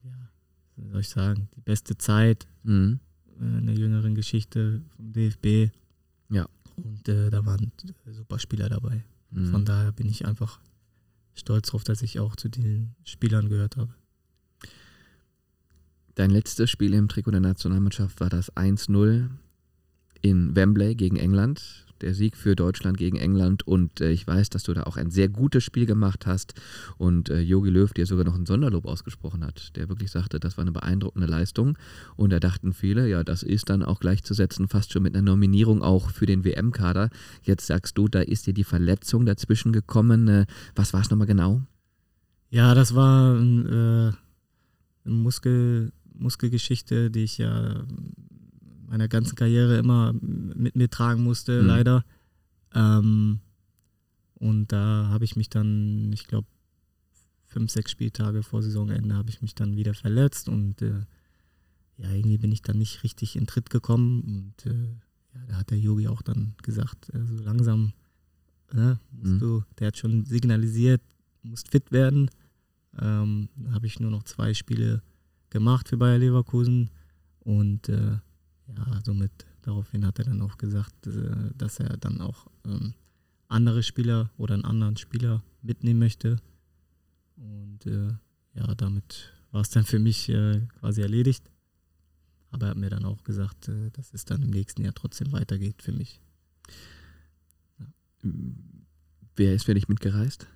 ja, 0.04 0.30
wie 0.78 0.90
soll 0.90 1.02
ich 1.02 1.10
sagen, 1.10 1.50
die 1.56 1.62
beste 1.62 1.98
Zeit 1.98 2.48
mhm. 2.64 3.00
äh, 3.40 3.58
in 3.60 3.66
der 3.66 3.76
jüngeren 3.76 4.16
Geschichte 4.16 4.82
vom 4.96 5.14
DFB. 5.14 5.72
Ja. 6.30 6.48
Und 6.78 7.08
äh, 7.10 7.30
da 7.30 7.46
waren 7.46 7.72
super 8.06 8.40
Spieler 8.40 8.70
dabei. 8.70 9.04
Mhm. 9.32 9.52
Von 9.52 9.66
daher 9.66 9.92
bin 9.92 10.08
ich 10.08 10.26
einfach 10.26 10.60
stolz 11.40 11.68
darauf, 11.68 11.84
dass 11.84 12.02
ich 12.02 12.20
auch 12.20 12.36
zu 12.36 12.50
den 12.50 12.96
Spielern 13.04 13.50
gehört 13.50 13.78
habe. 13.78 13.94
Dein 16.16 16.32
letztes 16.32 16.70
Spiel 16.70 16.94
im 16.94 17.08
Trikot 17.08 17.32
der 17.32 17.42
Nationalmannschaft 17.42 18.20
war 18.20 18.30
das 18.30 18.52
1-0 18.54 19.30
in 20.22 20.56
Wembley 20.56 20.96
gegen 20.96 21.18
England. 21.18 21.87
Der 22.02 22.14
Sieg 22.14 22.38
für 22.38 22.56
Deutschland 22.56 22.98
gegen 22.98 23.18
England 23.18 23.66
und 23.66 24.02
äh, 24.02 24.12
ich 24.12 24.26
weiß, 24.26 24.50
dass 24.50 24.64
du 24.64 24.74
da 24.74 24.84
auch 24.84 24.98
ein 24.98 25.12
sehr 25.12 25.30
gutes 25.30 25.64
Spiel 25.64 25.86
gemacht 25.86 26.26
hast 26.26 26.54
und 26.98 27.30
äh, 27.30 27.42
Löw 27.44 27.92
dir 27.94 28.06
sogar 28.06 28.26
noch 28.26 28.36
ein 28.36 28.46
Sonderlob 28.46 28.86
ausgesprochen 28.86 29.44
hat, 29.44 29.76
der 29.76 29.90
wirklich 29.90 30.12
sagte, 30.12 30.40
das 30.40 30.58
war 30.58 30.64
eine 30.64 30.72
beeindruckende 30.72 31.28
Leistung 31.28 31.78
und 32.16 32.32
da 32.32 32.40
dachten 32.40 32.74
viele, 32.74 33.08
ja, 33.08 33.24
das 33.24 33.44
ist 33.44 33.70
dann 33.70 33.84
auch 33.84 34.00
gleichzusetzen, 34.00 34.68
fast 34.68 34.94
schon 34.94 35.04
mit 35.04 35.16
einer 35.16 35.24
Nominierung 35.24 35.82
auch 35.82 36.12
für 36.12 36.26
den 36.26 36.44
WM-Kader. 36.44 37.10
Jetzt 37.44 37.68
sagst 37.68 37.98
du, 37.98 38.08
da 38.08 38.22
ist 38.22 38.48
dir 38.48 38.54
die 38.54 38.64
Verletzung 38.64 39.26
dazwischen 39.26 39.72
gekommen. 39.72 40.28
Äh, 40.28 40.46
was 40.76 40.94
war 40.94 41.02
es 41.02 41.10
nochmal 41.10 41.28
genau? 41.28 41.62
Ja, 42.50 42.74
das 42.74 42.96
war 42.96 43.36
äh, 43.36 43.40
eine 43.40 44.16
Muskel, 45.04 45.92
Muskelgeschichte, 46.14 47.12
die 47.12 47.24
ich 47.24 47.38
ja 47.38 47.86
meiner 48.88 49.08
ganzen 49.08 49.36
Karriere 49.36 49.78
immer 49.78 50.14
mit 50.22 50.76
mir 50.76 50.90
tragen 50.90 51.24
musste, 51.24 51.62
mhm. 51.62 51.68
leider. 51.68 52.06
Ähm, 52.74 53.40
und 54.36 54.72
da 54.72 55.08
habe 55.10 55.26
ich 55.26 55.36
mich 55.36 55.50
dann, 55.50 56.12
ich 56.14 56.28
glaube, 56.28 56.48
fünf, 57.46 57.72
sechs 57.72 57.92
Spieltage 57.92 58.44
vor 58.44 58.62
Saisonende 58.62 59.16
habe 59.16 59.30
ich 59.30 59.42
mich 59.42 59.56
dann 59.56 59.76
wieder 59.76 59.94
verletzt 59.94 60.50
und 60.50 60.82
äh, 60.82 61.06
ja, 61.98 62.12
irgendwie 62.12 62.38
bin 62.38 62.52
ich 62.52 62.62
dann 62.62 62.78
nicht 62.78 63.04
richtig 63.04 63.36
in 63.36 63.48
Tritt 63.48 63.70
gekommen 63.70 64.22
und 64.22 64.72
äh, 64.72 64.84
ja, 65.34 65.46
da 65.48 65.56
hat 65.58 65.72
der 65.72 65.80
Yogi 65.80 66.08
auch 66.08 66.22
dann 66.22 66.54
gesagt, 66.62 67.10
äh, 67.14 67.26
so 67.26 67.44
langsam 67.44 67.94
ne, 68.74 69.00
musst 69.12 69.34
mhm. 69.34 69.40
du, 69.40 69.64
der 69.80 69.88
hat 69.88 69.98
schon 69.98 70.26
signalisiert, 70.26 71.02
musst 71.42 71.72
fit 71.72 71.92
werden. 71.92 72.30
Ähm, 73.00 73.50
da 73.56 73.72
habe 73.74 73.88
ich 73.88 74.00
nur 74.00 74.12
noch 74.12 74.24
zwei 74.24 74.54
Spiele 74.54 75.02
gemacht 75.50 75.90
für 75.90 75.98
Bayer 75.98 76.20
Leverkusen 76.20 76.90
und 77.40 77.90
äh, 77.90 78.18
ja, 78.76 79.00
somit 79.04 79.32
daraufhin 79.62 80.06
hat 80.06 80.20
er 80.20 80.26
dann 80.26 80.42
auch 80.42 80.58
gesagt, 80.58 81.08
äh, 81.08 81.52
dass 81.56 81.80
er 81.80 81.98
dann 81.98 82.22
auch 82.22 82.48
ähm, 82.66 82.94
andere 83.48 83.84
Spieler 83.84 84.32
oder 84.38 84.54
einen 84.54 84.66
anderen 84.66 84.98
Spieler 84.98 85.44
mitnehmen 85.62 86.00
möchte. 86.00 86.38
Und 87.36 87.86
äh, 87.86 88.14
ja, 88.54 88.76
damit 88.76 89.34
war 89.52 89.62
es 89.62 89.70
dann 89.70 89.86
für 89.86 90.00
mich 90.00 90.30
äh, 90.30 90.62
quasi 90.80 91.02
erledigt. 91.02 91.50
Aber 92.50 92.68
er 92.68 92.70
hat 92.72 92.78
mir 92.78 92.90
dann 92.90 93.06
auch 93.06 93.24
gesagt, 93.24 93.70
dass 93.94 94.14
es 94.14 94.24
dann 94.24 94.42
im 94.42 94.52
nächsten 94.52 94.82
Jahr 94.84 94.94
trotzdem 94.94 95.34
weitergeht 95.34 95.82
für 95.82 95.92
mich. 95.92 96.22
Ja. 97.78 97.86
Wer 99.36 99.54
ist 99.54 99.66
für 99.66 99.74
dich 99.74 99.90
mitgereist? 99.90 100.48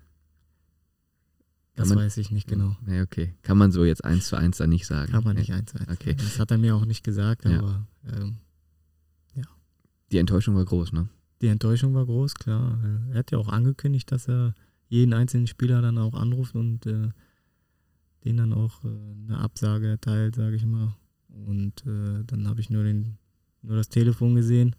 Das 1.75 1.89
man, 1.89 1.99
weiß 1.99 2.17
ich 2.17 2.31
nicht 2.31 2.47
genau. 2.47 2.75
Nee, 2.85 3.01
okay. 3.01 3.33
Kann 3.43 3.57
man 3.57 3.71
so 3.71 3.85
jetzt 3.85 4.03
eins 4.03 4.27
zu 4.27 4.35
eins 4.35 4.57
dann 4.57 4.69
nicht 4.69 4.85
sagen. 4.85 5.11
Kann 5.11 5.23
man 5.23 5.37
nicht 5.37 5.53
eins 5.53 5.71
zu 5.71 5.79
eins. 5.79 5.89
Okay. 5.89 6.15
Das 6.15 6.39
hat 6.39 6.51
er 6.51 6.57
mir 6.57 6.75
auch 6.75 6.85
nicht 6.85 7.03
gesagt, 7.03 7.45
aber 7.45 7.87
ähm, 8.05 8.37
ja. 9.35 9.43
Die 10.11 10.17
Enttäuschung 10.17 10.55
war 10.55 10.65
groß, 10.65 10.91
ne? 10.91 11.07
Die 11.41 11.47
Enttäuschung 11.47 11.93
war 11.93 12.05
groß, 12.05 12.35
klar. 12.35 12.77
Er 13.11 13.19
hat 13.19 13.31
ja 13.31 13.37
auch 13.37 13.47
angekündigt, 13.49 14.11
dass 14.11 14.27
er 14.27 14.53
jeden 14.89 15.13
einzelnen 15.13 15.47
Spieler 15.47 15.81
dann 15.81 15.97
auch 15.97 16.13
anruft 16.13 16.53
und 16.55 16.85
äh, 16.85 17.09
den 18.25 18.37
dann 18.37 18.53
auch 18.53 18.83
äh, 18.83 18.87
eine 19.27 19.39
Absage 19.39 19.87
erteilt, 19.87 20.35
sage 20.35 20.55
ich 20.55 20.65
mal. 20.65 20.93
Und 21.29 21.85
äh, 21.87 22.23
dann 22.25 22.47
habe 22.47 22.59
ich 22.59 22.69
nur, 22.69 22.83
den, 22.83 23.17
nur 23.61 23.77
das 23.77 23.89
Telefon 23.89 24.35
gesehen. 24.35 24.75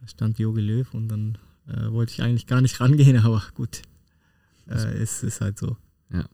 Da 0.00 0.08
stand 0.08 0.38
Jogi 0.38 0.60
Löw 0.60 0.92
und 0.92 1.08
dann 1.08 1.38
äh, 1.68 1.90
wollte 1.90 2.12
ich 2.12 2.22
eigentlich 2.22 2.46
gar 2.46 2.60
nicht 2.60 2.80
rangehen, 2.80 3.16
aber 3.18 3.42
gut. 3.54 3.82
Äh, 4.66 4.98
es 4.98 5.22
ist 5.22 5.40
halt 5.40 5.58
so. 5.58 5.76
Ja. 6.12 6.24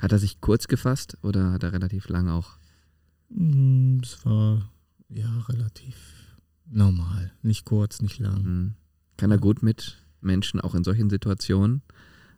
Hat 0.00 0.12
er 0.12 0.18
sich 0.18 0.40
kurz 0.40 0.68
gefasst 0.68 1.16
oder 1.22 1.52
hat 1.52 1.62
er 1.62 1.72
relativ 1.72 2.08
lang 2.08 2.28
auch? 2.28 2.58
Mm, 3.28 3.98
es 4.02 4.24
war 4.24 4.70
ja 5.08 5.40
relativ 5.48 5.96
normal. 6.66 7.32
Nicht 7.42 7.64
kurz, 7.64 8.00
nicht 8.02 8.18
lang. 8.18 8.42
Mhm. 8.42 8.74
Kann 9.16 9.30
er 9.30 9.38
gut 9.38 9.62
mit 9.62 9.98
Menschen 10.20 10.60
auch 10.60 10.74
in 10.74 10.84
solchen 10.84 11.10
Situationen? 11.10 11.82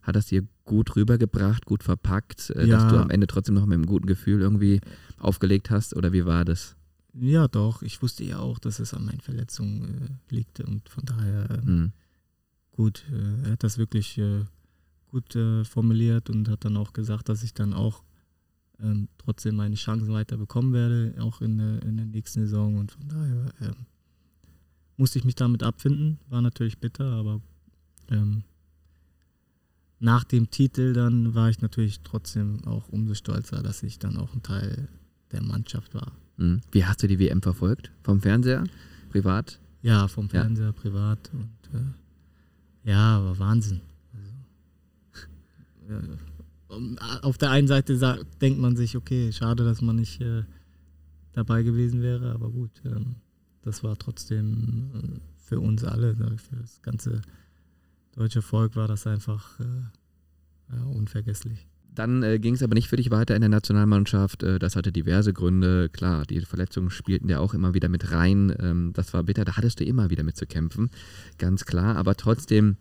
Hat 0.02 0.16
es 0.16 0.26
dir 0.26 0.46
gut 0.64 0.96
rübergebracht, 0.96 1.64
gut 1.64 1.82
verpackt, 1.82 2.50
äh, 2.50 2.66
ja. 2.66 2.76
dass 2.76 2.92
du 2.92 2.98
am 2.98 3.10
Ende 3.10 3.26
trotzdem 3.26 3.54
noch 3.54 3.66
mit 3.66 3.74
einem 3.74 3.86
guten 3.86 4.06
Gefühl 4.06 4.40
irgendwie 4.40 4.80
aufgelegt 5.18 5.70
hast? 5.70 5.96
Oder 5.96 6.12
wie 6.12 6.26
war 6.26 6.44
das? 6.44 6.76
Ja, 7.14 7.48
doch. 7.48 7.82
Ich 7.82 8.02
wusste 8.02 8.24
ja 8.24 8.38
auch, 8.38 8.58
dass 8.58 8.80
es 8.80 8.92
an 8.92 9.04
meinen 9.04 9.20
Verletzungen 9.20 10.18
äh, 10.30 10.34
liegt 10.34 10.60
und 10.60 10.88
von 10.88 11.04
daher 11.04 11.50
äh, 11.50 11.62
mhm. 11.62 11.92
gut. 12.72 13.04
Äh, 13.10 13.46
er 13.46 13.52
hat 13.52 13.62
das 13.62 13.78
wirklich 13.78 14.18
äh, 14.18 14.44
gut 15.14 15.36
äh, 15.36 15.64
formuliert 15.64 16.28
und 16.28 16.48
hat 16.48 16.64
dann 16.64 16.76
auch 16.76 16.92
gesagt, 16.92 17.28
dass 17.28 17.44
ich 17.44 17.54
dann 17.54 17.72
auch 17.72 18.02
ähm, 18.82 19.08
trotzdem 19.18 19.54
meine 19.54 19.76
Chancen 19.76 20.12
weiter 20.12 20.36
bekommen 20.36 20.72
werde, 20.72 21.14
auch 21.20 21.40
in, 21.40 21.60
in 21.60 21.96
der 21.96 22.06
nächsten 22.06 22.40
Saison. 22.40 22.76
Und 22.76 22.90
von 22.90 23.08
daher 23.08 23.52
ähm, 23.60 23.86
musste 24.96 25.20
ich 25.20 25.24
mich 25.24 25.36
damit 25.36 25.62
abfinden. 25.62 26.18
War 26.28 26.42
natürlich 26.42 26.78
bitter, 26.78 27.04
aber 27.12 27.40
ähm, 28.10 28.42
nach 30.00 30.24
dem 30.24 30.50
Titel 30.50 30.92
dann 30.92 31.34
war 31.34 31.48
ich 31.48 31.60
natürlich 31.60 32.00
trotzdem 32.00 32.64
auch 32.64 32.88
umso 32.88 33.14
stolzer, 33.14 33.62
dass 33.62 33.84
ich 33.84 34.00
dann 34.00 34.16
auch 34.16 34.34
ein 34.34 34.42
Teil 34.42 34.88
der 35.30 35.42
Mannschaft 35.42 35.94
war. 35.94 36.10
Mhm. 36.38 36.60
Wie 36.72 36.84
hast 36.84 37.04
du 37.04 37.06
die 37.06 37.20
WM 37.20 37.40
verfolgt? 37.40 37.92
Vom 38.02 38.20
Fernseher? 38.20 38.64
Privat? 39.10 39.60
Ja, 39.80 40.08
vom 40.08 40.28
Fernseher, 40.28 40.66
ja. 40.66 40.72
privat. 40.72 41.30
Und 41.32 41.78
äh, 41.78 42.90
ja, 42.90 43.24
war 43.24 43.38
Wahnsinn. 43.38 43.80
Äh, 45.88 46.16
auf 47.22 47.38
der 47.38 47.50
einen 47.50 47.68
Seite 47.68 47.96
sagt, 47.96 48.42
denkt 48.42 48.58
man 48.58 48.76
sich, 48.76 48.96
okay, 48.96 49.32
schade, 49.32 49.64
dass 49.64 49.80
man 49.80 49.96
nicht 49.96 50.20
äh, 50.20 50.42
dabei 51.32 51.62
gewesen 51.62 52.02
wäre. 52.02 52.32
Aber 52.32 52.50
gut, 52.50 52.70
ähm, 52.84 53.16
das 53.62 53.84
war 53.84 53.96
trotzdem 53.96 54.90
äh, 54.94 55.20
für 55.36 55.60
uns 55.60 55.84
alle, 55.84 56.14
für 56.16 56.56
das 56.56 56.82
ganze 56.82 57.22
deutsche 58.12 58.42
Volk 58.42 58.76
war 58.76 58.88
das 58.88 59.06
einfach 59.06 59.60
äh, 59.60 60.74
ja, 60.74 60.84
unvergesslich. 60.84 61.66
Dann 61.94 62.24
äh, 62.24 62.38
ging 62.40 62.54
es 62.54 62.62
aber 62.62 62.74
nicht 62.74 62.88
für 62.88 62.96
dich 62.96 63.10
weiter 63.10 63.36
in 63.36 63.40
der 63.40 63.50
Nationalmannschaft. 63.50 64.42
Äh, 64.42 64.58
das 64.58 64.74
hatte 64.74 64.90
diverse 64.90 65.32
Gründe. 65.32 65.88
Klar, 65.88 66.24
die 66.24 66.40
Verletzungen 66.40 66.90
spielten 66.90 67.28
ja 67.28 67.38
auch 67.38 67.54
immer 67.54 67.74
wieder 67.74 67.88
mit 67.88 68.10
rein. 68.10 68.54
Ähm, 68.58 68.92
das 68.94 69.14
war 69.14 69.22
bitter. 69.22 69.44
Da 69.44 69.56
hattest 69.56 69.80
du 69.80 69.84
immer 69.84 70.10
wieder 70.10 70.24
mit 70.24 70.36
zu 70.36 70.46
kämpfen. 70.46 70.90
Ganz 71.38 71.64
klar. 71.64 71.96
Aber 71.96 72.16
trotzdem 72.16 72.76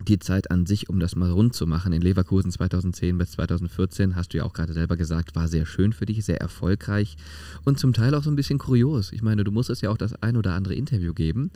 die 0.00 0.18
Zeit 0.18 0.50
an 0.50 0.66
sich, 0.66 0.88
um 0.88 1.00
das 1.00 1.16
mal 1.16 1.30
rund 1.30 1.54
zu 1.54 1.66
machen, 1.66 1.92
in 1.92 2.02
Leverkusen 2.02 2.50
2010 2.50 3.18
bis 3.18 3.32
2014, 3.32 4.16
hast 4.16 4.32
du 4.32 4.38
ja 4.38 4.44
auch 4.44 4.52
gerade 4.52 4.72
selber 4.72 4.96
gesagt, 4.96 5.34
war 5.34 5.48
sehr 5.48 5.66
schön 5.66 5.92
für 5.92 6.06
dich, 6.06 6.24
sehr 6.24 6.40
erfolgreich 6.40 7.16
und 7.64 7.78
zum 7.78 7.92
Teil 7.92 8.14
auch 8.14 8.22
so 8.22 8.30
ein 8.30 8.36
bisschen 8.36 8.58
kurios. 8.58 9.12
Ich 9.12 9.22
meine, 9.22 9.44
du 9.44 9.50
musstest 9.50 9.82
ja 9.82 9.90
auch 9.90 9.98
das 9.98 10.14
ein 10.22 10.36
oder 10.36 10.54
andere 10.54 10.74
Interview 10.74 11.12
geben. 11.12 11.50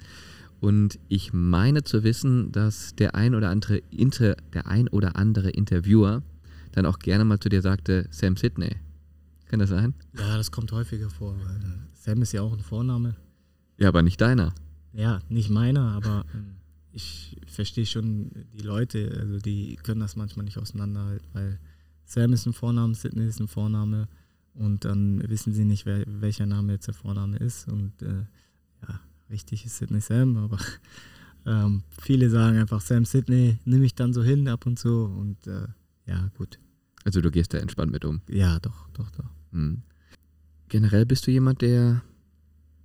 Und 0.60 0.98
ich 1.08 1.32
meine 1.32 1.82
zu 1.82 2.04
wissen, 2.04 2.52
dass 2.52 2.94
der 2.94 3.16
ein 3.16 3.34
oder 3.34 3.50
andere, 3.50 3.78
Inter, 3.90 4.36
der 4.54 4.68
ein 4.68 4.86
oder 4.88 5.16
andere 5.16 5.50
Interviewer 5.50 6.22
dann 6.70 6.86
auch 6.86 7.00
gerne 7.00 7.24
mal 7.24 7.40
zu 7.40 7.48
dir 7.48 7.62
sagte, 7.62 8.06
Sam 8.10 8.36
Sidney. 8.36 8.76
Kann 9.46 9.58
das 9.58 9.70
sein? 9.70 9.94
Ja, 10.16 10.36
das 10.36 10.50
kommt 10.50 10.70
häufiger 10.72 11.10
vor. 11.10 11.36
Sam 11.94 12.22
ist 12.22 12.32
ja 12.32 12.42
auch 12.42 12.52
ein 12.52 12.60
Vorname. 12.60 13.16
Ja, 13.76 13.88
aber 13.88 14.02
nicht 14.02 14.20
deiner. 14.20 14.54
Ja, 14.92 15.20
nicht 15.28 15.50
meiner, 15.50 15.92
aber 15.92 16.24
ähm, 16.34 16.56
ich 16.92 17.40
verstehe 17.46 17.86
schon 17.86 18.30
die 18.52 18.62
Leute, 18.62 19.16
also 19.18 19.38
die 19.38 19.76
können 19.76 20.00
das 20.00 20.16
manchmal 20.16 20.44
nicht 20.44 20.58
auseinanderhalten, 20.58 21.28
weil 21.32 21.58
Sam 22.04 22.32
ist 22.32 22.46
ein 22.46 22.52
Vorname, 22.52 22.94
Sidney 22.94 23.26
ist 23.26 23.40
ein 23.40 23.48
Vorname 23.48 24.08
und 24.54 24.84
dann 24.84 25.22
wissen 25.28 25.52
sie 25.52 25.64
nicht, 25.64 25.86
wer, 25.86 26.04
welcher 26.06 26.46
Name 26.46 26.72
jetzt 26.74 26.86
der 26.86 26.94
Vorname 26.94 27.36
ist 27.38 27.68
und 27.68 28.02
äh, 28.02 28.24
ja, 28.88 29.00
richtig 29.30 29.64
ist 29.64 29.78
Sidney 29.78 30.00
Sam, 30.00 30.36
aber 30.36 30.58
ähm, 31.46 31.82
viele 32.00 32.28
sagen 32.30 32.58
einfach 32.58 32.80
Sam 32.80 33.04
Sidney, 33.04 33.58
nehme 33.64 33.86
ich 33.86 33.94
dann 33.94 34.12
so 34.12 34.22
hin 34.22 34.48
ab 34.48 34.66
und 34.66 34.78
zu 34.78 35.04
und 35.04 35.46
äh, 35.46 35.68
ja, 36.06 36.30
gut. 36.36 36.58
Also 37.04 37.20
du 37.20 37.30
gehst 37.30 37.54
da 37.54 37.58
entspannt 37.58 37.92
mit 37.92 38.04
um? 38.04 38.20
Ja, 38.28 38.60
doch, 38.60 38.88
doch, 38.90 39.10
doch. 39.10 39.30
Mhm. 39.50 39.82
Generell 40.68 41.06
bist 41.06 41.26
du 41.26 41.30
jemand, 41.30 41.62
der 41.62 42.02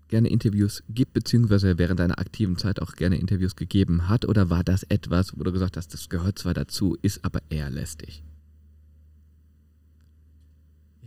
gerne 0.08 0.30
Interviews 0.30 0.84
gibt, 0.90 1.14
beziehungsweise 1.14 1.78
während 1.78 2.00
deiner 2.00 2.20
aktiven 2.20 2.58
Zeit 2.58 2.82
auch 2.82 2.94
gerne 2.94 3.18
Interviews 3.18 3.56
gegeben 3.56 4.08
hat? 4.08 4.26
Oder 4.26 4.50
war 4.50 4.64
das 4.64 4.84
etwas, 4.84 5.38
wo 5.38 5.44
du 5.44 5.52
gesagt 5.52 5.78
hast, 5.78 5.94
das 5.94 6.10
gehört 6.10 6.40
zwar 6.40 6.54
dazu, 6.54 6.98
ist 7.02 7.24
aber 7.26 7.42
eher 7.50 7.70
lästig? 7.70 8.24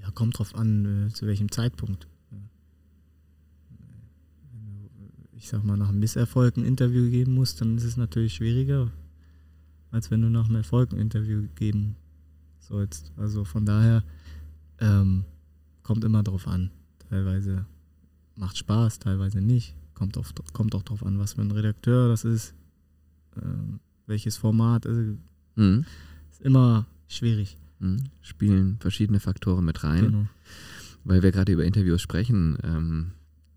Ja, 0.01 0.11
kommt 0.11 0.39
drauf 0.39 0.55
an, 0.55 1.09
äh, 1.09 1.13
zu 1.13 1.27
welchem 1.27 1.51
Zeitpunkt. 1.51 2.07
Ich 5.33 5.49
sag 5.49 5.65
mal, 5.65 5.77
nach 5.77 5.89
einem 5.89 6.01
Misserfolg 6.01 6.57
ein 6.57 6.65
Interview 6.65 7.11
geben 7.11 7.33
musst, 7.33 7.61
dann 7.61 7.77
ist 7.79 7.85
es 7.85 7.97
natürlich 7.97 8.35
schwieriger, 8.35 8.91
als 9.91 10.11
wenn 10.11 10.21
du 10.21 10.29
nach 10.29 10.47
einem 10.47 10.57
Erfolg 10.57 10.93
ein 10.93 10.99
Interview 10.99 11.49
geben 11.55 11.97
sollst. 12.59 13.13
Also 13.17 13.45
von 13.45 13.65
daher 13.65 14.05
ähm, 14.81 15.25
kommt 15.83 16.05
immer 16.05 16.23
drauf 16.23 16.47
an. 16.47 16.71
Teilweise 17.09 17.65
macht 18.41 18.57
Spaß, 18.57 18.99
teilweise 18.99 19.41
nicht. 19.41 19.75
Kommt, 19.95 20.17
auf, 20.17 20.33
kommt 20.53 20.75
auch 20.75 20.83
drauf 20.83 21.05
an, 21.05 21.19
was 21.19 21.35
für 21.35 21.43
ein 21.43 21.51
Redakteur 21.51 22.09
das 22.09 22.25
ist, 22.25 22.55
ähm, 23.41 23.81
welches 24.07 24.39
Format. 24.39 24.87
Also, 24.87 25.17
mhm. 25.57 25.85
Ist 26.31 26.41
immer 26.41 26.87
schwierig. 27.07 27.59
Mhm. 27.79 28.05
Spielen 28.23 28.79
verschiedene 28.81 29.21
Faktoren 29.21 29.65
mit 29.65 29.85
rein. 29.85 30.05
Genau. 30.05 30.27
Weil 31.05 31.23
wir 31.23 31.33
gerade 31.33 31.53
über 31.53 31.65
Interviews 31.65 32.01
sprechen, 32.01 32.59
ähm, 32.63 33.13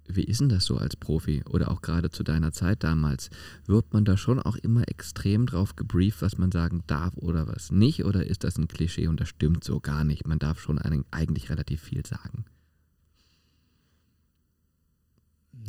wie 0.08 0.24
ist 0.24 0.42
denn 0.42 0.50
das 0.50 0.66
so 0.66 0.78
als 0.78 0.98
Profi 0.98 1.44
oder 1.50 1.72
auch 1.72 1.82
gerade 1.82 2.10
zu 2.10 2.24
deiner 2.24 2.52
Zeit 2.52 2.84
damals? 2.84 3.30
Wird 3.66 3.94
man 3.94 4.04
da 4.04 4.18
schon 4.18 4.40
auch 4.40 4.58
immer 4.58 4.88
extrem 4.90 5.46
drauf 5.46 5.78
gebrieft, 5.78 6.22
was 6.22 6.38
man 6.38 6.52
sagen 6.52 6.84
darf 6.88 7.16
oder 7.16 7.48
was 7.48 7.72
nicht? 7.72 8.04
Oder 8.04 8.26
ist 8.28 8.44
das 8.44 8.58
ein 8.58 8.68
Klischee 8.68 9.08
und 9.08 9.22
das 9.22 9.30
stimmt 9.30 9.64
so 9.64 9.80
gar 9.80 10.04
nicht? 10.04 10.28
Man 10.28 10.40
darf 10.40 10.60
schon 10.60 10.78
eigentlich 10.78 11.50
relativ 11.50 11.82
viel 11.82 12.06
sagen. 12.06 12.44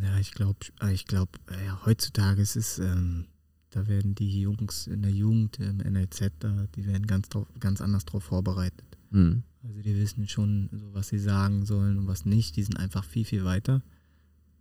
Ja, 0.03 0.19
ich 0.19 0.33
glaube, 0.33 0.59
ich 0.93 1.07
glaube, 1.07 1.33
ja, 1.65 1.85
heutzutage 1.85 2.43
ist 2.43 2.57
es, 2.57 2.79
ähm, 2.79 3.27
da 3.71 3.87
werden 3.87 4.15
die 4.15 4.41
Jungs 4.41 4.87
in 4.87 5.03
der 5.03 5.11
Jugend 5.11 5.59
im 5.59 5.79
NLZ, 5.79 6.33
da, 6.39 6.67
die 6.75 6.87
werden 6.87 7.07
ganz, 7.07 7.29
drauf, 7.29 7.47
ganz 7.61 7.81
anders 7.81 8.05
darauf 8.05 8.25
vorbereitet. 8.25 8.85
Mhm. 9.11 9.43
Also 9.63 9.81
die 9.81 9.97
wissen 9.97 10.29
schon, 10.29 10.69
so, 10.73 10.93
was 10.93 11.09
sie 11.09 11.19
sagen 11.19 11.65
sollen 11.65 11.99
und 11.99 12.07
was 12.07 12.25
nicht. 12.25 12.57
Die 12.57 12.63
sind 12.63 12.77
einfach 12.77 13.05
viel, 13.05 13.25
viel 13.25 13.45
weiter. 13.45 13.83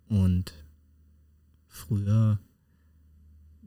Und 0.08 0.54
früher 1.68 2.40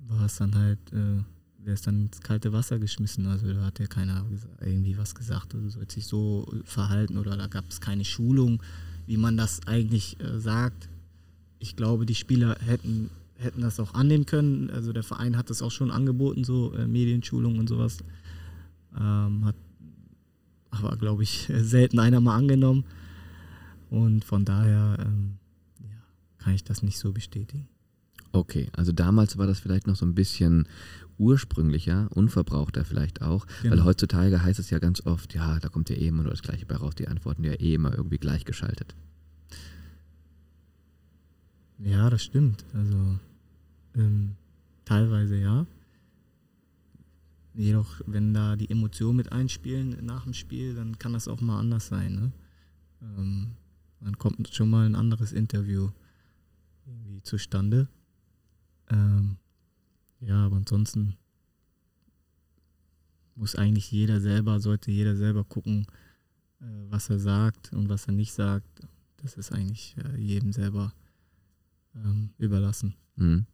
war 0.08 0.24
es 0.24 0.36
dann 0.36 0.54
halt, 0.54 0.78
äh, 0.92 1.22
wäre 1.58 1.74
es 1.74 1.82
dann 1.82 2.06
ins 2.06 2.20
kalte 2.20 2.52
Wasser 2.52 2.78
geschmissen. 2.78 3.26
Also 3.26 3.52
da 3.52 3.64
hat 3.64 3.78
ja 3.80 3.86
keiner 3.86 4.24
irgendwie 4.60 4.96
was 4.96 5.14
gesagt, 5.14 5.54
also 5.54 5.68
soll 5.68 5.90
sich 5.90 6.06
so 6.06 6.50
verhalten 6.64 7.18
oder 7.18 7.36
da 7.36 7.48
gab 7.48 7.68
es 7.68 7.80
keine 7.80 8.04
Schulung, 8.04 8.62
wie 9.06 9.16
man 9.16 9.36
das 9.36 9.66
eigentlich 9.66 10.18
äh, 10.20 10.38
sagt 10.38 10.88
ich 11.58 11.76
glaube, 11.76 12.06
die 12.06 12.14
Spieler 12.14 12.56
hätten, 12.64 13.10
hätten 13.36 13.60
das 13.60 13.80
auch 13.80 13.94
annehmen 13.94 14.26
können. 14.26 14.70
Also 14.70 14.92
der 14.92 15.02
Verein 15.02 15.36
hat 15.36 15.50
das 15.50 15.62
auch 15.62 15.70
schon 15.70 15.90
angeboten, 15.90 16.44
so 16.44 16.72
äh, 16.74 16.86
Medienschulung 16.86 17.58
und 17.58 17.68
sowas. 17.68 17.98
Ähm, 18.96 19.44
hat 19.44 19.56
aber, 20.70 20.96
glaube 20.96 21.22
ich, 21.22 21.50
selten 21.56 21.98
einer 21.98 22.20
mal 22.20 22.36
angenommen. 22.36 22.84
Und 23.90 24.24
von 24.24 24.44
daher 24.44 24.98
ähm, 25.00 25.38
ja, 25.80 25.96
kann 26.38 26.54
ich 26.54 26.64
das 26.64 26.82
nicht 26.82 26.98
so 26.98 27.12
bestätigen. 27.12 27.68
Okay, 28.32 28.68
also 28.76 28.92
damals 28.92 29.38
war 29.38 29.46
das 29.46 29.60
vielleicht 29.60 29.86
noch 29.86 29.96
so 29.96 30.04
ein 30.04 30.14
bisschen 30.14 30.68
ursprünglicher, 31.18 32.08
unverbrauchter 32.10 32.84
vielleicht 32.84 33.22
auch, 33.22 33.46
genau. 33.62 33.76
weil 33.76 33.84
heutzutage 33.84 34.42
heißt 34.42 34.58
es 34.58 34.68
ja 34.68 34.78
ganz 34.78 35.06
oft, 35.06 35.34
ja, 35.34 35.58
da 35.60 35.68
kommt 35.68 35.88
ja 35.88 35.96
eh 35.96 36.08
immer 36.08 36.22
nur 36.22 36.32
das 36.32 36.42
Gleiche 36.42 36.66
bei 36.66 36.76
raus, 36.76 36.94
die 36.94 37.08
Antworten 37.08 37.44
ja 37.44 37.52
eh 37.52 37.74
immer 37.74 37.96
irgendwie 37.96 38.18
gleichgeschaltet. 38.18 38.94
Ja, 41.78 42.08
das 42.10 42.22
stimmt. 42.22 42.64
Also 42.72 43.18
ähm, 43.94 44.36
teilweise 44.84 45.36
ja. 45.36 45.66
Jedoch, 47.54 48.00
wenn 48.06 48.34
da 48.34 48.56
die 48.56 48.70
Emotionen 48.70 49.16
mit 49.16 49.32
einspielen 49.32 50.04
nach 50.04 50.24
dem 50.24 50.34
Spiel, 50.34 50.74
dann 50.74 50.98
kann 50.98 51.14
das 51.14 51.28
auch 51.28 51.40
mal 51.40 51.58
anders 51.58 51.86
sein. 51.86 52.14
Ne? 52.14 52.32
Ähm, 53.02 53.52
dann 54.00 54.18
kommt 54.18 54.48
schon 54.54 54.68
mal 54.68 54.86
ein 54.86 54.94
anderes 54.94 55.32
Interview 55.32 55.90
irgendwie 56.86 57.22
zustande. 57.22 57.88
Ähm, 58.90 59.36
ja, 60.20 60.46
aber 60.46 60.56
ansonsten 60.56 61.16
muss 63.34 63.56
eigentlich 63.56 63.90
jeder 63.90 64.20
selber, 64.20 64.60
sollte 64.60 64.90
jeder 64.90 65.16
selber 65.16 65.44
gucken, 65.44 65.86
äh, 66.60 66.64
was 66.90 67.10
er 67.10 67.18
sagt 67.18 67.72
und 67.72 67.88
was 67.88 68.06
er 68.06 68.12
nicht 68.12 68.32
sagt. 68.32 68.86
Das 69.18 69.34
ist 69.34 69.52
eigentlich 69.52 69.96
äh, 69.98 70.16
jedem 70.18 70.52
selber 70.52 70.92
ähm, 72.04 72.30
überlassen. 72.38 72.94
Mhm. 73.16 73.46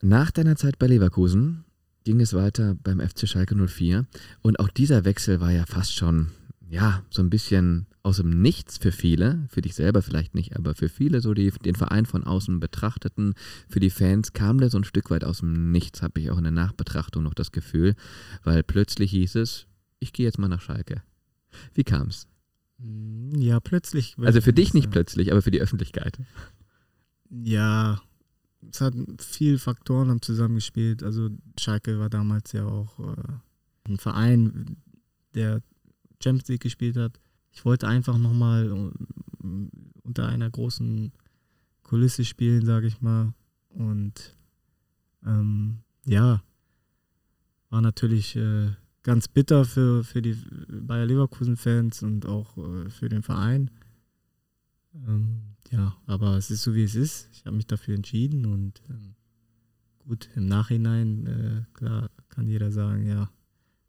Nach 0.00 0.30
deiner 0.30 0.56
Zeit 0.56 0.78
bei 0.78 0.86
Leverkusen 0.86 1.64
ging 2.04 2.20
es 2.20 2.32
weiter 2.32 2.76
beim 2.82 3.00
FC 3.00 3.28
Schalke 3.28 3.54
04 3.54 4.06
und 4.42 4.60
auch 4.60 4.68
dieser 4.68 5.04
Wechsel 5.04 5.40
war 5.40 5.50
ja 5.50 5.66
fast 5.66 5.94
schon, 5.94 6.28
ja, 6.70 7.02
so 7.10 7.22
ein 7.22 7.30
bisschen 7.30 7.86
aus 8.02 8.18
dem 8.18 8.40
Nichts 8.40 8.78
für 8.78 8.92
viele, 8.92 9.46
für 9.48 9.60
dich 9.60 9.74
selber 9.74 10.02
vielleicht 10.02 10.34
nicht, 10.34 10.56
aber 10.56 10.74
für 10.74 10.88
viele, 10.88 11.20
so 11.20 11.34
die 11.34 11.50
den 11.50 11.74
Verein 11.74 12.06
von 12.06 12.24
außen 12.24 12.60
betrachteten, 12.60 13.34
für 13.68 13.80
die 13.80 13.90
Fans 13.90 14.32
kam 14.32 14.58
der 14.58 14.70
so 14.70 14.78
ein 14.78 14.84
Stück 14.84 15.10
weit 15.10 15.24
aus 15.24 15.40
dem 15.40 15.72
Nichts, 15.72 16.00
habe 16.00 16.20
ich 16.20 16.30
auch 16.30 16.38
in 16.38 16.44
der 16.44 16.52
Nachbetrachtung 16.52 17.24
noch 17.24 17.34
das 17.34 17.52
Gefühl, 17.52 17.94
weil 18.44 18.62
plötzlich 18.62 19.10
hieß 19.10 19.34
es, 19.34 19.66
ich 19.98 20.12
gehe 20.12 20.26
jetzt 20.26 20.38
mal 20.38 20.48
nach 20.48 20.62
Schalke. 20.62 21.02
Wie 21.74 21.84
kam 21.84 22.08
es? 22.08 22.22
Hm, 22.22 22.37
ja, 22.78 23.60
plötzlich. 23.60 24.16
Also 24.18 24.40
für 24.40 24.52
dich 24.52 24.74
nicht 24.74 24.90
plötzlich, 24.90 25.32
aber 25.32 25.42
für 25.42 25.50
die 25.50 25.60
Öffentlichkeit. 25.60 26.18
Ja, 27.30 28.00
es 28.70 28.80
hat 28.80 28.94
viele 29.18 29.58
Faktoren 29.58 30.10
haben 30.10 30.22
zusammengespielt. 30.22 31.02
Also 31.02 31.30
Schalke 31.58 31.98
war 31.98 32.08
damals 32.08 32.52
ja 32.52 32.64
auch 32.64 32.98
äh, 33.00 33.90
ein 33.90 33.98
Verein, 33.98 34.76
der 35.34 35.62
Champions 36.22 36.48
League 36.48 36.62
gespielt 36.62 36.96
hat. 36.96 37.20
Ich 37.52 37.64
wollte 37.64 37.88
einfach 37.88 38.18
nochmal 38.18 38.70
äh, 38.70 39.68
unter 40.02 40.28
einer 40.28 40.50
großen 40.50 41.12
Kulisse 41.82 42.24
spielen, 42.24 42.64
sage 42.64 42.86
ich 42.86 43.00
mal. 43.00 43.32
Und 43.70 44.36
ähm, 45.24 45.78
ja, 46.04 46.42
war 47.70 47.80
natürlich 47.80 48.36
äh, 48.36 48.70
ganz 49.08 49.26
bitter 49.26 49.64
für, 49.64 50.04
für 50.04 50.20
die 50.20 50.36
Bayer 50.68 51.06
Leverkusen-Fans 51.06 52.02
und 52.02 52.26
auch 52.26 52.58
äh, 52.58 52.90
für 52.90 53.08
den 53.08 53.22
Verein. 53.22 53.70
Ähm, 54.94 55.54
ja, 55.70 55.96
aber 56.04 56.36
es 56.36 56.50
ist 56.50 56.62
so, 56.62 56.74
wie 56.74 56.82
es 56.82 56.94
ist. 56.94 57.26
Ich 57.32 57.46
habe 57.46 57.56
mich 57.56 57.66
dafür 57.66 57.94
entschieden 57.94 58.44
und 58.44 58.82
ähm, 58.90 59.14
gut, 60.06 60.28
im 60.36 60.44
Nachhinein, 60.44 61.26
äh, 61.26 61.62
klar, 61.72 62.10
kann 62.28 62.48
jeder 62.48 62.70
sagen, 62.70 63.06
ja, 63.06 63.30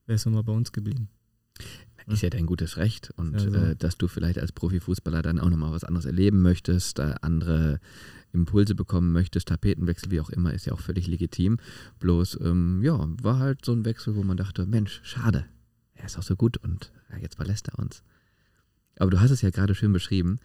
wer 0.05 0.15
ist 0.15 0.25
nochmal 0.25 0.43
bei 0.43 0.53
uns 0.53 0.71
geblieben. 0.71 1.09
ist 2.07 2.21
ja 2.21 2.29
dein 2.29 2.45
gutes 2.45 2.77
Recht 2.77 3.11
und 3.17 3.33
Ja, 3.33 3.39
so. 3.39 3.53
äh, 3.53 3.75
dass 3.75 3.97
du 3.97 4.07
vielleicht 4.07 4.39
als 4.39 4.53
Profifußballer 4.53 5.21
dann 5.21 5.41
auch 5.41 5.49
nochmal 5.49 5.73
was 5.73 5.83
anderes 5.83 6.05
erleben 6.05 6.41
möchtest, 6.41 6.97
äh, 6.99 7.15
andere 7.21 7.81
Impulse 8.33 8.75
bekommen 8.75 9.11
möchtest, 9.11 9.47
Tapetenwechsel, 9.47 10.11
wie 10.11 10.21
auch 10.21 10.29
immer, 10.29 10.53
ist 10.53 10.65
ja 10.65 10.73
auch 10.73 10.79
völlig 10.81 11.07
legitim. 11.07 11.57
Bloß, 11.99 12.39
ähm, 12.41 12.81
ja, 12.83 13.07
war 13.21 13.39
halt 13.39 13.65
so 13.65 13.73
ein 13.73 13.85
Wechsel, 13.85 14.15
wo 14.15 14.23
man 14.23 14.37
dachte, 14.37 14.65
Mensch, 14.65 15.01
schade, 15.03 15.45
er 15.95 16.05
ist 16.05 16.17
auch 16.17 16.23
so 16.23 16.35
gut 16.35 16.57
und 16.57 16.91
ja, 17.11 17.17
jetzt 17.17 17.35
verlässt 17.35 17.67
er 17.69 17.79
uns. 17.79 18.03
Aber 18.99 19.11
du 19.11 19.21
hast 19.21 19.31
es 19.31 19.41
ja 19.41 19.49
gerade 19.49 19.75
schön 19.75 19.93
beschrieben. 19.93 20.39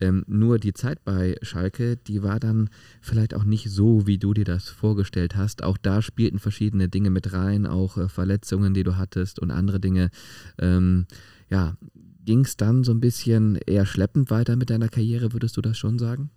Ähm, 0.00 0.24
nur 0.26 0.58
die 0.58 0.72
Zeit 0.72 1.04
bei 1.04 1.36
Schalke, 1.42 1.96
die 1.96 2.24
war 2.24 2.40
dann 2.40 2.68
vielleicht 3.00 3.34
auch 3.34 3.44
nicht 3.44 3.70
so, 3.70 4.06
wie 4.06 4.18
du 4.18 4.34
dir 4.34 4.44
das 4.44 4.68
vorgestellt 4.68 5.36
hast. 5.36 5.62
Auch 5.62 5.78
da 5.78 6.02
spielten 6.02 6.40
verschiedene 6.40 6.88
Dinge 6.88 7.10
mit 7.10 7.32
rein, 7.32 7.66
auch 7.66 7.96
äh, 7.96 8.08
Verletzungen, 8.08 8.74
die 8.74 8.82
du 8.82 8.96
hattest 8.96 9.38
und 9.38 9.52
andere 9.52 9.78
Dinge. 9.78 10.10
Ähm, 10.58 11.06
ja, 11.48 11.76
ging 12.24 12.40
es 12.40 12.56
dann 12.56 12.82
so 12.82 12.92
ein 12.92 13.00
bisschen 13.00 13.56
eher 13.56 13.86
schleppend 13.86 14.30
weiter 14.30 14.56
mit 14.56 14.70
deiner 14.70 14.88
Karriere, 14.88 15.32
würdest 15.32 15.56
du 15.56 15.62
das 15.62 15.78
schon 15.78 15.98
sagen? 15.98 16.30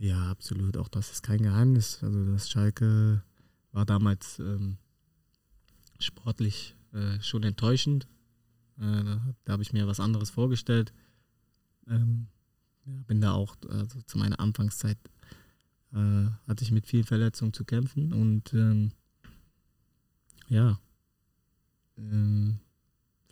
Ja, 0.00 0.30
absolut. 0.30 0.78
Auch 0.78 0.88
das 0.88 1.10
ist 1.12 1.22
kein 1.22 1.42
Geheimnis. 1.42 2.02
Also 2.02 2.32
das 2.32 2.48
Schalke 2.48 3.22
war 3.72 3.84
damals 3.84 4.38
ähm, 4.38 4.78
sportlich 5.98 6.74
äh, 6.94 7.20
schon 7.20 7.42
enttäuschend. 7.42 8.08
Äh, 8.78 9.04
da 9.04 9.34
da 9.44 9.52
habe 9.52 9.62
ich 9.62 9.74
mir 9.74 9.86
was 9.86 10.00
anderes 10.00 10.30
vorgestellt. 10.30 10.94
Ähm, 11.86 12.28
ja, 12.86 13.02
bin 13.06 13.20
da 13.20 13.32
auch, 13.32 13.56
also 13.68 14.00
zu 14.00 14.16
meiner 14.16 14.40
Anfangszeit 14.40 14.96
äh, 15.92 16.26
hatte 16.46 16.64
ich 16.64 16.70
mit 16.70 16.86
vielen 16.86 17.04
Verletzungen 17.04 17.52
zu 17.52 17.66
kämpfen 17.66 18.14
und 18.14 18.54
ähm, 18.54 18.92
ja, 20.48 20.80
ähm, 21.98 22.58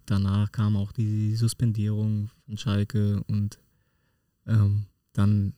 danach 0.04 0.52
kam 0.52 0.76
auch 0.76 0.92
die 0.92 1.34
Suspendierung 1.34 2.30
von 2.44 2.58
Schalke 2.58 3.24
und 3.26 3.58
ähm, 4.46 4.84
dann 5.14 5.54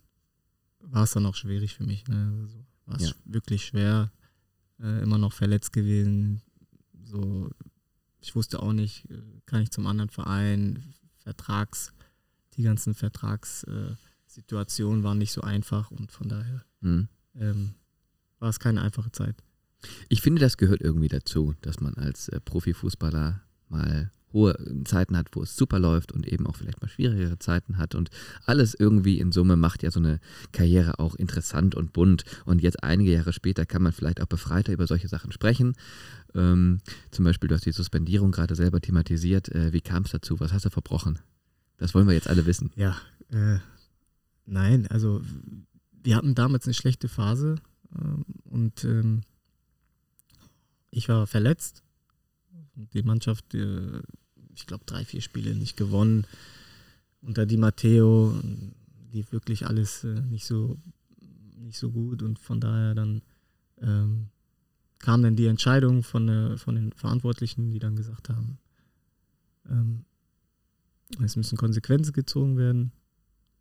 war 0.91 1.05
es 1.05 1.13
dann 1.13 1.27
auch 1.27 1.35
schwierig 1.35 1.75
für 1.75 1.85
mich. 1.85 2.07
Ne? 2.09 2.39
Also, 2.43 2.65
war 2.87 2.97
es 2.97 3.03
Ja. 3.09 3.13
wirklich 3.25 3.65
schwer, 3.67 4.11
äh, 4.81 5.03
immer 5.03 5.19
noch 5.19 5.33
verletzt 5.33 5.73
gewesen. 5.73 6.43
So, 7.05 7.51
ich 8.21 8.35
wusste 8.35 8.61
auch 8.63 8.73
nicht, 8.73 9.09
äh, 9.11 9.21
kann 9.47 9.63
ich 9.63 9.71
zum 9.71 9.87
anderen 9.87 10.11
Verein, 10.11 10.95
Vertrags, 11.19 11.93
die 12.57 12.63
ganzen 12.63 12.95
Vertragssituationen 12.95 13.99
Situationen 14.27 15.03
waren 15.03 15.19
nicht 15.19 15.33
so 15.33 15.41
einfach 15.41 15.91
und 15.91 16.13
von 16.13 16.29
daher 16.29 16.65
Hm. 16.83 17.09
ähm, 17.35 17.75
war 18.39 18.49
es 18.49 18.61
keine 18.61 18.81
einfache 18.81 19.11
Zeit. 19.11 19.35
Ich 20.09 20.23
finde, 20.23 20.41
das 20.41 20.57
gehört 20.57 20.81
irgendwie 20.83 21.09
dazu, 21.09 21.55
dass 21.63 21.81
man 21.81 21.95
als 21.95 22.29
äh, 22.29 22.41
Profifußballer 22.41 23.41
mal 23.69 24.13
hohe 24.33 24.57
Zeiten 24.85 25.17
hat, 25.17 25.29
wo 25.33 25.43
es 25.43 25.57
super 25.57 25.79
läuft 25.79 26.13
und 26.13 26.27
eben 26.27 26.47
auch 26.47 26.57
vielleicht 26.57 26.81
mal 26.81 26.89
schwierigere 26.89 27.39
Zeiten 27.39 27.79
hat 27.79 27.95
und 27.95 28.11
alles 28.47 28.75
irgendwie 28.75 29.19
in 29.19 29.33
Summe 29.33 29.57
macht 29.57 29.83
ja 29.83 29.91
so 29.91 30.01
eine 30.01 30.21
Karriere 30.53 30.99
auch 30.99 31.15
interessant 31.15 31.75
und 31.75 31.93
bunt 31.93 32.25
und 32.45 32.63
jetzt 32.63 32.83
einige 32.83 33.13
Jahre 33.13 33.33
später 33.33 33.67
kann 33.67 33.83
man 33.83 33.93
vielleicht 33.93 34.21
auch 34.21 34.27
befreiter 34.27 34.73
über 34.73 34.87
solche 34.87 35.09
Sachen 35.09 35.33
sprechen. 35.33 35.75
Ähm, 36.35 36.79
zum 37.11 37.25
Beispiel, 37.25 37.49
du 37.49 37.55
hast 37.55 37.67
die 37.67 37.73
Suspendierung 37.73 38.31
gerade 38.31 38.55
selber 38.55 38.81
thematisiert. 38.81 39.49
Äh, 39.49 39.73
wie 39.73 39.81
kam 39.81 40.05
es 40.05 40.13
dazu? 40.13 40.39
Was 40.41 40.53
hast 40.53 40.65
du 40.65 40.71
verbrochen? 40.71 41.19
Das 41.79 41.95
wollen 41.95 42.07
wir 42.07 42.15
jetzt 42.15 42.29
alle 42.29 42.47
wissen. 42.47 42.71
Ja, 42.77 42.97
äh, 43.31 43.59
nein, 44.47 44.87
also 44.89 45.23
wir 46.03 46.17
hatten 46.17 46.35
damals 46.35 46.67
eine 46.67 46.75
schlechte 46.75 47.09
Phase 47.09 47.57
ähm, 47.99 48.25
und 48.45 48.85
ähm, 48.85 49.23
ich 50.91 51.09
war 51.09 51.27
verletzt. 51.27 51.83
Die 52.95 53.03
Mannschaft, 53.03 53.55
äh, 53.55 54.03
ich 54.55 54.67
glaube, 54.67 54.85
drei, 54.87 55.05
vier 55.05 55.21
Spiele 55.21 55.55
nicht 55.55 55.77
gewonnen. 55.77 56.27
Unter 57.23 57.47
Di 57.47 57.57
Matteo 57.57 58.35
lief 59.13 59.33
wirklich 59.33 59.67
alles 59.67 60.05
äh, 60.05 60.21
nicht 60.23 60.47
so 60.47 60.79
nicht 61.57 61.79
so 61.79 61.91
gut 61.91 62.23
und 62.23 62.39
von 62.39 62.61
daher 62.61 62.95
dann 62.95 63.23
ähm, 63.81 64.29
kam 64.99 65.23
dann 65.23 65.37
die 65.37 65.47
Entscheidung 65.47 66.03
von, 66.03 66.29
äh, 66.29 66.57
von 66.57 66.75
den 66.75 66.93
Verantwortlichen, 66.93 67.71
die 67.71 67.79
dann 67.79 67.97
gesagt 67.97 68.29
haben, 68.29 68.59
ähm, 69.69 70.05
es 71.25 71.37
müssen 71.37 71.59
Konsequenzen 71.59 72.13
gezogen 72.13 72.57
werden. 72.57 72.93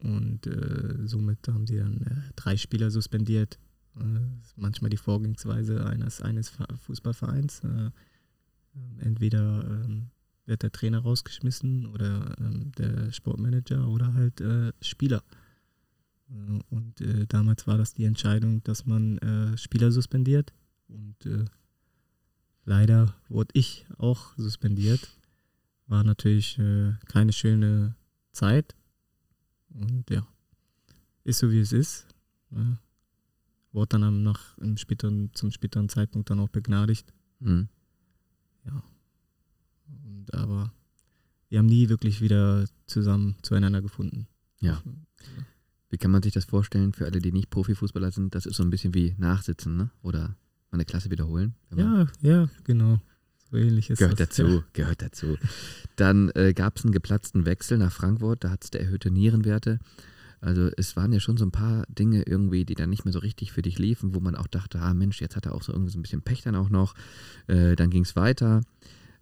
Und 0.01 0.47
äh, 0.47 1.07
somit 1.07 1.47
haben 1.47 1.67
sie 1.67 1.77
dann 1.77 2.01
äh, 2.01 2.33
drei 2.35 2.55
Spieler 2.57 2.89
suspendiert. 2.91 3.57
Äh, 3.95 4.01
manchmal 4.55 4.89
die 4.89 4.97
Vorgehensweise 4.97 5.85
eines, 5.85 6.21
eines 6.21 6.49
Ver- 6.49 6.67
Fußballvereins. 6.81 7.61
Äh, 8.75 8.79
ähm, 8.79 8.99
entweder 8.99 9.63
ähm, 9.65 10.09
wird 10.45 10.63
der 10.63 10.71
Trainer 10.71 10.99
rausgeschmissen 10.99 11.85
oder 11.85 12.35
ähm, 12.39 12.71
der 12.77 13.11
Sportmanager 13.11 13.87
oder 13.87 14.13
halt 14.13 14.41
äh, 14.41 14.71
Spieler. 14.81 15.23
Äh, 16.29 16.59
und 16.69 17.01
äh, 17.01 17.27
damals 17.27 17.67
war 17.67 17.77
das 17.77 17.93
die 17.93 18.05
Entscheidung, 18.05 18.63
dass 18.63 18.85
man 18.85 19.19
Spieler 19.57 19.91
suspendiert. 19.91 20.53
Und 20.87 21.17
leider 22.65 23.13
wurde 23.27 23.51
ich 23.53 23.85
auch 23.99 24.35
suspendiert. 24.37 25.17
War 25.85 26.03
natürlich 26.03 26.59
keine 27.05 27.31
schöne 27.31 27.95
Zeit. 28.31 28.75
Und 29.69 30.09
ja, 30.09 30.25
ist 31.23 31.39
so 31.39 31.51
wie 31.51 31.59
es 31.59 31.73
ist. 31.73 32.07
Ja. 32.49 32.79
Wurde 33.71 33.99
dann 33.99 34.23
nach, 34.23 34.57
im 34.57 34.77
späteren, 34.77 35.29
zum 35.33 35.51
späteren 35.51 35.89
Zeitpunkt 35.89 36.31
dann 36.31 36.39
auch 36.39 36.49
begnadigt. 36.49 37.13
Hm. 38.71 40.19
Und, 40.19 40.33
aber 40.33 40.71
wir 41.49 41.59
haben 41.59 41.65
nie 41.65 41.89
wirklich 41.89 42.21
wieder 42.21 42.65
zusammen 42.85 43.35
zueinander 43.41 43.81
gefunden. 43.81 44.27
Ja. 44.59 44.81
Wie 45.89 45.97
kann 45.97 46.11
man 46.11 46.21
sich 46.21 46.33
das 46.33 46.45
vorstellen 46.45 46.93
für 46.93 47.05
alle, 47.05 47.19
die 47.19 47.31
nicht 47.31 47.49
Profifußballer 47.49 48.11
sind? 48.11 48.35
Das 48.35 48.45
ist 48.45 48.55
so 48.57 48.63
ein 48.63 48.69
bisschen 48.69 48.93
wie 48.93 49.15
Nachsitzen, 49.17 49.75
ne? 49.75 49.89
Oder 50.03 50.21
mal 50.69 50.73
eine 50.73 50.85
Klasse 50.85 51.09
wiederholen. 51.09 51.55
Ja, 51.75 52.07
ja, 52.21 52.49
genau. 52.63 52.99
So 53.49 53.57
ähnlich 53.57 53.89
ist 53.89 53.97
Gehört 53.97 54.19
das. 54.19 54.29
dazu, 54.29 54.47
Ja. 54.47 54.63
gehört 54.73 55.01
dazu. 55.01 55.37
Dann 55.95 56.29
äh, 56.35 56.53
gab 56.53 56.77
es 56.77 56.83
einen 56.83 56.91
geplatzten 56.91 57.45
Wechsel 57.45 57.79
nach 57.79 57.91
Frankfurt, 57.91 58.43
da 58.43 58.51
hat 58.51 58.63
es 58.63 58.69
erhöhte 58.79 59.09
Nierenwerte. 59.09 59.79
Also 60.41 60.69
es 60.77 60.95
waren 60.95 61.11
ja 61.11 61.19
schon 61.19 61.37
so 61.37 61.45
ein 61.45 61.51
paar 61.51 61.85
Dinge 61.87 62.23
irgendwie, 62.23 62.65
die 62.65 62.75
dann 62.75 62.89
nicht 62.89 63.05
mehr 63.05 63.11
so 63.11 63.19
richtig 63.19 63.51
für 63.51 63.61
dich 63.61 63.77
liefen, 63.77 64.15
wo 64.15 64.19
man 64.19 64.35
auch 64.35 64.47
dachte, 64.47 64.79
ah 64.79 64.93
Mensch, 64.93 65.21
jetzt 65.21 65.35
hat 65.35 65.45
er 65.45 65.55
auch 65.55 65.63
so 65.63 65.73
irgendwie 65.73 65.91
so 65.91 65.99
ein 65.99 66.01
bisschen 66.01 66.21
Pech 66.21 66.41
dann 66.43 66.55
auch 66.55 66.69
noch. 66.69 66.95
Äh, 67.47 67.75
dann 67.75 67.89
ging 67.89 68.03
es 68.03 68.15
weiter 68.15 68.61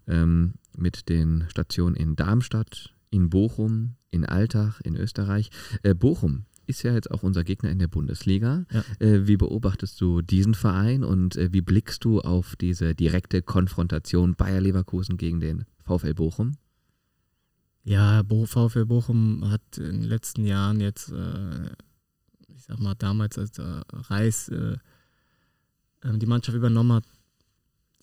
ähm, 0.08 0.53
mit 0.77 1.10
den 1.10 1.45
Stationen 1.49 1.95
in 1.95 2.15
Darmstadt, 2.15 2.93
in 3.10 3.30
Bochum, 3.30 3.95
in 4.12 4.25
Altach, 4.25 4.82
in 4.82 4.95
Österreich. 4.95 5.49
Äh, 5.84 5.93
Bochum 5.93 6.45
ist 6.67 6.84
ja 6.84 6.93
jetzt 6.93 7.10
auch 7.12 7.23
unser 7.23 7.43
Gegner 7.43 7.71
in 7.71 7.80
der 7.80 7.88
Bundesliga. 7.88 8.65
Ja. 8.71 8.84
Äh, 8.99 9.27
wie 9.27 9.38
beobachtest 9.38 9.99
du 10.01 10.21
diesen 10.21 10.53
Verein 10.53 11.03
und 11.03 11.38
äh, 11.38 11.51
wie 11.53 11.62
blickst 11.62 12.03
du 12.03 12.19
auf 12.19 12.56
diese 12.58 12.93
direkte 12.93 13.41
Konfrontation 13.41 14.36
Bayer 14.36 14.62
Leverkusen 14.62 15.17
gegen 15.17 15.39
den 15.39 15.65
VfL 15.86 16.13
Bochum? 16.13 16.58
Ja, 17.88 18.21
VfL 18.21 18.86
Bochum 18.86 19.50
hat 19.50 19.78
in 19.78 20.02
den 20.02 20.04
letzten 20.04 20.43
Jahren 20.43 20.82
jetzt, 20.82 21.10
äh, 21.10 21.67
ich 22.50 22.63
sag 22.63 22.80
mal, 22.82 22.95
damals, 22.95 23.38
als 23.38 23.52
der 23.52 23.86
Reis 23.93 24.50
äh, 24.50 24.76
ähm, 26.04 26.19
die 26.19 26.26
Mannschaft 26.26 26.58
übernommen 26.58 26.91
hat, 26.91 27.06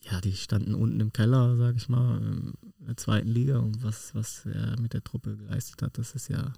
ja, 0.00 0.22
die 0.22 0.32
standen 0.32 0.74
unten 0.74 1.00
im 1.00 1.12
Keller, 1.12 1.58
sag 1.58 1.76
ich 1.76 1.90
mal, 1.90 2.16
ähm, 2.22 2.54
in 2.78 2.86
der 2.86 2.96
zweiten 2.96 3.28
Liga 3.28 3.58
und 3.58 3.82
was, 3.82 4.14
was 4.14 4.46
er 4.46 4.80
mit 4.80 4.94
der 4.94 5.04
Truppe 5.04 5.36
geleistet 5.36 5.82
hat, 5.82 5.98
das 5.98 6.14
ist 6.14 6.28
ja 6.28 6.54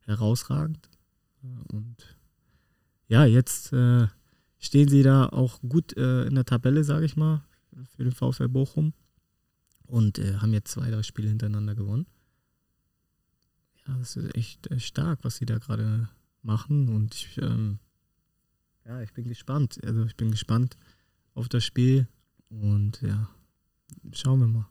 herausragend. 0.00 0.90
Äh, 1.42 1.74
Und 1.74 1.96
ja, 3.06 3.24
jetzt 3.24 3.72
äh, 3.72 4.08
stehen 4.58 4.90
sie 4.90 5.02
da 5.02 5.26
auch 5.30 5.62
gut 5.62 5.96
äh, 5.96 6.26
in 6.26 6.34
der 6.34 6.44
Tabelle, 6.44 6.84
sage 6.84 7.06
ich 7.06 7.16
mal, 7.16 7.42
für 7.96 8.04
den 8.04 8.12
VfL 8.12 8.50
Bochum 8.50 8.92
und 9.86 10.18
äh, 10.18 10.34
haben 10.34 10.52
jetzt 10.52 10.72
zwei, 10.72 10.90
drei 10.90 11.02
Spiele 11.02 11.28
hintereinander 11.28 11.74
gewonnen. 11.74 12.04
Ja, 13.88 13.96
das 13.98 14.16
ist 14.16 14.34
echt 14.36 14.70
äh, 14.70 14.78
stark, 14.78 15.20
was 15.22 15.36
sie 15.36 15.46
da 15.46 15.58
gerade 15.58 16.08
machen 16.42 16.88
und 16.88 17.14
ich, 17.14 17.38
ähm, 17.42 17.78
ja, 18.84 19.00
ich 19.02 19.12
bin 19.12 19.26
gespannt. 19.28 19.78
Also 19.84 20.04
ich 20.04 20.16
bin 20.16 20.30
gespannt 20.30 20.76
auf 21.34 21.48
das 21.48 21.64
Spiel 21.64 22.06
und 22.50 23.00
ja, 23.02 23.28
schauen 24.12 24.40
wir 24.40 24.46
mal. 24.46 24.68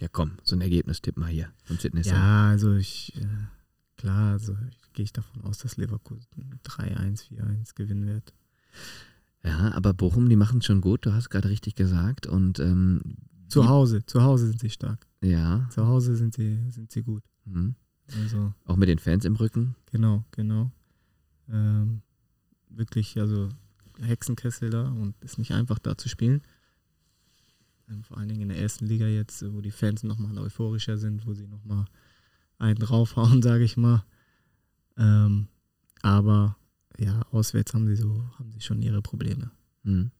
Ja, 0.00 0.08
komm, 0.08 0.32
so 0.42 0.56
ein 0.56 0.60
Ergebnistipp 0.60 1.16
mal 1.16 1.30
hier 1.30 1.52
von 1.64 1.78
Sydney. 1.78 2.02
Ja, 2.02 2.48
also 2.48 2.74
ich, 2.74 3.14
äh, 3.16 3.26
klar, 3.96 4.32
also 4.32 4.56
ich, 4.70 4.92
gehe 4.92 5.04
ich 5.04 5.12
davon 5.12 5.42
aus, 5.42 5.58
dass 5.58 5.76
Leverkusen 5.76 6.26
3-1, 6.64 7.28
4-1 7.30 7.74
gewinnen 7.74 8.06
wird. 8.06 8.34
Ja, 9.42 9.72
aber 9.72 9.94
Bochum, 9.94 10.28
die 10.28 10.36
machen 10.36 10.58
es 10.58 10.66
schon 10.66 10.80
gut, 10.80 11.06
du 11.06 11.12
hast 11.12 11.30
gerade 11.30 11.48
richtig 11.48 11.76
gesagt. 11.76 12.26
Und 12.26 12.58
ähm, 12.58 13.16
Zu 13.48 13.68
Hause, 13.68 14.04
zu 14.04 14.22
Hause 14.22 14.48
sind 14.48 14.60
sie 14.60 14.70
stark. 14.70 15.06
Ja, 15.22 15.68
Zu 15.70 15.86
Hause 15.86 16.16
sind 16.16 16.34
sie, 16.34 16.58
sind 16.70 16.90
sie 16.92 17.02
gut. 17.02 17.22
mhm. 17.44 17.74
Also 18.12 18.52
auch 18.64 18.76
mit 18.76 18.88
den 18.88 18.98
Fans 18.98 19.24
im 19.24 19.36
Rücken. 19.36 19.74
Genau, 19.90 20.24
genau. 20.30 20.70
Ähm, 21.48 22.02
wirklich, 22.68 23.18
also 23.18 23.48
Hexenkessel 24.00 24.70
da 24.70 24.88
und 24.88 25.14
ist 25.22 25.38
nicht 25.38 25.52
einfach 25.52 25.78
da 25.78 25.96
zu 25.96 26.08
spielen. 26.08 26.42
ähm, 27.88 28.02
vor 28.04 28.18
allen 28.18 28.28
Dingen 28.28 28.42
in 28.42 28.48
der 28.48 28.58
ersten 28.58 28.86
Liga 28.86 29.06
jetzt, 29.06 29.42
wo 29.52 29.60
die 29.60 29.70
Fans 29.70 30.02
nochmal 30.02 30.38
euphorischer 30.38 30.98
sind, 30.98 31.26
wo 31.26 31.34
sie 31.34 31.46
nochmal 31.46 31.86
einen 32.58 32.78
draufhauen, 32.78 33.42
sage 33.42 33.64
ich 33.64 33.76
mal. 33.76 34.04
Ähm, 34.96 35.48
aber 36.02 36.56
ja, 36.98 37.22
auswärts 37.30 37.74
haben 37.74 37.86
sie 37.86 37.96
so, 37.96 38.24
haben 38.38 38.52
sie 38.52 38.60
schon 38.60 38.82
ihre 38.82 39.02
Probleme. 39.02 39.50
Mhm. 39.82 40.10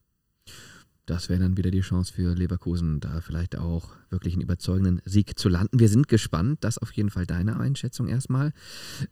Das 1.06 1.28
wäre 1.28 1.38
dann 1.38 1.56
wieder 1.56 1.70
die 1.70 1.82
Chance 1.82 2.12
für 2.12 2.34
Leverkusen, 2.34 2.98
da 2.98 3.20
vielleicht 3.20 3.56
auch 3.56 3.90
wirklich 4.10 4.34
einen 4.34 4.42
überzeugenden 4.42 5.00
Sieg 5.04 5.38
zu 5.38 5.48
landen. 5.48 5.78
Wir 5.78 5.88
sind 5.88 6.08
gespannt. 6.08 6.58
Das 6.62 6.78
auf 6.78 6.90
jeden 6.92 7.10
Fall 7.10 7.26
deine 7.26 7.60
Einschätzung 7.60 8.08
erstmal. 8.08 8.52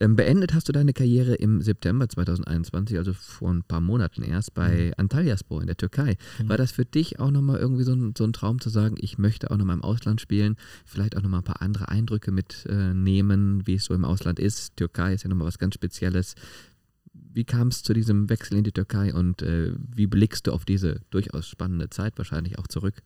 Ähm, 0.01 0.17
beendet 0.17 0.55
hast 0.55 0.69
du 0.69 0.73
deine 0.73 0.93
Karriere 0.93 1.35
im 1.35 1.63
September 1.63 2.09
2021, 2.09 2.99
also 2.99 3.13
vor 3.13 3.53
ein 3.53 3.63
paar 3.63 3.81
Monaten 3.81 4.23
erst, 4.23 4.55
bei 4.55 4.87
mhm. 4.87 4.93
Antalyaspor 4.97 5.61
in 5.61 5.69
der 5.69 5.77
Türkei. 5.77 6.17
Mhm. 6.41 6.49
War 6.49 6.57
das 6.57 6.73
für 6.73 6.85
dich 6.85 7.21
auch 7.21 7.31
nochmal 7.31 7.59
irgendwie 7.59 7.85
so 7.85 7.93
ein, 7.93 8.13
so 8.19 8.25
ein, 8.25 8.33
Traum 8.33 8.61
zu 8.61 8.71
sagen, 8.71 8.97
ich 8.99 9.17
möchte 9.19 9.53
auch 9.53 9.57
nochmal 9.57 9.77
im 9.77 9.85
Ausland 9.85 10.21
spielen, 10.21 10.57
vielleicht 10.85 11.17
auch 11.17 11.23
nochmal 11.23 11.41
ein 11.41 11.45
paar 11.45 11.63
andere 11.63 11.89
Eindrücke 11.91 12.33
mitnehmen, 12.33 13.61
äh, 13.61 13.67
wie 13.67 13.75
es 13.75 13.85
so 13.85 13.95
im 13.95 14.05
Ausland 14.05 14.41
ist? 14.41 14.77
Türkei 14.77 15.15
ist 15.15 15.23
ja 15.23 15.31
nochmal 15.31 15.47
was 15.47 15.59
ganz 15.59 15.75
Spezielles 15.75 16.35
wie 17.35 17.45
kam 17.45 17.69
es 17.69 17.83
zu 17.83 17.93
diesem 17.93 18.31
Wechsel 18.31 18.57
in 18.57 18.65
die 18.65 18.73
Türkei 18.73 19.13
und 19.13 19.43
äh, 19.43 19.73
wie 19.77 20.07
blickst 20.07 20.47
du 20.47 20.53
auf 20.53 20.65
diese 20.65 21.01
durchaus 21.11 21.49
spannende 21.49 21.91
Zeit 21.91 22.17
wahrscheinlich 22.17 22.59
auch 22.59 22.69
zurück? 22.69 23.03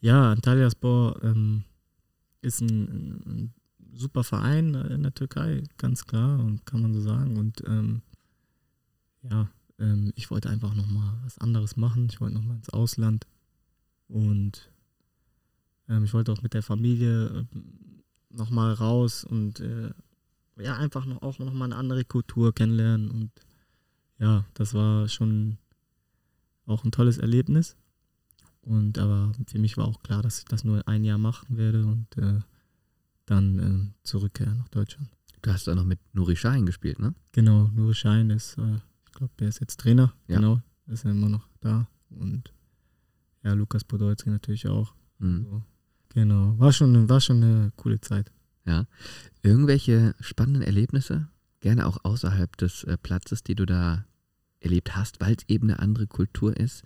Ja, 0.00 0.30
Antalyaspor 0.30 1.22
ähm, 1.24 1.64
ist 2.40 2.60
ein, 2.60 3.22
ein, 3.26 3.54
super 3.92 4.22
Verein 4.22 4.74
in 4.74 5.02
der 5.02 5.12
Türkei, 5.12 5.64
ganz 5.76 6.06
klar, 6.06 6.38
und 6.38 6.64
kann 6.64 6.80
man 6.80 6.94
so 6.94 7.00
sagen. 7.00 7.36
Und 7.36 7.62
ähm, 7.66 8.02
ja, 9.22 9.50
ähm, 9.80 10.12
ich 10.14 10.30
wollte 10.30 10.48
einfach 10.48 10.74
nochmal 10.74 11.18
was 11.24 11.38
anderes 11.38 11.76
machen. 11.76 12.06
Ich 12.10 12.20
wollte 12.20 12.36
nochmal 12.36 12.56
ins 12.56 12.70
Ausland 12.70 13.26
und 14.06 14.70
ähm, 15.88 16.04
ich 16.04 16.14
wollte 16.14 16.32
auch 16.32 16.42
mit 16.42 16.54
der 16.54 16.62
Familie 16.62 17.26
äh, 17.26 17.44
nochmal 18.30 18.72
raus 18.74 19.24
und 19.24 19.58
äh, 19.58 19.90
ja, 20.62 20.76
einfach 20.76 21.06
noch, 21.06 21.22
auch 21.22 21.38
noch 21.38 21.52
mal 21.52 21.66
eine 21.66 21.76
andere 21.76 22.04
Kultur 22.04 22.54
kennenlernen. 22.54 23.10
Und 23.10 23.30
ja, 24.18 24.44
das 24.54 24.74
war 24.74 25.08
schon 25.08 25.58
auch 26.66 26.84
ein 26.84 26.92
tolles 26.92 27.18
Erlebnis. 27.18 27.76
Und 28.62 28.98
aber 28.98 29.32
für 29.46 29.58
mich 29.58 29.76
war 29.76 29.86
auch 29.86 30.02
klar, 30.02 30.22
dass 30.22 30.38
ich 30.38 30.44
das 30.44 30.64
nur 30.64 30.86
ein 30.86 31.04
Jahr 31.04 31.18
machen 31.18 31.56
werde 31.56 31.86
und 31.86 32.16
äh, 32.18 32.40
dann 33.26 33.58
äh, 33.58 34.06
zurückkehren 34.06 34.58
nach 34.58 34.68
Deutschland. 34.68 35.08
Du 35.42 35.50
hast 35.50 35.66
da 35.66 35.74
noch 35.74 35.84
mit 35.84 35.98
Nuri 36.12 36.36
Schein 36.36 36.66
gespielt, 36.66 36.98
ne? 36.98 37.14
Genau, 37.32 37.70
Nuri 37.74 37.94
Schein 37.94 38.28
ist, 38.30 38.58
äh, 38.58 38.76
ich 39.06 39.12
glaube, 39.12 39.32
der 39.38 39.48
ist 39.48 39.60
jetzt 39.60 39.80
Trainer. 39.80 40.12
Ja. 40.28 40.36
Genau, 40.36 40.60
ist 40.86 41.04
ja 41.04 41.10
immer 41.10 41.30
noch 41.30 41.48
da. 41.60 41.88
Und 42.10 42.52
ja, 43.42 43.54
Lukas 43.54 43.84
Podolski 43.84 44.28
natürlich 44.28 44.68
auch. 44.68 44.94
Mhm. 45.18 45.46
Also, 45.46 45.62
genau, 46.10 46.58
war 46.58 46.72
schon, 46.72 47.08
war 47.08 47.20
schon 47.20 47.42
eine 47.42 47.72
coole 47.76 48.00
Zeit. 48.00 48.30
Ja. 48.64 48.86
Irgendwelche 49.42 50.14
spannenden 50.20 50.62
Erlebnisse, 50.62 51.28
gerne 51.60 51.86
auch 51.86 51.98
außerhalb 52.04 52.56
des 52.56 52.84
äh, 52.84 52.96
Platzes, 52.98 53.42
die 53.42 53.54
du 53.54 53.66
da 53.66 54.04
erlebt 54.60 54.94
hast, 54.96 55.20
weil 55.20 55.34
es 55.34 55.48
eben 55.48 55.70
eine 55.70 55.78
andere 55.78 56.06
Kultur 56.06 56.56
ist. 56.56 56.82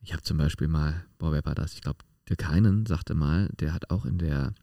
Ich 0.00 0.12
habe 0.12 0.22
zum 0.22 0.36
Beispiel 0.36 0.68
mal, 0.68 1.04
boah, 1.18 1.32
wer 1.32 1.44
war 1.44 1.54
das? 1.54 1.74
Ich 1.74 1.80
glaube, 1.80 2.04
Türkeinen 2.26 2.86
sagte 2.86 3.14
mal, 3.14 3.50
der 3.58 3.72
hat 3.72 3.90
auch 3.90 4.04
in 4.04 4.18
der 4.18 4.54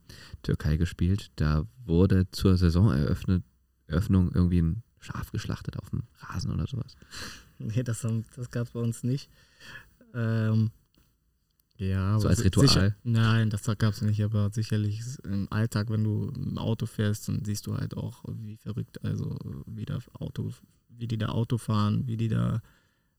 Türkei 0.43 0.77
gespielt. 0.77 1.31
Da 1.35 1.65
wurde 1.85 2.29
zur 2.31 2.57
Saisoneröffnung 2.57 3.43
irgendwie 3.87 4.61
ein 4.61 4.83
Schaf 4.99 5.31
geschlachtet 5.31 5.77
auf 5.79 5.89
dem 5.89 6.03
Rasen 6.19 6.51
oder 6.51 6.67
sowas. 6.67 6.95
Nee, 7.57 7.83
das, 7.83 8.05
das 8.35 8.51
gab 8.51 8.67
es 8.67 8.73
bei 8.73 8.79
uns 8.79 9.03
nicht. 9.03 9.29
Ähm, 10.13 10.71
ja, 11.81 12.19
so 12.19 12.27
als 12.27 12.43
Ritual? 12.43 12.67
Sicher, 12.67 12.95
nein, 13.03 13.49
das 13.49 13.63
gab 13.63 13.93
es 13.93 14.01
nicht, 14.01 14.21
aber 14.23 14.51
sicherlich 14.51 15.01
im 15.23 15.47
Alltag, 15.51 15.89
wenn 15.89 16.03
du 16.03 16.31
im 16.35 16.57
Auto 16.57 16.85
fährst, 16.85 17.27
dann 17.27 17.43
siehst 17.43 17.67
du 17.67 17.75
halt 17.75 17.97
auch, 17.97 18.23
wie 18.27 18.57
verrückt, 18.57 19.03
also 19.03 19.35
wie, 19.65 19.85
das 19.85 20.03
Auto, 20.13 20.51
wie 20.89 21.07
die 21.07 21.17
da 21.17 21.29
Auto 21.29 21.57
fahren, 21.57 22.07
wie 22.07 22.17
die 22.17 22.27
da 22.27 22.61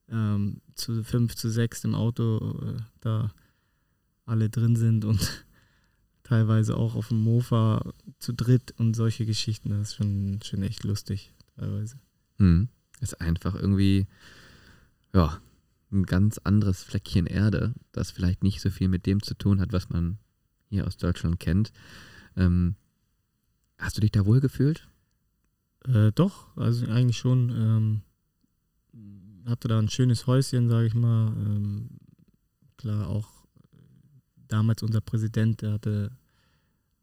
ähm, 0.09 0.61
zu 0.75 1.03
fünf, 1.03 1.35
zu 1.35 1.51
sechs 1.51 1.85
im 1.85 1.95
Auto 1.95 2.59
äh, 2.63 2.81
da 3.01 3.33
alle 4.27 4.49
drin 4.49 4.77
sind 4.77 5.05
und 5.05 5.45
teilweise 6.23 6.77
auch 6.77 6.95
auf 6.95 7.09
dem 7.09 7.21
Mofa 7.21 7.93
zu 8.19 8.33
dritt 8.33 8.75
und 8.79 8.95
solche 8.95 9.27
Geschichten, 9.27 9.71
das 9.71 9.89
ist 9.89 9.95
schon, 9.97 10.39
schon 10.45 10.63
echt 10.63 10.85
lustig 10.85 11.33
teilweise. 11.57 11.97
Hm. 12.39 12.69
Ist 13.01 13.21
einfach 13.21 13.55
irgendwie, 13.57 14.07
ja, 15.13 15.41
ein 15.93 16.05
ganz 16.05 16.39
anderes 16.39 16.83
Fleckchen 16.83 17.27
Erde, 17.27 17.75
das 17.93 18.11
vielleicht 18.11 18.43
nicht 18.43 18.61
so 18.61 18.71
viel 18.71 18.89
mit 18.89 19.07
dem 19.07 19.23
zu 19.23 19.35
tun 19.35 19.61
hat, 19.61 19.73
was 19.73 19.89
man 19.91 20.19
hier 20.69 20.87
aus 20.87 20.97
Deutschland 20.97 21.39
kennt. 21.39 21.73
Ähm, 22.37 22.77
hast 23.79 23.97
du 23.97 24.01
dich 24.01 24.13
da 24.13 24.25
wohl 24.25 24.41
gefühlt? 24.41 24.89
Äh, 25.87 26.13
doch, 26.13 26.57
also 26.57 26.87
eigentlich 26.87 27.19
schon. 27.19 27.51
Ähm, 27.51 28.03
hatte 29.47 29.69
da 29.69 29.79
ein 29.79 29.89
schönes 29.89 30.27
Häuschen, 30.27 30.69
sage 30.69 30.87
ich 30.87 30.95
mal. 30.95 31.29
Ähm, 31.37 31.91
klar, 32.77 33.09
auch 33.09 33.29
damals 34.49 34.83
unser 34.83 35.01
Präsident, 35.01 35.63
der 35.63 35.73
hatte 35.73 36.13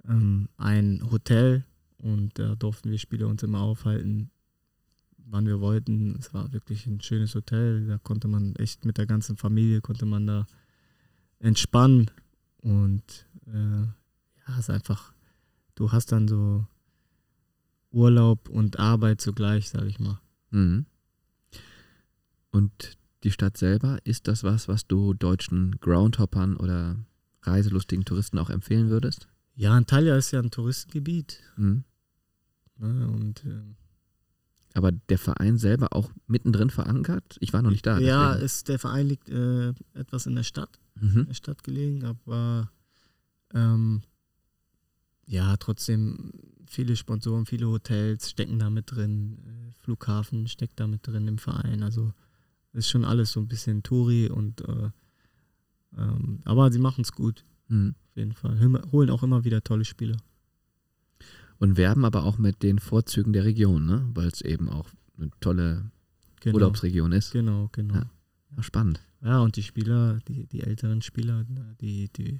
ähm, 0.07 0.47
ein 0.57 1.01
Hotel 1.11 1.65
und 1.97 2.39
da 2.39 2.55
durften 2.55 2.91
wir 2.91 2.97
Spieler 2.97 3.27
uns 3.27 3.43
immer 3.43 3.59
aufhalten 3.59 4.31
wann 5.29 5.45
wir 5.45 5.59
wollten. 5.59 6.15
Es 6.19 6.33
war 6.33 6.51
wirklich 6.53 6.85
ein 6.85 7.01
schönes 7.01 7.35
Hotel. 7.35 7.87
Da 7.87 7.97
konnte 7.97 8.27
man 8.27 8.55
echt 8.55 8.85
mit 8.85 8.97
der 8.97 9.05
ganzen 9.05 9.37
Familie 9.37 9.81
konnte 9.81 10.05
man 10.05 10.27
da 10.27 10.45
entspannen 11.39 12.11
und 12.61 13.27
äh, 13.47 13.81
ja, 13.81 14.53
es 14.53 14.59
ist 14.59 14.69
einfach. 14.69 15.13
Du 15.75 15.91
hast 15.91 16.11
dann 16.11 16.27
so 16.27 16.65
Urlaub 17.91 18.49
und 18.49 18.79
Arbeit 18.79 19.21
zugleich, 19.21 19.69
sage 19.69 19.87
ich 19.87 19.99
mal. 19.99 20.19
Mhm. 20.51 20.85
Und 22.51 22.97
die 23.23 23.31
Stadt 23.31 23.57
selber, 23.57 23.99
ist 24.03 24.27
das 24.27 24.43
was, 24.43 24.67
was 24.67 24.87
du 24.87 25.13
deutschen 25.13 25.79
Groundhoppern 25.79 26.57
oder 26.57 26.97
reiselustigen 27.43 28.05
Touristen 28.05 28.37
auch 28.37 28.49
empfehlen 28.49 28.89
würdest? 28.89 29.27
Ja, 29.55 29.73
Antalya 29.73 30.15
ist 30.15 30.31
ja 30.31 30.39
ein 30.39 30.51
Touristengebiet. 30.51 31.41
Mhm. 31.57 31.83
Ne, 32.77 33.07
und 33.07 33.43
äh, 33.45 33.61
aber 34.73 34.91
der 34.91 35.17
Verein 35.17 35.57
selber 35.57 35.93
auch 35.93 36.11
mittendrin 36.27 36.69
verankert? 36.69 37.37
Ich 37.39 37.53
war 37.53 37.61
noch 37.61 37.71
nicht 37.71 37.85
da. 37.85 37.99
Ja, 37.99 38.33
ist, 38.33 38.67
der 38.67 38.79
Verein 38.79 39.07
liegt 39.07 39.29
äh, 39.29 39.69
etwas 39.93 40.25
in 40.25 40.35
der 40.35 40.43
Stadt, 40.43 40.79
mhm. 40.95 41.21
in 41.21 41.25
der 41.27 41.33
Stadt 41.33 41.63
gelegen, 41.63 42.03
aber 42.05 42.71
ähm, 43.53 44.01
ja, 45.25 45.57
trotzdem 45.57 46.31
viele 46.67 46.95
Sponsoren, 46.95 47.45
viele 47.45 47.67
Hotels 47.67 48.29
stecken 48.29 48.59
da 48.59 48.69
mit 48.69 48.91
drin, 48.91 49.39
äh, 49.45 49.71
Flughafen 49.83 50.47
steckt 50.47 50.79
da 50.79 50.87
mit 50.87 51.05
drin 51.05 51.27
im 51.27 51.37
Verein. 51.37 51.83
Also 51.83 52.13
ist 52.73 52.89
schon 52.89 53.05
alles 53.05 53.31
so 53.31 53.39
ein 53.39 53.47
bisschen 53.47 53.81
Touri 53.81 54.29
und 54.29 54.61
äh, 54.61 54.89
ähm, 55.97 56.41
aber 56.45 56.71
sie 56.71 56.79
machen 56.79 57.01
es 57.01 57.11
gut. 57.11 57.43
Mhm. 57.67 57.95
Auf 58.09 58.15
jeden 58.15 58.33
Fall. 58.33 58.59
Holen 58.91 59.09
auch 59.09 59.23
immer 59.23 59.43
wieder 59.43 59.63
tolle 59.63 59.85
Spieler 59.85 60.17
und 61.59 61.77
werben 61.77 62.05
aber 62.05 62.23
auch 62.23 62.37
mit 62.37 62.63
den 62.63 62.79
Vorzügen 62.79 63.33
der 63.33 63.43
Region, 63.43 63.85
ne? 63.85 64.09
weil 64.13 64.27
es 64.27 64.41
eben 64.41 64.69
auch 64.69 64.89
eine 65.17 65.29
tolle 65.41 65.91
genau. 66.39 66.55
Urlaubsregion 66.55 67.11
ist. 67.11 67.31
Genau, 67.31 67.69
genau. 67.71 67.95
Ja, 67.95 68.63
spannend. 68.63 69.01
Ja, 69.21 69.39
und 69.41 69.57
die 69.57 69.63
Spieler, 69.63 70.19
die, 70.27 70.47
die 70.47 70.61
älteren 70.61 71.01
Spieler, 71.01 71.45
die, 71.81 72.09
die 72.09 72.39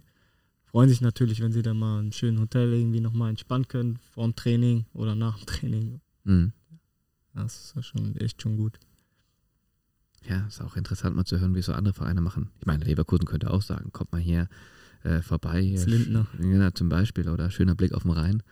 freuen 0.63 0.89
sich 0.89 1.01
natürlich, 1.01 1.41
wenn 1.41 1.51
sie 1.51 1.61
dann 1.61 1.77
mal 1.77 1.99
im 1.99 2.11
schönen 2.11 2.39
Hotel 2.39 2.71
irgendwie 2.71 3.01
nochmal 3.01 3.29
entspannen 3.29 3.67
können, 3.67 3.97
vor 3.97 4.23
dem 4.23 4.35
Training 4.35 4.85
oder 4.93 5.15
nach 5.15 5.37
dem 5.37 5.45
Training. 5.45 6.01
Mhm. 6.23 6.53
Das 7.33 7.73
ist 7.75 7.85
schon 7.85 8.15
echt 8.15 8.41
schon 8.41 8.57
gut. 8.57 8.79
Ja, 10.27 10.45
ist 10.47 10.61
auch 10.61 10.75
interessant 10.75 11.15
mal 11.15 11.25
zu 11.25 11.39
hören, 11.39 11.55
wie 11.55 11.61
so 11.61 11.73
andere 11.73 11.93
Vereine 11.93 12.21
machen. 12.21 12.49
Ich 12.59 12.65
meine, 12.65 12.83
Leverkusen 12.85 13.25
könnte 13.25 13.51
auch 13.51 13.61
sagen, 13.61 13.91
kommt 13.91 14.11
mal 14.11 14.21
hier 14.21 14.47
äh, 15.03 15.21
vorbei. 15.21 15.71
Das 15.73 15.85
Lindner. 15.85 16.27
Ja, 16.41 16.73
zum 16.73 16.89
Beispiel. 16.89 17.29
Oder 17.29 17.49
schöner 17.51 17.75
Blick 17.75 17.93
auf 17.93 18.03
den 18.03 18.11
Rhein. 18.11 18.43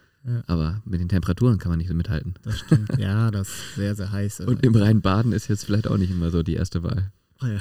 Aber 0.46 0.82
mit 0.86 1.00
den 1.00 1.08
Temperaturen 1.08 1.58
kann 1.58 1.70
man 1.70 1.80
nicht 1.80 1.88
so 1.88 1.94
mithalten. 1.94 2.36
Das 2.44 2.60
stimmt. 2.60 2.98
Ja, 2.98 3.32
das 3.32 3.48
ist 3.48 3.76
sehr, 3.76 3.96
sehr 3.96 4.12
heiß. 4.12 4.40
Und 4.48 4.66
im 4.66 4.76
Rhein-Baden 4.76 5.32
ist 5.32 5.48
jetzt 5.48 5.66
vielleicht 5.66 5.88
auch 5.88 5.98
nicht 5.98 6.12
immer 6.12 6.32
so 6.32 6.44
die 6.44 6.56
erste 6.56 6.84
Wahl. 6.84 7.12
Oh 7.42 7.46
ja. 7.46 7.60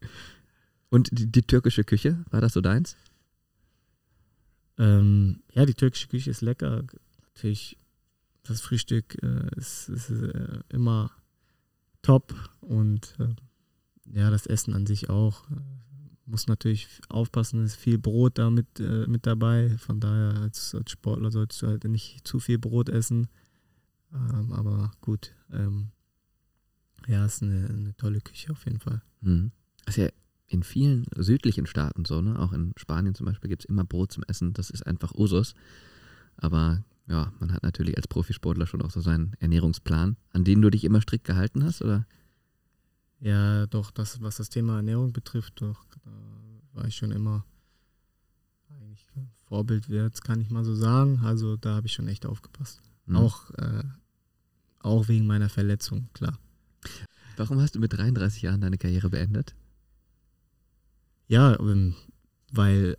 Und 0.90 1.08
die, 1.12 1.26
die, 1.26 1.42
türkische 1.42 1.84
Küche, 1.84 2.22
war 2.30 2.40
das 2.40 2.52
so 2.52 2.60
deins? 2.60 2.96
Ähm, 4.78 5.42
ja, 5.52 5.66
die 5.66 5.74
türkische 5.74 6.08
Küche 6.08 6.30
ist 6.30 6.42
lecker. 6.42 6.84
Natürlich, 7.34 7.78
das 8.44 8.60
Frühstück 8.60 9.20
äh, 9.22 9.48
ist, 9.56 9.88
ist 9.88 10.10
äh, 10.10 10.60
immer 10.68 11.10
top 12.02 12.34
und 12.60 13.16
äh, 13.18 13.34
ja, 14.18 14.30
das 14.30 14.46
Essen 14.46 14.74
an 14.74 14.86
sich 14.86 15.08
auch 15.08 15.44
muss 16.26 16.46
natürlich 16.46 16.88
aufpassen, 17.08 17.64
ist 17.64 17.76
viel 17.76 17.98
Brot 17.98 18.38
da 18.38 18.50
mit, 18.50 18.80
äh, 18.80 19.06
mit 19.06 19.26
dabei. 19.26 19.76
Von 19.78 20.00
daher 20.00 20.40
als, 20.40 20.74
als, 20.74 20.90
Sportler 20.90 21.30
solltest 21.30 21.62
du 21.62 21.66
halt 21.66 21.84
nicht 21.84 22.26
zu 22.26 22.38
viel 22.38 22.58
Brot 22.58 22.88
essen. 22.88 23.28
Ähm, 24.12 24.52
aber 24.52 24.92
gut, 25.00 25.34
ähm, 25.52 25.88
ja, 27.06 27.24
ist 27.24 27.42
eine, 27.42 27.68
eine, 27.68 27.96
tolle 27.96 28.20
Küche 28.20 28.52
auf 28.52 28.64
jeden 28.64 28.78
Fall. 28.78 29.02
Mhm. 29.20 29.50
Also 29.84 30.02
ja 30.02 30.08
in 30.52 30.62
vielen 30.62 31.06
südlichen 31.16 31.66
Staaten 31.66 32.04
so, 32.04 32.20
ne? 32.20 32.38
Auch 32.38 32.52
in 32.52 32.72
Spanien 32.76 33.14
zum 33.14 33.26
Beispiel 33.26 33.48
gibt 33.48 33.64
es 33.64 33.68
immer 33.68 33.84
Brot 33.84 34.12
zum 34.12 34.22
Essen. 34.24 34.52
Das 34.52 34.68
ist 34.68 34.86
einfach 34.86 35.14
Usus. 35.14 35.54
Aber 36.36 36.84
ja, 37.08 37.32
man 37.40 37.52
hat 37.52 37.62
natürlich 37.62 37.96
als 37.96 38.06
Profisportler 38.06 38.66
schon 38.66 38.82
auch 38.82 38.90
so 38.90 39.00
seinen 39.00 39.32
Ernährungsplan, 39.40 40.16
an 40.30 40.44
den 40.44 40.60
du 40.60 40.70
dich 40.70 40.84
immer 40.84 41.00
strikt 41.00 41.24
gehalten 41.24 41.64
hast, 41.64 41.82
oder? 41.82 42.06
Ja, 43.22 43.66
doch, 43.66 43.92
das, 43.92 44.20
was 44.20 44.36
das 44.36 44.48
Thema 44.48 44.76
Ernährung 44.76 45.12
betrifft, 45.12 45.60
doch, 45.60 45.84
da 46.04 46.10
war 46.72 46.86
ich 46.86 46.96
schon 46.96 47.12
immer 47.12 47.44
eigentlich 48.68 49.06
Vorbildwert, 49.46 50.22
kann 50.24 50.40
ich 50.40 50.50
mal 50.50 50.64
so 50.64 50.74
sagen. 50.74 51.20
Also 51.22 51.56
da 51.56 51.76
habe 51.76 51.86
ich 51.86 51.92
schon 51.92 52.08
echt 52.08 52.26
aufgepasst. 52.26 52.82
Mhm. 53.06 53.16
Auch, 53.16 53.50
äh, 53.52 53.84
auch 54.80 55.06
wegen 55.06 55.26
meiner 55.26 55.48
Verletzung, 55.48 56.08
klar. 56.14 56.36
Warum 57.36 57.60
hast 57.60 57.76
du 57.76 57.78
mit 57.78 57.92
33 57.92 58.42
Jahren 58.42 58.60
deine 58.60 58.76
Karriere 58.76 59.08
beendet? 59.08 59.54
Ja, 61.28 61.56
ähm, 61.60 61.94
weil 62.50 62.96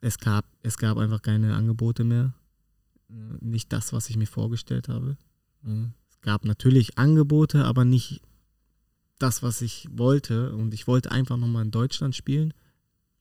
es 0.00 0.18
gab, 0.18 0.46
es 0.62 0.78
gab 0.78 0.96
einfach 0.96 1.20
keine 1.20 1.54
Angebote 1.54 2.02
mehr. 2.04 2.32
Äh, 3.10 3.14
nicht 3.40 3.74
das, 3.74 3.92
was 3.92 4.08
ich 4.08 4.16
mir 4.16 4.26
vorgestellt 4.26 4.88
habe. 4.88 5.18
Äh, 5.66 5.88
es 6.08 6.18
gab 6.22 6.46
natürlich 6.46 6.96
Angebote, 6.96 7.66
aber 7.66 7.84
nicht 7.84 8.22
das, 9.22 9.42
was 9.42 9.62
ich 9.62 9.88
wollte. 9.90 10.54
Und 10.54 10.74
ich 10.74 10.86
wollte 10.86 11.10
einfach 11.10 11.36
nochmal 11.36 11.64
in 11.64 11.70
Deutschland 11.70 12.16
spielen, 12.16 12.52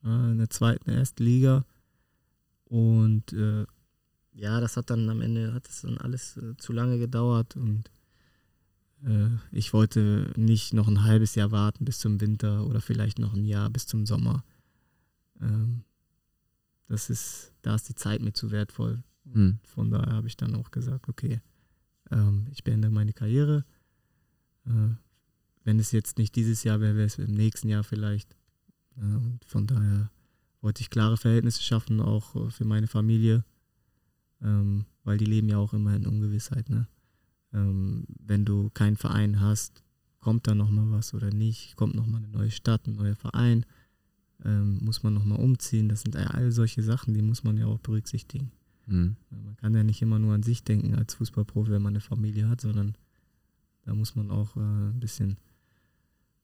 äh, 0.04 0.32
in 0.32 0.38
der 0.38 0.50
zweiten 0.50 0.90
ersten 0.90 1.24
Liga. 1.24 1.66
Und 2.66 3.34
äh, 3.34 3.66
ja, 4.34 4.60
das 4.60 4.78
hat 4.78 4.90
dann 4.90 5.10
am 5.10 5.22
Ende 5.22 5.54
hat 5.54 5.68
es 5.68 5.82
dann 5.82 5.98
alles 5.98 6.38
äh, 6.38 6.56
zu 6.58 6.74
lange 6.74 6.98
gedauert 6.98 7.56
und 7.58 7.92
äh, 9.04 9.28
ich 9.52 9.74
wollte 9.74 10.32
nicht 10.38 10.74
noch 10.74 10.88
ein 10.88 11.04
halbes 11.04 11.36
Jahr 11.36 11.52
warten 11.52 11.86
bis 11.86 12.00
zum 12.00 12.22
Winter 12.22 12.66
oder 12.66 12.82
vielleicht 12.82 13.20
noch 13.20 13.34
ein 13.34 13.46
Jahr 13.46 13.70
bis 13.70 13.88
zum 13.88 14.06
Sommer. 14.06 14.44
Ähm, 15.42 15.84
das 16.88 17.10
ist, 17.10 17.54
da 17.62 17.76
ist 17.76 17.90
die 17.90 17.96
Zeit 17.96 18.22
mir 18.22 18.34
zu 18.34 18.52
wertvoll. 18.52 19.04
Mhm. 19.26 19.60
Von 19.64 19.92
daher 19.92 20.14
habe 20.14 20.28
ich 20.28 20.38
dann 20.38 20.56
auch 20.56 20.72
gesagt, 20.72 21.10
okay, 21.10 21.42
ähm, 22.12 22.48
ich 22.52 22.64
beende 22.64 22.90
meine 22.90 23.14
Karriere. 23.14 23.66
Äh, 24.66 24.96
wenn 25.64 25.80
es 25.80 25.92
jetzt 25.92 26.18
nicht 26.18 26.36
dieses 26.36 26.64
Jahr 26.64 26.80
wäre, 26.80 26.96
wäre 26.96 27.08
es 27.08 27.18
im 27.18 27.34
nächsten 27.34 27.70
Jahr 27.70 27.84
vielleicht. 27.84 28.36
Ja, 28.98 29.18
und 29.18 29.44
von 29.46 29.68
daher 29.68 30.12
wollte 30.62 30.82
ich 30.82 30.90
klare 30.90 31.18
Verhältnisse 31.18 31.64
schaffen, 31.64 32.00
auch 32.00 32.36
äh, 32.36 32.50
für 32.50 32.66
meine 32.66 32.88
Familie, 32.88 33.44
ähm, 34.42 34.86
weil 35.04 35.18
die 35.18 35.26
leben 35.26 35.50
ja 35.50 35.58
auch 35.58 35.74
immer 35.74 35.96
in 35.96 36.06
Ungewissheit. 36.06 36.70
Ne? 36.70 36.88
Ähm, 37.54 38.06
wenn 38.20 38.46
du 38.46 38.70
keinen 38.70 38.98
Verein 38.98 39.40
hast, 39.40 39.84
kommt 40.20 40.48
da 40.48 40.56
nochmal 40.56 40.92
was 40.92 41.14
oder 41.14 41.32
nicht, 41.32 41.76
kommt 41.76 41.96
nochmal 41.96 42.24
eine 42.24 42.32
neue 42.32 42.52
Stadt, 42.52 42.88
ein 42.88 42.96
neuer 42.96 43.16
Verein, 43.16 43.66
ähm, 44.46 44.80
muss 44.84 45.04
man 45.04 45.14
nochmal 45.14 45.40
umziehen. 45.40 45.90
Das 45.90 46.02
sind 46.02 46.16
all 46.16 46.52
solche 46.52 46.84
Sachen, 46.84 47.14
die 47.14 47.22
muss 47.22 47.44
man 47.44 47.58
ja 47.58 47.66
auch 47.66 47.80
berücksichtigen. 47.80 48.52
Mhm. 48.86 49.16
Man 49.30 49.56
kann 49.58 49.76
ja 49.76 49.84
nicht 49.84 50.02
immer 50.02 50.20
nur 50.20 50.34
an 50.34 50.44
sich 50.44 50.64
denken 50.64 50.96
als 50.96 51.16
Fußballprofi, 51.16 51.72
wenn 51.72 51.82
man 51.82 51.94
eine 51.94 52.02
Familie 52.02 52.50
hat, 52.50 52.62
sondern 52.62 52.96
da 53.84 53.96
muss 53.96 54.16
man 54.16 54.30
auch 54.30 54.56
äh, 54.56 54.60
ein 54.60 55.00
bisschen 55.00 55.38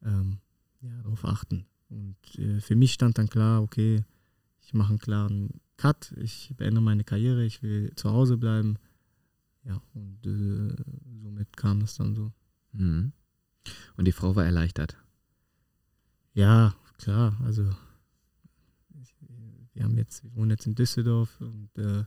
ähm, 0.03 0.39
ja, 0.81 1.01
darauf 1.03 1.25
achten. 1.25 1.65
Und 1.89 2.17
äh, 2.37 2.59
für 2.59 2.75
mich 2.75 2.93
stand 2.93 3.17
dann 3.17 3.29
klar, 3.29 3.61
okay, 3.61 4.03
ich 4.61 4.73
mache 4.73 4.89
einen 4.89 4.99
klaren 4.99 5.61
Cut, 5.77 6.13
ich 6.17 6.53
beende 6.57 6.81
meine 6.81 7.03
Karriere, 7.03 7.45
ich 7.45 7.61
will 7.63 7.93
zu 7.95 8.11
Hause 8.11 8.37
bleiben. 8.37 8.77
Ja, 9.63 9.81
und 9.93 10.25
äh, 10.25 10.75
somit 11.21 11.55
kam 11.55 11.81
es 11.81 11.95
dann 11.95 12.15
so. 12.15 12.31
Mhm. 12.71 13.11
Und 13.95 14.05
die 14.05 14.11
Frau 14.11 14.35
war 14.35 14.45
erleichtert. 14.45 14.97
Ja, 16.33 16.75
klar, 16.97 17.37
also 17.43 17.69
wir 19.73 19.83
haben 19.83 19.97
jetzt, 19.97 20.23
wir 20.23 20.35
wohnen 20.35 20.51
jetzt 20.51 20.65
in 20.65 20.73
Düsseldorf 20.73 21.39
und 21.39 21.69
äh, 21.77 22.03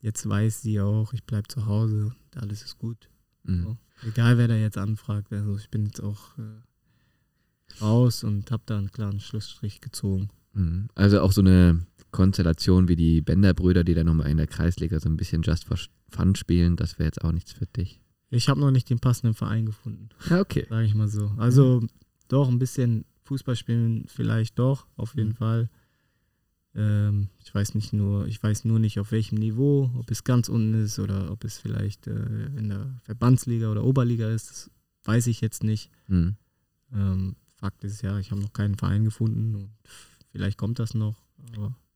jetzt 0.00 0.28
weiß 0.28 0.62
sie 0.62 0.80
auch, 0.80 1.12
ich 1.12 1.24
bleibe 1.24 1.48
zu 1.48 1.66
Hause 1.66 2.14
und 2.14 2.36
alles 2.36 2.62
ist 2.62 2.78
gut. 2.78 3.10
Mhm. 3.48 3.62
So. 3.62 3.76
Egal, 4.08 4.38
wer 4.38 4.48
da 4.48 4.54
jetzt 4.54 4.78
anfragt. 4.78 5.32
Also 5.32 5.56
ich 5.56 5.70
bin 5.70 5.86
jetzt 5.86 6.00
auch 6.00 6.38
äh, 6.38 7.82
raus 7.82 8.22
und 8.24 8.50
habe 8.50 8.62
da 8.66 8.78
einen 8.78 8.92
klaren 8.92 9.20
Schlussstrich 9.20 9.80
gezogen. 9.80 10.28
Mhm. 10.52 10.88
Also 10.94 11.20
auch 11.20 11.32
so 11.32 11.40
eine 11.40 11.84
Konstellation 12.10 12.88
wie 12.88 12.96
die 12.96 13.20
Bender-Brüder, 13.20 13.84
die 13.84 13.94
da 13.94 14.04
nochmal 14.04 14.30
in 14.30 14.36
der 14.36 14.46
Kreisliga 14.46 15.00
so 15.00 15.08
ein 15.08 15.16
bisschen 15.16 15.42
Just 15.42 15.64
for 15.64 15.76
Fun 16.10 16.34
spielen, 16.36 16.76
das 16.76 16.98
wäre 16.98 17.08
jetzt 17.08 17.22
auch 17.22 17.32
nichts 17.32 17.52
für 17.52 17.66
dich. 17.66 18.00
Ich 18.30 18.48
habe 18.48 18.60
noch 18.60 18.70
nicht 18.70 18.88
den 18.88 18.98
passenden 18.98 19.34
Verein 19.34 19.66
gefunden. 19.66 20.08
Ja, 20.30 20.40
okay. 20.40 20.66
Sage 20.68 20.86
ich 20.86 20.94
mal 20.94 21.08
so. 21.08 21.32
Also 21.36 21.82
doch 22.28 22.48
ein 22.48 22.58
bisschen 22.58 23.04
Fußball 23.24 23.56
spielen 23.56 24.04
vielleicht 24.06 24.58
doch, 24.58 24.86
auf 24.96 25.14
jeden 25.16 25.30
mhm. 25.30 25.36
Fall. 25.36 25.70
Ähm, 26.74 27.28
ich 27.42 27.54
weiß 27.54 27.74
nicht 27.74 27.92
nur, 27.92 28.26
ich 28.26 28.42
weiß 28.42 28.64
nur 28.64 28.78
nicht 28.78 28.98
auf 28.98 29.12
welchem 29.12 29.38
Niveau, 29.38 29.90
ob 29.96 30.10
es 30.10 30.24
ganz 30.24 30.48
unten 30.48 30.74
ist 30.84 30.98
oder 30.98 31.30
ob 31.30 31.44
es 31.44 31.58
vielleicht 31.58 32.06
äh, 32.06 32.46
in 32.56 32.68
der 32.68 33.00
Verbandsliga 33.02 33.70
oder 33.70 33.84
Oberliga 33.84 34.28
ist, 34.28 34.50
das 34.50 34.70
weiß 35.04 35.26
ich 35.28 35.40
jetzt 35.40 35.64
nicht. 35.64 35.90
Mhm. 36.08 36.36
Ähm, 36.92 37.36
Fakt 37.56 37.82
ist 37.84 38.02
ja, 38.02 38.18
ich 38.18 38.30
habe 38.30 38.40
noch 38.40 38.52
keinen 38.52 38.76
Verein 38.76 39.04
gefunden 39.04 39.54
und 39.54 39.70
vielleicht 40.30 40.58
kommt 40.58 40.78
das 40.78 40.94
noch. 40.94 41.16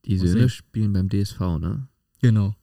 die 0.04 0.18
Söhne 0.18 0.48
spielen 0.48 0.92
beim 0.92 1.08
DSV, 1.08 1.40
ne? 1.60 1.86
Genau. 2.20 2.56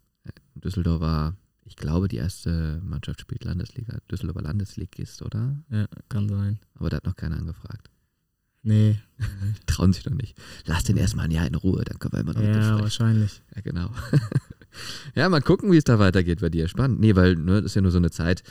Düsseldorf 0.55 0.99
war, 0.99 1.37
ich 1.63 1.77
glaube, 1.77 2.07
die 2.07 2.17
erste 2.17 2.81
Mannschaft 2.83 3.21
spielt 3.21 3.45
Landesliga, 3.45 3.99
Düsseldorfer 4.11 4.41
Landesligist, 4.41 5.21
oder? 5.21 5.55
Ja, 5.69 5.87
kann 6.09 6.27
sein. 6.27 6.59
Aber 6.73 6.89
da 6.89 6.97
hat 6.97 7.05
noch 7.05 7.15
keiner 7.15 7.37
angefragt. 7.37 7.89
Nee. 8.61 8.99
Trauen 9.67 9.93
sich 9.93 10.03
doch 10.03 10.13
nicht. 10.13 10.37
Lass 10.65 10.83
den 10.83 10.97
erstmal 10.97 11.25
ein 11.25 11.31
Jahr 11.31 11.47
in 11.47 11.55
Ruhe, 11.55 11.83
dann 11.83 11.99
können 11.99 12.13
wir 12.13 12.19
immer 12.19 12.33
noch 12.33 12.41
Ja, 12.41 12.79
wahrscheinlich. 12.79 13.41
Ja, 13.55 13.61
genau. 13.61 13.89
ja, 15.15 15.29
mal 15.29 15.41
gucken, 15.41 15.71
wie 15.71 15.77
es 15.77 15.83
da 15.83 15.99
weitergeht 15.99 16.41
bei 16.41 16.49
dir. 16.49 16.67
Spannend. 16.67 16.99
Nee, 16.99 17.15
weil 17.15 17.35
ne, 17.35 17.61
das 17.61 17.71
ist 17.71 17.75
ja 17.75 17.81
nur 17.81 17.91
so 17.91 17.97
eine 17.97 18.11
Zeit, 18.11 18.43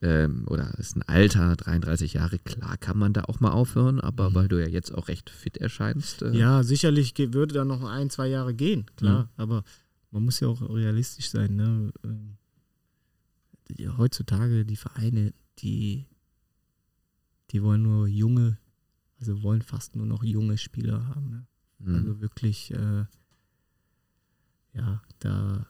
ähm, 0.00 0.44
oder 0.46 0.78
ist 0.78 0.96
ein 0.96 1.02
Alter, 1.02 1.56
33 1.56 2.14
Jahre, 2.14 2.38
klar 2.38 2.76
kann 2.76 2.98
man 2.98 3.12
da 3.12 3.24
auch 3.24 3.40
mal 3.40 3.50
aufhören, 3.50 4.00
aber 4.00 4.30
mhm. 4.30 4.34
weil 4.34 4.48
du 4.48 4.60
ja 4.60 4.68
jetzt 4.68 4.94
auch 4.94 5.08
recht 5.08 5.28
fit 5.28 5.56
erscheinst. 5.56 6.22
Äh 6.22 6.36
ja, 6.36 6.62
sicherlich 6.62 7.14
würde 7.18 7.54
da 7.54 7.64
noch 7.64 7.82
ein, 7.82 8.10
zwei 8.10 8.28
Jahre 8.28 8.54
gehen, 8.54 8.86
klar, 8.96 9.24
mhm. 9.24 9.28
aber 9.36 9.64
man 10.10 10.24
muss 10.24 10.40
ja 10.40 10.48
auch 10.48 10.62
realistisch 10.62 11.30
sein. 11.30 11.56
Ne? 11.56 11.92
Ähm, 12.04 12.36
heutzutage 13.96 14.64
die 14.64 14.76
Vereine, 14.76 15.34
die, 15.58 16.06
die 17.50 17.62
wollen 17.62 17.82
nur 17.82 18.06
junge 18.06 18.58
also 19.18 19.42
wollen 19.42 19.62
fast 19.62 19.96
nur 19.96 20.06
noch 20.06 20.22
junge 20.22 20.58
Spieler 20.58 21.06
haben. 21.08 21.30
Ne? 21.30 21.46
Mhm. 21.78 21.94
Also 21.94 22.20
wirklich, 22.20 22.72
äh, 22.72 23.04
ja, 24.74 25.02
da 25.18 25.66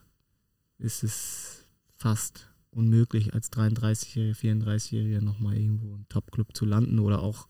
ist 0.77 1.03
es 1.03 1.67
fast 1.95 2.49
unmöglich, 2.71 3.33
als 3.33 3.51
33-Jähriger, 3.51 4.35
34-Jähriger 4.35 5.21
nochmal 5.21 5.57
irgendwo 5.57 5.95
im 5.95 6.07
Top-Club 6.09 6.55
zu 6.55 6.65
landen 6.65 6.99
oder 6.99 7.21
auch, 7.21 7.47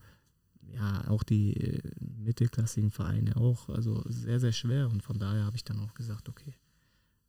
ja, 0.72 1.06
auch 1.08 1.22
die 1.22 1.54
äh, 1.56 1.80
mittelklassigen 2.00 2.90
Vereine 2.90 3.36
auch. 3.36 3.68
Also 3.68 4.02
sehr, 4.06 4.40
sehr 4.40 4.52
schwer 4.52 4.88
und 4.88 5.02
von 5.02 5.18
daher 5.18 5.44
habe 5.44 5.56
ich 5.56 5.64
dann 5.64 5.78
auch 5.80 5.94
gesagt, 5.94 6.28
okay, 6.28 6.54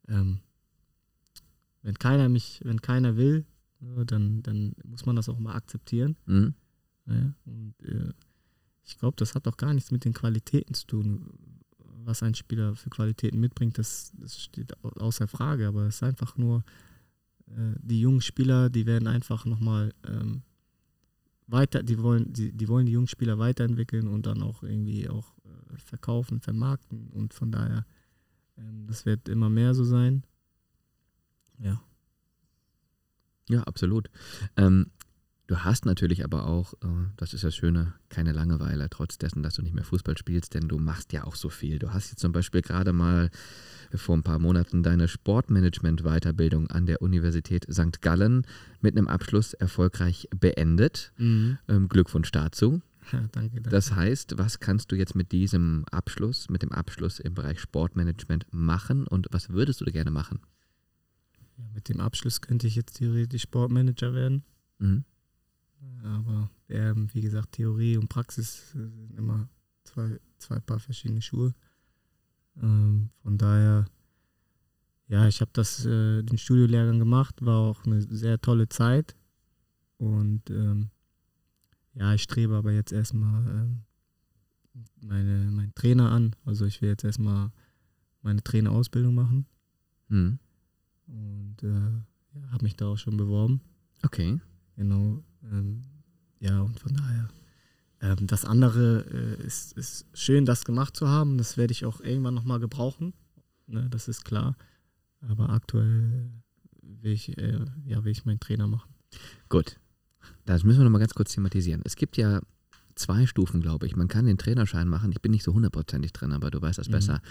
ähm, 0.08 0.40
wenn 1.82 1.96
keiner 1.96 2.30
mich, 2.30 2.62
wenn 2.64 2.82
keiner 2.82 3.18
will, 3.18 3.46
dann, 3.80 4.44
dann 4.44 4.74
muss 4.86 5.06
man 5.06 5.16
das 5.16 5.28
auch 5.28 5.40
mal 5.40 5.56
akzeptieren. 5.56 6.16
Mhm. 6.26 6.54
Ja, 7.08 7.34
und 7.46 7.74
äh, 7.84 8.14
ich 8.84 8.98
glaube, 8.98 9.16
das 9.18 9.36
hat 9.36 9.48
auch 9.48 9.58
gar 9.58 9.74
nichts 9.74 9.92
mit 9.92 10.06
den 10.06 10.14
Qualitäten 10.14 10.74
zu 10.74 10.88
tun. 10.88 11.34
Was 12.04 12.24
ein 12.24 12.36
Spieler 12.36 12.76
für 12.76 12.90
Qualitäten 12.90 13.40
mitbringt, 13.40 13.78
das, 13.78 14.12
das 14.18 14.42
steht 14.42 14.74
außer 14.84 15.28
Frage. 15.28 15.68
Aber 15.68 15.84
es 15.84 15.96
ist 15.96 16.04
einfach 16.04 16.36
nur, 16.36 16.64
äh, 17.48 17.76
die 17.82 18.02
jungen 18.02 18.22
Spieler, 18.22 18.70
die 18.70 18.86
werden 18.86 19.08
einfach 19.08 19.46
nochmal 19.46 19.94
ähm, 20.08 20.42
weiter, 21.48 21.84
die 21.84 22.02
wollen, 22.02 22.32
die, 22.32 22.52
die 22.52 22.68
wollen 22.68 22.86
die 22.86 22.94
jungen 22.94 23.08
Spieler 23.08 23.38
weiterentwickeln 23.38 24.08
und 24.08 24.26
dann 24.26 24.42
auch 24.42 24.64
irgendwie 24.64 25.10
auch 25.10 25.34
äh, 25.46 25.78
verkaufen, 25.78 26.40
vermarkten. 26.40 27.10
Und 27.10 27.34
von 27.34 27.52
daher, 27.52 27.86
ähm, 28.58 28.88
das 28.88 29.06
wird 29.06 29.30
immer 29.30 29.50
mehr 29.50 29.74
so 29.74 29.84
sein. 29.84 30.24
Ja. 31.60 31.82
Ja, 33.50 33.64
absolut. 33.64 34.10
Ähm, 34.56 34.92
Du 35.52 35.66
hast 35.66 35.86
natürlich 35.86 36.24
aber 36.24 36.48
auch, 36.48 36.76
äh, 36.76 36.88
das 37.18 37.34
ist 37.34 37.44
das 37.44 37.54
Schöne, 37.54 37.92
keine 38.08 38.32
Langeweile, 38.32 38.90
trotz 38.90 39.18
dessen, 39.18 39.44
dass 39.44 39.56
du 39.56 39.62
nicht 39.62 39.76
mehr 39.76 39.84
Fußball 39.84 40.18
spielst, 40.18 40.54
denn 40.54 40.70
du 40.70 40.78
machst 40.78 41.12
ja 41.12 41.26
auch 41.26 41.36
so 41.36 41.50
viel. 41.50 41.78
Du 41.78 41.92
hast 41.92 42.10
jetzt 42.10 42.22
zum 42.22 42.32
Beispiel 42.32 42.62
gerade 42.62 42.94
mal 42.94 43.30
vor 43.94 44.16
ein 44.16 44.24
paar 44.24 44.40
Monaten 44.40 44.82
deine 44.82 45.10
Sportmanagement-Weiterbildung 45.10 46.68
an 46.68 46.86
der 46.86 47.02
Universität 47.02 47.68
St. 47.70 48.02
Gallen 48.02 48.48
mit 48.80 48.96
einem 48.96 49.10
Abschluss 49.10 49.54
erfolgreich 49.54 50.30
beendet. 50.34 51.12
Mhm. 51.18 51.58
Ähm, 51.68 51.90
Glückwunsch 51.90 52.32
dazu. 52.32 52.82
Ja, 53.12 53.20
danke, 53.34 53.56
danke. 53.56 53.70
Das 53.72 53.94
heißt, 53.94 54.38
was 54.38 54.62
kannst 54.62 54.94
du 54.94 54.96
jetzt 54.96 55.16
mit 55.16 55.34
diesem 55.34 55.84
Abschluss, 55.92 56.50
mit 56.50 56.62
dem 56.62 56.72
Abschluss 56.72 57.20
im 57.20 57.34
Bereich 57.34 57.60
Sportmanagement 57.60 58.46
machen 58.52 59.06
und 59.06 59.28
was 59.32 59.50
würdest 59.50 59.82
du 59.82 59.86
da 59.86 59.92
gerne 59.92 60.12
machen? 60.12 60.40
Ja, 61.58 61.66
mit 61.74 61.90
dem 61.90 62.00
Abschluss 62.00 62.40
könnte 62.40 62.68
ich 62.68 62.78
jetzt 62.78 62.94
theoretisch 62.94 63.42
Sportmanager 63.42 64.14
werden. 64.14 64.46
Mhm. 64.80 65.04
Aber 66.04 66.50
ähm, 66.70 67.10
wie 67.14 67.22
gesagt, 67.22 67.54
Theorie 67.54 67.98
und 67.98 68.08
Praxis 68.08 68.72
sind 68.72 69.18
immer 69.18 69.50
zwei, 69.84 70.20
zwei 70.38 70.60
Paar 70.60 70.80
verschiedene 70.80 71.22
Schuhe. 71.22 71.54
Ähm, 72.62 73.10
von 73.22 73.38
daher, 73.38 73.86
ja, 75.08 75.28
ich 75.28 75.42
habe 75.42 75.52
das, 75.54 75.86
äh, 75.86 76.24
den 76.24 76.38
Studiolehrgang 76.38 77.00
gemacht, 77.00 77.44
war 77.44 77.60
auch 77.60 77.86
eine 77.86 78.02
sehr 78.02 78.40
tolle 78.40 78.70
Zeit. 78.70 79.16
Und 79.98 80.50
ähm, 80.50 80.90
ja, 81.94 82.14
ich 82.14 82.24
strebe 82.24 82.56
aber 82.56 82.72
jetzt 82.72 82.92
erstmal 82.92 83.46
ähm, 83.48 83.84
meine, 85.02 85.52
meinen 85.52 85.76
Trainer 85.76 86.12
an. 86.12 86.36
Also 86.46 86.66
ich 86.66 86.82
will 86.82 86.90
jetzt 86.90 87.04
erstmal 87.04 87.52
meine 88.22 88.44
Trainerausbildung 88.44 89.14
machen. 89.14 89.46
Mhm. 90.08 90.40
Und 91.08 91.64
äh, 91.64 92.40
ja, 92.40 92.52
habe 92.52 92.64
mich 92.64 92.76
da 92.76 92.88
auch 92.88 92.98
schon 92.98 93.18
beworben. 93.18 93.62
Okay. 94.04 94.40
Genau. 94.76 95.24
Ähm, 95.44 95.84
ja, 96.40 96.62
und 96.62 96.80
von 96.80 96.94
daher. 96.94 97.30
Ähm, 98.02 98.28
das 98.28 98.46
andere 98.46 99.06
äh, 99.12 99.46
ist, 99.46 99.74
ist 99.74 100.06
schön, 100.14 100.46
das 100.46 100.66
gemacht 100.66 100.96
zu 100.96 101.08
haben. 101.08 101.38
Das 101.38 101.58
werde 101.58 101.72
ich 101.72 101.86
auch 101.86 102.02
irgendwann 102.02 102.34
nochmal 102.34 102.60
gebrauchen. 102.60 103.14
Ne, 103.68 103.88
das 103.90 104.08
ist 104.08 104.26
klar. 104.26 104.56
Aber 105.22 105.50
aktuell 105.50 106.32
will 106.82 107.12
ich, 107.12 107.38
äh, 107.38 107.60
ja, 107.86 108.04
will 108.04 108.12
ich 108.12 108.26
meinen 108.26 108.40
Trainer 108.40 108.68
machen. 108.68 108.94
Gut. 109.50 109.80
Das 110.46 110.64
müssen 110.64 110.80
wir 110.80 110.84
nochmal 110.84 111.02
ganz 111.02 111.14
kurz 111.14 111.34
thematisieren. 111.34 111.82
Es 111.86 111.96
gibt 111.96 112.18
ja 112.18 112.42
zwei 113.02 113.26
Stufen, 113.26 113.60
glaube 113.62 113.86
ich. 113.88 113.96
Man 113.96 114.08
kann 114.08 114.26
den 114.26 114.38
Trainerschein 114.38 114.88
machen. 114.88 115.12
Ich 115.12 115.22
bin 115.22 115.32
nicht 115.32 115.44
so 115.44 115.54
hundertprozentig 115.54 116.14
drin, 116.14 116.32
aber 116.32 116.50
du 116.52 116.62
weißt 116.62 116.78
das 116.80 116.88
Mhm. 116.88 116.92
besser. 116.92 117.22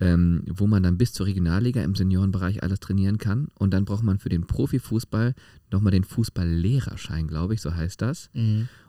Ähm, 0.00 0.42
wo 0.48 0.66
man 0.66 0.82
dann 0.82 0.96
bis 0.98 1.12
zur 1.12 1.26
Regionalliga 1.26 1.82
im 1.82 1.94
Seniorenbereich 1.94 2.62
alles 2.62 2.80
trainieren 2.80 3.18
kann. 3.18 3.48
Und 3.58 3.72
dann 3.72 3.84
braucht 3.84 4.02
man 4.04 4.18
für 4.18 4.28
den 4.30 4.46
Profifußball 4.46 5.34
nochmal 5.70 5.90
den 5.92 6.04
Fußballlehrerschein, 6.04 7.26
glaube 7.28 7.54
ich, 7.54 7.60
so 7.60 7.74
heißt 7.74 8.00
das. 8.02 8.30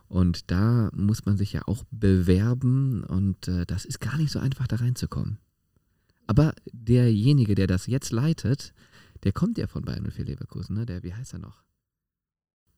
Und 0.08 0.50
da 0.52 0.90
muss 0.96 1.26
man 1.26 1.38
sich 1.38 1.54
ja 1.54 1.62
auch 1.68 1.84
bewerben 1.92 3.04
und 3.04 3.48
äh, 3.48 3.66
das 3.66 3.86
ist 3.86 4.00
gar 4.00 4.18
nicht 4.18 4.32
so 4.32 4.40
einfach, 4.40 4.66
da 4.68 4.78
reinzukommen. 4.78 5.38
Aber 6.26 6.54
derjenige, 6.72 7.54
der 7.56 7.68
das 7.68 7.86
jetzt 7.88 8.12
leitet, 8.12 8.74
der 9.24 9.32
kommt 9.34 9.58
ja 9.58 9.68
von 9.68 9.84
Bayern 9.84 10.06
04 10.10 10.26
Leverkusen, 10.26 10.76
ne? 10.76 10.86
Der, 10.86 11.04
wie 11.04 11.14
heißt 11.14 11.34
er 11.34 11.40
noch? 11.40 11.64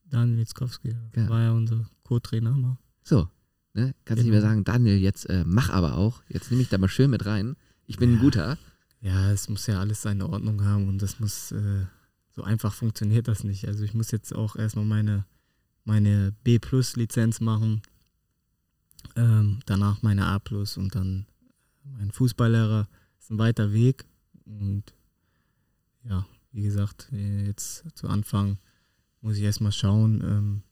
Dan 0.06 0.38
Witzkowski 0.38 0.94
Ja. 1.16 1.30
war 1.30 1.42
ja 1.42 1.52
unser 1.52 1.86
Co-Trainer. 2.04 2.78
So, 3.04 3.30
ne? 3.74 3.94
Kannst 4.06 4.24
nicht 4.24 4.32
Genau. 4.32 4.42
mehr 4.42 4.42
sagen, 4.42 4.64
Daniel, 4.64 4.98
jetzt 4.98 5.30
äh, 5.30 5.44
mach 5.46 5.70
aber 5.70 5.98
auch. 5.98 6.22
Jetzt 6.30 6.50
nehme 6.52 6.64
ich 6.64 6.70
da 6.70 6.78
mal 6.78 6.88
schön 6.90 7.10
mit 7.10 7.26
rein. 7.26 7.56
Ich 7.88 7.98
bin 7.98 8.12
ein 8.12 8.16
Ja. 8.16 8.22
guter. 8.22 8.58
Ja, 9.02 9.32
es 9.32 9.50
muss 9.50 9.66
ja 9.68 9.80
alles 9.80 10.02
seine 10.02 10.30
Ordnung 10.30 10.64
haben 10.64 10.88
und 10.88 11.02
das 11.02 11.20
muss, 11.20 11.52
äh, 11.52 11.86
so 12.36 12.44
einfach 12.44 12.74
funktioniert 12.74 13.28
das 13.28 13.44
nicht. 13.44 13.68
Also 13.68 13.84
ich 13.84 13.94
muss 13.94 14.12
jetzt 14.12 14.34
auch 14.36 14.56
erstmal 14.56 14.86
meine, 14.86 15.26
meine 15.86 16.34
B-Plus-Lizenz 16.44 17.40
machen, 17.42 17.82
ähm, 19.16 19.60
danach 19.66 20.02
meine 20.04 20.26
A 20.28 20.40
Plus 20.40 20.78
und 20.78 20.94
dann 20.96 21.26
mein 21.84 22.12
Fußballlehrer. 22.12 22.88
ist 23.20 23.32
ein 23.32 23.40
weiter 23.40 23.74
Weg 23.74 24.06
und 24.46 24.84
ja, 26.04 26.26
wie 26.52 26.62
gesagt, 26.64 27.10
äh, 27.12 27.46
jetzt 27.48 27.86
zu 27.96 28.08
Anfang 28.08 28.58
muss 29.22 29.38
ich 29.38 29.44
erstmal 29.44 29.72
schauen. 29.72 30.22
Ähm, 30.22 30.64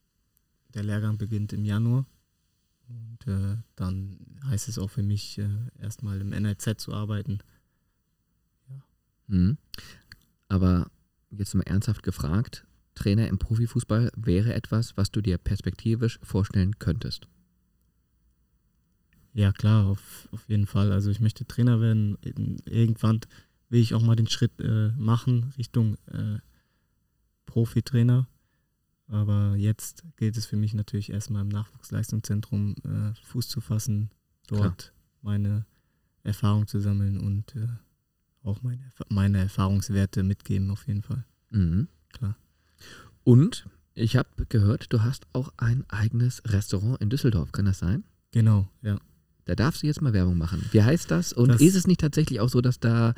der 0.74 0.84
Lehrgang 0.84 1.18
beginnt 1.18 1.54
im 1.54 1.66
Januar 1.66 2.06
und 2.90 3.28
äh, 3.28 3.58
dann 3.76 4.18
heißt 4.46 4.68
es 4.68 4.80
auch 4.80 4.90
für 4.90 5.04
mich, 5.04 5.38
äh, 5.38 5.50
erstmal 5.80 6.20
im 6.22 6.30
NLZ 6.30 6.80
zu 6.80 6.94
arbeiten. 6.94 7.40
Mhm. 9.28 9.58
Aber 10.48 10.90
jetzt 11.30 11.54
mal 11.54 11.64
ernsthaft 11.64 12.04
gefragt, 12.04 12.66
Trainer 12.96 13.28
im 13.28 13.38
Profifußball 13.38 14.12
wäre 14.16 14.54
etwas, 14.54 14.98
was 14.98 15.12
du 15.12 15.22
dir 15.22 15.38
perspektivisch 15.38 16.20
vorstellen 16.24 16.80
könntest. 16.80 17.28
Ja, 19.34 19.52
klar, 19.52 19.86
auf, 19.86 20.28
auf 20.32 20.50
jeden 20.50 20.66
Fall. 20.66 20.92
Also 20.92 21.12
ich 21.12 21.20
möchte 21.20 21.46
Trainer 21.46 21.80
werden. 21.80 22.18
Irgendwann 22.66 23.22
will 23.70 23.82
ich 23.82 23.94
auch 23.94 24.02
mal 24.02 24.16
den 24.16 24.28
Schritt 24.28 24.60
äh, 24.60 24.90
machen 24.98 25.54
Richtung 25.58 25.96
äh, 26.08 26.40
Profitrainer. 27.46 28.28
Aber 29.10 29.56
jetzt 29.58 30.04
gilt 30.18 30.38
es 30.38 30.46
für 30.46 30.56
mich 30.56 30.74
natürlich 30.74 31.10
erstmal 31.12 31.42
im 31.42 31.48
Nachwuchsleistungszentrum 31.50 32.76
äh, 32.86 33.14
Fuß 33.26 33.48
zu 33.50 33.60
fassen, 33.60 34.12
dort 34.48 34.94
meine 35.22 35.66
Erfahrung 36.24 36.68
zu 36.68 36.80
sammeln 36.80 37.20
und 37.20 37.56
äh, 37.56 37.68
auch 38.44 38.62
meine, 38.62 38.82
meine 39.10 39.40
Erfahrungswerte 39.40 40.22
mitgeben 40.24 40.70
auf 40.70 40.88
jeden 40.88 41.02
Fall. 41.02 41.26
Mhm. 41.50 41.88
Klar. 42.14 42.36
Und 43.24 43.66
ich 43.96 44.16
habe 44.16 44.30
gehört, 44.48 44.94
du 44.94 45.02
hast 45.02 45.26
auch 45.34 45.52
ein 45.58 45.84
eigenes 45.90 46.42
Restaurant 46.46 47.02
in 47.02 47.10
Düsseldorf. 47.10 47.52
Kann 47.52 47.66
das 47.66 47.80
sein? 47.80 48.04
Genau, 48.32 48.70
ja. 48.82 49.00
Da 49.46 49.56
darfst 49.56 49.82
du 49.82 49.88
jetzt 49.88 50.02
mal 50.02 50.14
Werbung 50.14 50.38
machen. 50.38 50.64
Wie 50.72 50.84
heißt 50.84 51.10
das? 51.10 51.34
Und 51.34 51.48
Das- 51.50 51.62
ist 51.62 51.76
es 51.76 51.88
nicht 51.88 52.00
tatsächlich 52.00 52.40
auch 52.40 52.50
so, 52.50 52.62
dass 52.62 52.80
da 52.80 53.16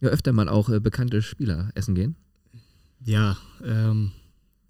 ja 0.00 0.08
öfter 0.08 0.32
mal 0.32 0.48
auch 0.48 0.70
äh, 0.70 0.80
bekannte 0.80 1.20
Spieler 1.20 1.70
essen 1.74 1.94
gehen? 1.94 2.16
Ja, 3.04 3.36
ähm, 3.62 4.12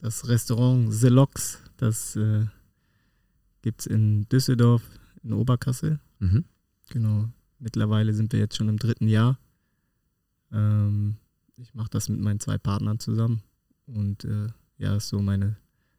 das 0.01 0.29
Restaurant 0.29 0.93
The 0.93 1.09
Lox, 1.09 1.59
das 1.77 2.17
äh, 2.17 2.47
gibt 3.63 3.81
es 3.81 3.87
in 3.87 4.29
Düsseldorf, 4.29 4.83
in 5.23 5.33
Oberkassel. 5.33 6.01
Mhm. 6.19 6.45
Genau. 6.91 7.29
Mittlerweile 7.59 8.15
sind 8.15 8.33
wir 8.33 8.41
jetzt 8.41 8.57
schon 8.57 8.69
im 8.69 8.79
dritten 8.79 9.09
Jahr. 9.09 9.39
Ähm, 10.53 11.17
ich 11.57 11.75
mache 11.75 11.91
das 11.91 12.09
mit 12.09 12.21
meinen 12.21 12.41
zwei 12.41 12.57
Partnern 12.57 13.01
zusammen. 13.01 13.43
Und 13.87 14.25
äh, 14.25 14.49
ja, 14.79 14.97
ist 14.97 15.09
so 15.09 15.21
meine 15.21 15.57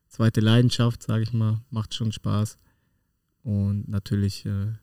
zweite 0.07 0.39
Leidenschaft, 0.39 1.03
sage 1.03 1.23
ich 1.23 1.33
mal. 1.33 1.61
Macht 1.69 1.93
schon 1.93 2.11
Spaß. 2.11 2.57
Und 3.43 3.87
natürlich 3.89 4.45
äh, 4.45 4.73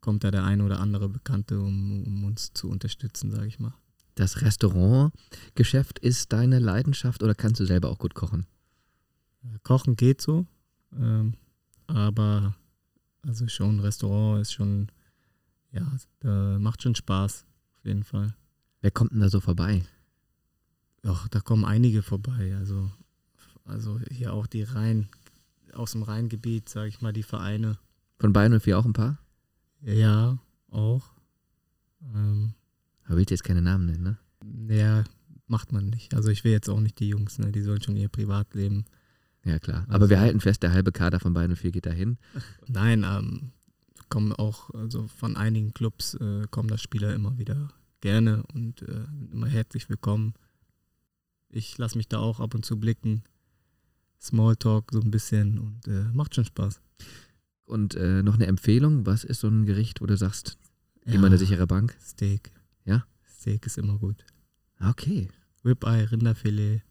kommt 0.00 0.24
da 0.24 0.30
der 0.30 0.44
ein 0.44 0.60
oder 0.60 0.80
andere 0.80 1.08
Bekannte, 1.08 1.60
um, 1.60 2.04
um 2.04 2.24
uns 2.24 2.52
zu 2.52 2.68
unterstützen, 2.68 3.30
sage 3.30 3.46
ich 3.46 3.58
mal. 3.58 3.74
Das 4.18 4.42
Restaurantgeschäft 4.42 6.00
ist 6.00 6.32
deine 6.32 6.58
Leidenschaft 6.58 7.22
oder 7.22 7.36
kannst 7.36 7.60
du 7.60 7.64
selber 7.64 7.88
auch 7.88 8.00
gut 8.00 8.14
kochen? 8.14 8.46
Kochen 9.62 9.94
geht 9.94 10.20
so, 10.20 10.44
ähm, 10.92 11.34
aber 11.86 12.56
also 13.22 13.46
schon 13.46 13.78
Restaurant 13.78 14.42
ist 14.42 14.52
schon, 14.52 14.90
ja, 15.70 15.96
da 16.18 16.58
macht 16.58 16.82
schon 16.82 16.96
Spaß, 16.96 17.46
auf 17.76 17.84
jeden 17.84 18.02
Fall. 18.02 18.34
Wer 18.80 18.90
kommt 18.90 19.12
denn 19.12 19.20
da 19.20 19.28
so 19.28 19.38
vorbei? 19.38 19.84
Doch, 21.02 21.28
da 21.28 21.38
kommen 21.38 21.64
einige 21.64 22.02
vorbei, 22.02 22.56
also, 22.58 22.90
also 23.64 24.00
hier 24.10 24.34
auch 24.34 24.48
die 24.48 24.64
Rhein, 24.64 25.08
aus 25.74 25.92
dem 25.92 26.02
Rheingebiet, 26.02 26.68
sage 26.68 26.88
ich 26.88 27.00
mal, 27.00 27.12
die 27.12 27.22
Vereine. 27.22 27.78
Von 28.18 28.32
Bayern 28.32 28.58
04 28.58 28.80
auch 28.80 28.84
ein 28.84 28.94
paar? 28.94 29.18
Ja, 29.80 30.38
auch. 30.72 31.12
Ähm, 32.12 32.54
Aber 33.08 33.16
willst 33.16 33.30
du 33.30 33.34
jetzt 33.34 33.42
keine 33.44 33.62
Namen 33.62 33.86
nennen, 33.86 34.02
ne? 34.68 34.74
ja, 34.74 35.04
macht 35.46 35.72
man 35.72 35.88
nicht. 35.88 36.14
Also 36.14 36.28
ich 36.28 36.44
will 36.44 36.52
jetzt 36.52 36.68
auch 36.68 36.80
nicht 36.80 37.00
die 37.00 37.08
Jungs, 37.08 37.38
ne, 37.38 37.50
die 37.50 37.62
sollen 37.62 37.82
schon 37.82 37.96
ihr 37.96 38.08
Privatleben. 38.08 38.84
Ja, 39.44 39.58
klar. 39.58 39.80
Also- 39.82 39.92
Aber 39.92 40.10
wir 40.10 40.20
halten 40.20 40.40
fest, 40.40 40.62
der 40.62 40.72
halbe 40.72 40.92
Kader 40.92 41.18
von 41.20 41.32
Bayern 41.32 41.54
04 41.56 41.70
geht 41.72 41.86
dahin. 41.86 42.18
Nein, 42.68 43.04
ähm, 43.04 43.52
kommen 44.10 44.32
auch, 44.32 44.70
also 44.74 45.06
von 45.08 45.36
einigen 45.36 45.72
Clubs 45.74 46.14
äh, 46.14 46.46
kommen 46.50 46.68
da 46.68 46.78
Spieler 46.78 47.14
immer 47.14 47.38
wieder 47.38 47.72
gerne 48.00 48.42
und 48.54 48.82
äh, 48.82 49.04
immer 49.32 49.46
herzlich 49.48 49.88
willkommen. 49.88 50.34
Ich 51.50 51.76
lasse 51.78 51.96
mich 51.96 52.08
da 52.08 52.18
auch 52.18 52.40
ab 52.40 52.54
und 52.54 52.64
zu 52.64 52.78
blicken. 52.78 53.22
Smalltalk 54.20 54.90
so 54.92 55.00
ein 55.00 55.10
bisschen 55.10 55.58
und 55.58 55.86
äh, 55.88 56.04
macht 56.12 56.34
schon 56.34 56.44
Spaß. 56.44 56.80
Und 57.64 57.94
äh, 57.94 58.22
noch 58.22 58.34
eine 58.34 58.46
Empfehlung, 58.46 59.06
was 59.06 59.24
ist 59.24 59.40
so 59.40 59.48
ein 59.48 59.64
Gericht, 59.66 60.00
wo 60.00 60.06
du 60.06 60.16
sagst, 60.16 60.58
immer 61.04 61.26
eine 61.26 61.38
sichere 61.38 61.66
Bank? 61.66 61.96
Steak. 62.02 62.50
Ja? 62.88 63.04
Steak 63.28 63.66
ist 63.66 63.78
immer 63.78 63.98
gut. 63.98 64.24
Okay. 64.80 65.28
Ribeye, 65.64 66.10
Rinderfilet, 66.10 66.82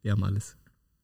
wir 0.00 0.12
haben 0.12 0.24
alles. 0.24 0.56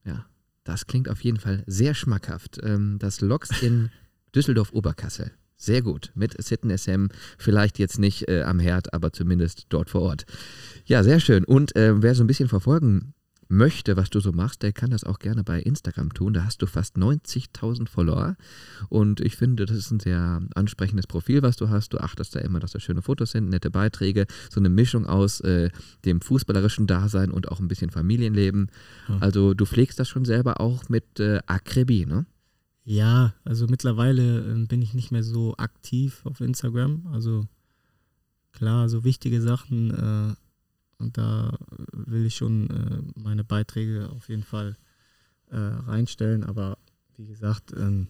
Ja, 0.05 0.27
das 0.65 0.87
klingt 0.87 1.09
auf 1.09 1.23
jeden 1.23 1.39
Fall 1.39 1.63
sehr 1.67 1.95
schmackhaft. 1.95 2.59
Ähm, 2.63 2.97
das 2.99 3.21
Loks 3.21 3.63
in 3.63 3.91
Düsseldorf-Oberkassel. 4.35 5.33
Sehr 5.57 5.83
gut. 5.83 6.13
Mit 6.15 6.43
Sitten 6.43 6.77
SM. 6.77 7.09
Vielleicht 7.37 7.79
jetzt 7.79 7.99
nicht 7.99 8.29
äh, 8.29 8.43
am 8.43 8.61
Herd, 8.61 8.95
aber 8.95 9.13
zumindest 9.13 9.67
dort 9.69 9.91
vor 9.91 10.03
Ort. 10.03 10.25
Ja, 10.87 11.03
sehr 11.03 11.21
schön. 11.21 11.45
Und 11.45 11.77
äh, 11.77 12.01
wer 12.01 12.15
so 12.15 12.25
ein 12.25 12.29
bisschen 12.29 12.49
verfolgen 12.49 13.13
möchte, 13.49 13.97
was 13.97 14.11
du 14.11 14.21
so 14.21 14.33
machst, 14.33 14.63
der 14.63 14.73
kann 14.73 14.91
das 14.91 15.05
auch 15.05 15.19
gerne 15.19 15.43
bei 15.43 15.61
Instagram 15.61 16.13
tun. 16.13 16.35
Da 16.35 16.45
hast 16.45 16.61
du 16.61 16.67
fast 16.67 16.97
90.000 16.97 17.89
Follower. 17.89 18.37
Und 18.89 19.21
ich 19.21 19.37
finde, 19.37 19.67
das 19.67 19.77
ist 19.77 19.91
ein 19.91 20.01
sehr 20.01 20.43
ansprechendes 20.55 21.07
Profil, 21.07 21.43
was 21.43 21.57
du 21.57 21.71
hast. 21.71 21.93
Du 21.93 21.99
achtest 21.99 22.35
da 22.35 22.41
immer, 22.41 22.61
dass 22.61 22.73
da 22.73 22.81
schöne 22.81 23.03
Fotos 23.03 23.33
sind, 23.33 23.49
nette 23.49 23.71
Beiträge. 23.71 24.27
So 24.51 24.61
eine 24.61 24.69
Mischung 24.69 25.07
aus 25.07 25.41
äh, 25.41 25.71
dem 26.05 26.21
fußballerischen 26.21 26.87
Dasein 26.87 27.31
und 27.31 27.49
auch 27.49 27.59
ein 27.59 27.69
bisschen 27.69 27.91
Familienleben. 27.91 28.71
Ja. 29.09 29.19
Also 29.21 29.55
du 29.55 29.65
pflegst 29.65 29.99
das 29.99 30.09
schon 30.09 30.27
selber 30.27 30.61
auch 30.61 30.89
mit 30.89 31.19
äh, 31.19 31.41
Akribie, 31.47 32.07
ne? 32.07 32.27
Ja, 32.85 33.35
also 33.45 33.67
mittlerweile 33.67 34.41
ähm, 34.41 34.67
bin 34.67 34.81
ich 34.81 34.95
nicht 34.95 35.11
mehr 35.11 35.23
so 35.23 35.55
aktiv 35.59 36.23
auf 36.25 36.41
Instagram. 36.41 37.07
Also 37.13 37.47
klar, 38.53 38.89
so 38.89 39.05
wichtige 39.05 39.43
Sachen 39.43 39.91
äh, 39.91 40.35
und 40.99 41.17
da 41.17 41.57
will 41.93 42.27
ich 42.27 42.37
schon 42.37 42.71
äh, 42.71 43.21
meine 43.21 43.45
Beiträge 43.45 44.11
auf 44.11 44.29
jeden 44.29 44.43
Fall 44.43 44.77
äh, 45.51 45.57
reinstellen. 45.57 46.45
Aber 46.45 46.79
wie 47.17 47.27
gesagt, 47.27 47.73
ähm, 47.77 48.09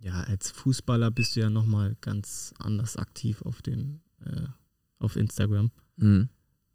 ja, 0.00 0.22
als 0.22 0.50
Fußballer 0.50 1.10
bist 1.10 1.36
du 1.36 1.40
ja 1.40 1.50
nochmal 1.50 1.96
ganz 2.00 2.54
anders 2.58 2.96
aktiv 2.96 3.42
auf 3.42 3.62
dem, 3.62 4.00
äh, 4.24 4.46
auf 4.98 5.16
Instagram. 5.16 5.70
Mhm. 5.96 6.28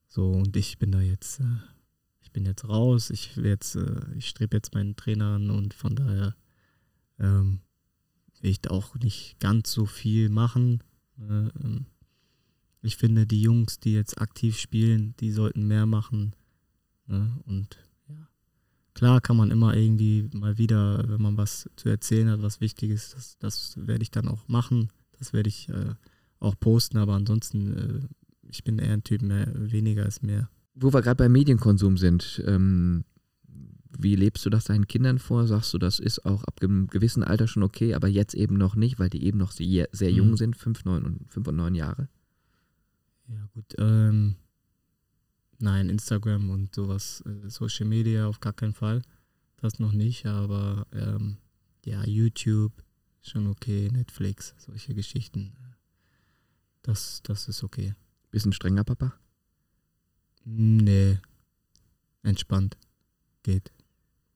So, 0.08 0.32
und 0.32 0.56
ich 0.56 0.78
bin 0.78 0.92
da 0.92 1.02
jetzt, 1.02 1.40
äh, 1.40 1.58
ich 2.22 2.32
bin 2.32 2.46
jetzt 2.46 2.68
raus, 2.68 3.10
ich 3.10 3.36
will 3.36 3.48
jetzt, 3.48 3.76
äh, 3.76 4.02
ich 4.16 4.30
strebe 4.30 4.56
jetzt 4.56 4.74
meinen 4.74 4.96
Trainer 4.96 5.36
an 5.36 5.50
und 5.50 5.74
von 5.74 5.96
daher 5.96 6.36
ähm, 7.20 7.60
will 8.42 8.52
ich 8.52 8.62
da 8.62 8.70
auch 8.70 8.96
nicht 8.96 9.40
ganz 9.40 9.72
so 9.72 9.86
viel 9.86 10.30
machen. 10.30 10.84
Äh, 11.20 11.50
ähm, 11.64 11.88
ich 12.86 12.98
finde, 12.98 13.26
die 13.26 13.42
Jungs, 13.42 13.80
die 13.80 13.94
jetzt 13.94 14.22
aktiv 14.22 14.58
spielen, 14.58 15.16
die 15.20 15.32
sollten 15.32 15.68
mehr 15.68 15.86
machen. 15.86 16.34
Ne? 17.08 17.32
Und 17.46 17.78
ja, 18.08 18.28
klar 18.94 19.22
kann 19.22 19.38
man 19.38 19.52
immer 19.52 19.76
irgendwie 19.76 20.30
mal 20.34 20.58
wieder, 20.58 21.04
wenn 21.08 21.22
man 21.22 21.38
was 21.38 21.70
zu 21.76 21.90
erzählen 21.90 22.30
hat, 22.30 22.42
was 22.42 22.62
wichtig 22.62 22.92
ist, 22.92 23.16
das, 23.16 23.38
das 23.40 23.88
werde 23.88 24.04
ich 24.04 24.12
dann 24.12 24.28
auch 24.28 24.48
machen. 24.48 24.90
Das 25.18 25.34
werde 25.34 25.50
ich 25.50 25.70
äh, 25.70 25.94
auch 26.40 26.60
posten, 26.60 26.98
aber 26.98 27.14
ansonsten, 27.14 27.74
äh, 27.74 28.00
ich 28.50 28.64
bin 28.64 28.80
eher 28.80 28.94
ein 28.94 29.04
Typ, 29.04 29.22
mehr, 29.22 29.52
weniger 29.56 30.06
ist 30.06 30.24
mehr. 30.24 30.50
Wo 30.76 30.94
wir 30.94 31.02
gerade 31.02 31.16
beim 31.18 31.32
Medienkonsum 31.32 31.98
sind, 31.98 32.44
ähm, 32.46 33.06
wie 33.98 34.16
lebst 34.16 34.46
du 34.46 34.50
das 34.50 34.66
deinen 34.66 34.88
Kindern 34.88 35.20
vor? 35.20 35.48
Sagst 35.48 35.74
du, 35.74 35.78
das 35.78 36.00
ist 36.00 36.26
auch 36.26 36.44
ab 36.44 36.60
einem 36.62 36.88
gewissen 36.88 37.24
Alter 37.24 37.48
schon 37.48 37.64
okay, 37.64 37.94
aber 37.94 38.10
jetzt 38.10 38.34
eben 38.34 38.58
noch 38.58 38.76
nicht, 38.76 39.00
weil 39.00 39.10
die 39.10 39.24
eben 39.24 39.38
noch 39.38 39.52
sehr, 39.52 39.88
sehr 39.94 40.12
jung 40.12 40.32
Mhm. 40.32 40.38
sind, 40.38 40.58
fünf, 40.58 40.84
neun 40.84 41.06
und 41.06 41.32
fünf 41.32 41.48
und 41.48 41.56
neun 41.56 41.76
Jahre? 41.76 42.10
Ja, 43.28 43.50
gut. 43.54 43.76
Ähm, 43.78 44.36
nein, 45.60 45.90
Instagram 45.90 46.50
und 46.50 46.76
sowas, 46.76 47.24
äh, 47.26 47.50
Social 47.50 47.88
Media 47.88 48.28
auf 48.28 48.40
gar 48.40 48.54
keinen 48.54 48.74
Fall. 48.74 49.02
Das 49.58 49.80
noch 49.80 49.94
nicht, 49.94 50.26
aber 50.26 50.86
ähm, 50.92 51.38
ja, 51.86 52.04
YouTube 52.06 52.72
schon 53.22 53.48
okay, 53.48 53.90
Netflix, 53.92 54.54
solche 54.58 54.94
Geschichten. 54.94 55.54
Das, 56.84 57.22
das 57.24 57.48
ist 57.48 57.64
okay. 57.64 57.96
Bisschen 58.30 58.54
strenger, 58.54 58.84
Papa? 58.84 59.14
Nee, 60.44 61.18
entspannt. 62.22 62.78
Geht. 63.42 63.72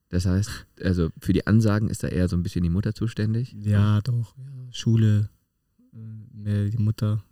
Das 0.09 0.25
heißt, 0.25 0.65
also 0.81 1.09
für 1.19 1.33
die 1.33 1.45
Ansagen 1.45 1.89
ist 1.89 2.03
da 2.03 2.07
eher 2.07 2.27
so 2.27 2.35
ein 2.35 2.41
bisschen 2.41 2.63
die 2.63 2.69
Mutter 2.69 2.95
zuständig? 2.95 3.53
Ja, 3.59 4.01
doch. 4.01 4.35
Ja. 4.37 4.71
Schule, 4.71 5.29
äh, 5.93 5.97
mehr 6.33 6.69
die 6.69 6.77
Mutter. 6.77 7.23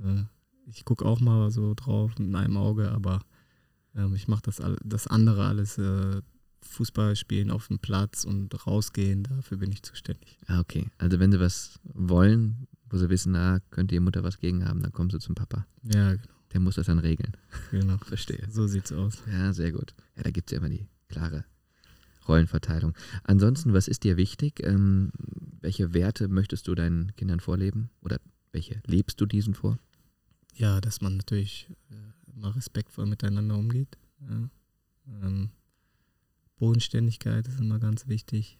Äh, 0.00 0.24
ich 0.66 0.84
gucke 0.84 1.04
auch 1.04 1.20
mal 1.20 1.50
so 1.50 1.74
drauf 1.74 2.18
mit 2.18 2.34
einem 2.34 2.56
Auge, 2.56 2.90
aber 2.90 3.20
ähm, 3.94 4.14
ich 4.14 4.28
mache 4.28 4.42
das, 4.42 4.60
das 4.84 5.06
andere 5.06 5.46
alles. 5.46 5.78
Äh, 5.78 6.22
Fußball 6.62 7.16
spielen 7.16 7.50
auf 7.50 7.68
dem 7.68 7.78
Platz 7.78 8.24
und 8.24 8.66
rausgehen, 8.66 9.24
dafür 9.24 9.58
bin 9.58 9.72
ich 9.72 9.82
zuständig. 9.82 10.38
Ah, 10.46 10.60
okay. 10.60 10.88
Also 10.98 11.18
wenn 11.18 11.32
sie 11.32 11.40
was 11.40 11.80
wollen, 11.84 12.68
wo 12.88 12.98
sie 12.98 13.08
wissen, 13.08 13.32
na, 13.32 13.60
könnte 13.70 13.94
ihr 13.94 14.00
Mutter 14.00 14.22
was 14.22 14.38
gegen 14.38 14.66
haben, 14.66 14.82
dann 14.82 14.92
kommen 14.92 15.10
sie 15.10 15.18
zum 15.18 15.34
Papa. 15.34 15.66
Ja, 15.82 16.12
genau. 16.12 16.34
Der 16.52 16.60
muss 16.60 16.74
das 16.74 16.86
dann 16.86 16.98
regeln. 16.98 17.36
genau. 17.70 17.96
Verstehe. 18.04 18.46
So 18.50 18.66
sieht's 18.66 18.92
aus. 18.92 19.22
Ja, 19.30 19.52
sehr 19.52 19.72
gut. 19.72 19.94
Ja, 20.16 20.24
da 20.24 20.30
gibt 20.30 20.50
es 20.50 20.52
ja 20.52 20.58
immer 20.58 20.68
die 20.68 20.86
klare 21.08 21.44
Rollenverteilung. 22.26 22.94
Ansonsten, 23.24 23.72
was 23.72 23.88
ist 23.88 24.04
dir 24.04 24.16
wichtig? 24.16 24.60
Ähm, 24.62 25.12
welche 25.60 25.94
Werte 25.94 26.28
möchtest 26.28 26.68
du 26.68 26.74
deinen 26.74 27.14
Kindern 27.16 27.40
vorleben? 27.40 27.90
Oder 28.02 28.18
welche 28.52 28.82
lebst 28.86 29.20
du 29.20 29.26
diesen 29.26 29.54
vor? 29.54 29.78
Ja, 30.60 30.78
dass 30.82 31.00
man 31.00 31.16
natürlich 31.16 31.70
äh, 31.90 32.30
immer 32.34 32.54
respektvoll 32.54 33.06
miteinander 33.06 33.56
umgeht. 33.56 33.96
Ja. 34.20 34.50
Ähm, 35.06 35.48
Bodenständigkeit 36.56 37.48
ist 37.48 37.58
immer 37.60 37.78
ganz 37.78 38.08
wichtig. 38.08 38.58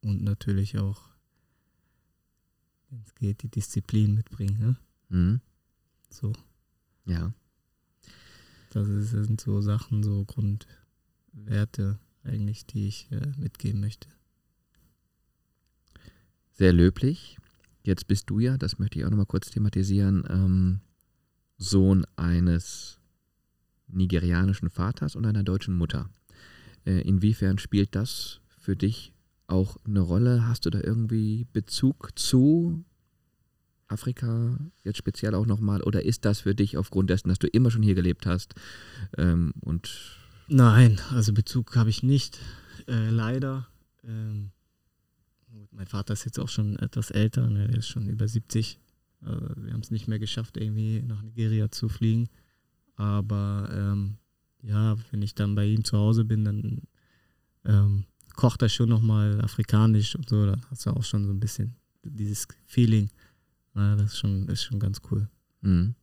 Und 0.00 0.22
natürlich 0.22 0.78
auch, 0.78 1.08
wenn 2.90 3.00
es 3.00 3.16
geht, 3.16 3.42
die 3.42 3.48
Disziplin 3.48 4.14
mitbringen. 4.14 4.58
Ne? 4.60 4.76
Mhm. 5.08 5.40
So, 6.08 6.32
Ja. 7.04 7.34
das, 8.70 8.86
ist, 8.86 9.12
das 9.12 9.26
sind 9.26 9.40
so 9.40 9.60
Sachen, 9.60 10.04
so 10.04 10.24
Grundwerte 10.24 11.98
eigentlich, 12.22 12.64
die 12.64 12.86
ich 12.86 13.10
äh, 13.10 13.32
mitgeben 13.36 13.80
möchte. 13.80 14.08
Sehr 16.52 16.72
löblich. 16.72 17.38
Jetzt 17.86 18.08
bist 18.08 18.28
du 18.30 18.40
ja, 18.40 18.58
das 18.58 18.80
möchte 18.80 18.98
ich 18.98 19.04
auch 19.04 19.10
nochmal 19.10 19.26
kurz 19.26 19.48
thematisieren, 19.50 20.24
ähm, 20.28 20.80
Sohn 21.56 22.04
eines 22.16 22.98
nigerianischen 23.86 24.70
Vaters 24.70 25.14
und 25.14 25.24
einer 25.24 25.44
deutschen 25.44 25.76
Mutter. 25.76 26.10
Äh, 26.84 27.02
inwiefern 27.02 27.58
spielt 27.58 27.94
das 27.94 28.40
für 28.58 28.74
dich 28.74 29.12
auch 29.46 29.76
eine 29.86 30.00
Rolle? 30.00 30.48
Hast 30.48 30.66
du 30.66 30.70
da 30.70 30.80
irgendwie 30.82 31.46
Bezug 31.52 32.10
zu 32.18 32.84
Afrika 33.86 34.58
jetzt 34.82 34.98
speziell 34.98 35.36
auch 35.36 35.46
nochmal? 35.46 35.80
Oder 35.82 36.04
ist 36.04 36.24
das 36.24 36.40
für 36.40 36.56
dich 36.56 36.76
aufgrund 36.76 37.08
dessen, 37.08 37.28
dass 37.28 37.38
du 37.38 37.46
immer 37.46 37.70
schon 37.70 37.84
hier 37.84 37.94
gelebt 37.94 38.26
hast 38.26 38.56
ähm, 39.16 39.54
und 39.60 40.18
Nein, 40.48 41.00
also 41.10 41.32
Bezug 41.32 41.76
habe 41.76 41.90
ich 41.90 42.02
nicht, 42.02 42.38
äh, 42.88 43.10
leider. 43.10 43.68
Ähm, 44.02 44.50
mein 45.76 45.86
Vater 45.86 46.14
ist 46.14 46.24
jetzt 46.24 46.38
auch 46.38 46.48
schon 46.48 46.78
etwas 46.78 47.10
älter, 47.10 47.48
ne, 47.48 47.68
der 47.68 47.78
ist 47.78 47.88
schon 47.88 48.08
über 48.08 48.26
70. 48.26 48.80
Äh, 49.22 49.26
wir 49.26 49.72
haben 49.72 49.82
es 49.82 49.90
nicht 49.90 50.08
mehr 50.08 50.18
geschafft, 50.18 50.56
irgendwie 50.56 51.02
nach 51.02 51.22
Nigeria 51.22 51.70
zu 51.70 51.88
fliegen. 51.88 52.28
Aber 52.96 53.68
ähm, 53.72 54.16
ja, 54.62 54.96
wenn 55.10 55.22
ich 55.22 55.34
dann 55.34 55.54
bei 55.54 55.66
ihm 55.66 55.84
zu 55.84 55.98
Hause 55.98 56.24
bin, 56.24 56.44
dann 56.44 56.82
ähm, 57.66 58.04
kocht 58.34 58.62
er 58.62 58.70
schon 58.70 58.88
nochmal 58.88 59.40
afrikanisch 59.42 60.16
und 60.16 60.28
so. 60.28 60.46
Dann 60.46 60.62
hast 60.70 60.86
du 60.86 60.90
auch 60.90 61.04
schon 61.04 61.26
so 61.26 61.30
ein 61.30 61.40
bisschen 61.40 61.76
dieses 62.02 62.48
Feeling. 62.64 63.10
Ja, 63.74 63.96
das 63.96 64.12
ist 64.12 64.18
schon, 64.18 64.48
ist 64.48 64.64
schon 64.64 64.80
ganz 64.80 65.02
cool. 65.10 65.28
Mhm. 65.60 65.94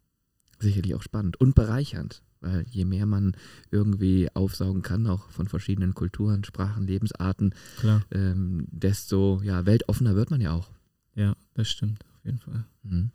Sicherlich 0.59 0.93
auch 0.93 1.01
spannend 1.01 1.37
und 1.37 1.55
bereichernd, 1.55 2.21
weil 2.43 2.65
je 2.69 2.85
mehr 2.85 3.05
man 3.05 3.35
irgendwie 3.71 4.29
aufsaugen 4.33 4.81
kann, 4.81 5.07
auch 5.07 5.29
von 5.31 5.47
verschiedenen 5.47 5.93
Kulturen, 5.93 6.43
Sprachen, 6.43 6.85
Lebensarten, 6.85 7.55
ähm, 8.11 8.67
desto 8.71 9.41
ja, 9.43 9.65
weltoffener 9.65 10.15
wird 10.15 10.29
man 10.29 10.41
ja 10.41 10.51
auch. 10.51 10.69
ja, 11.15 11.35
das 11.55 11.69
stimmt, 11.69 12.03
auf 12.15 12.25
jeden 12.25 12.39
Fall. 12.39 12.65
Mhm. 12.83 13.11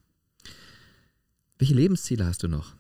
Welche 1.59 1.75
Lebensziele 1.75 2.25
hast 2.25 2.43
du 2.43 2.49
noch? 2.49 2.75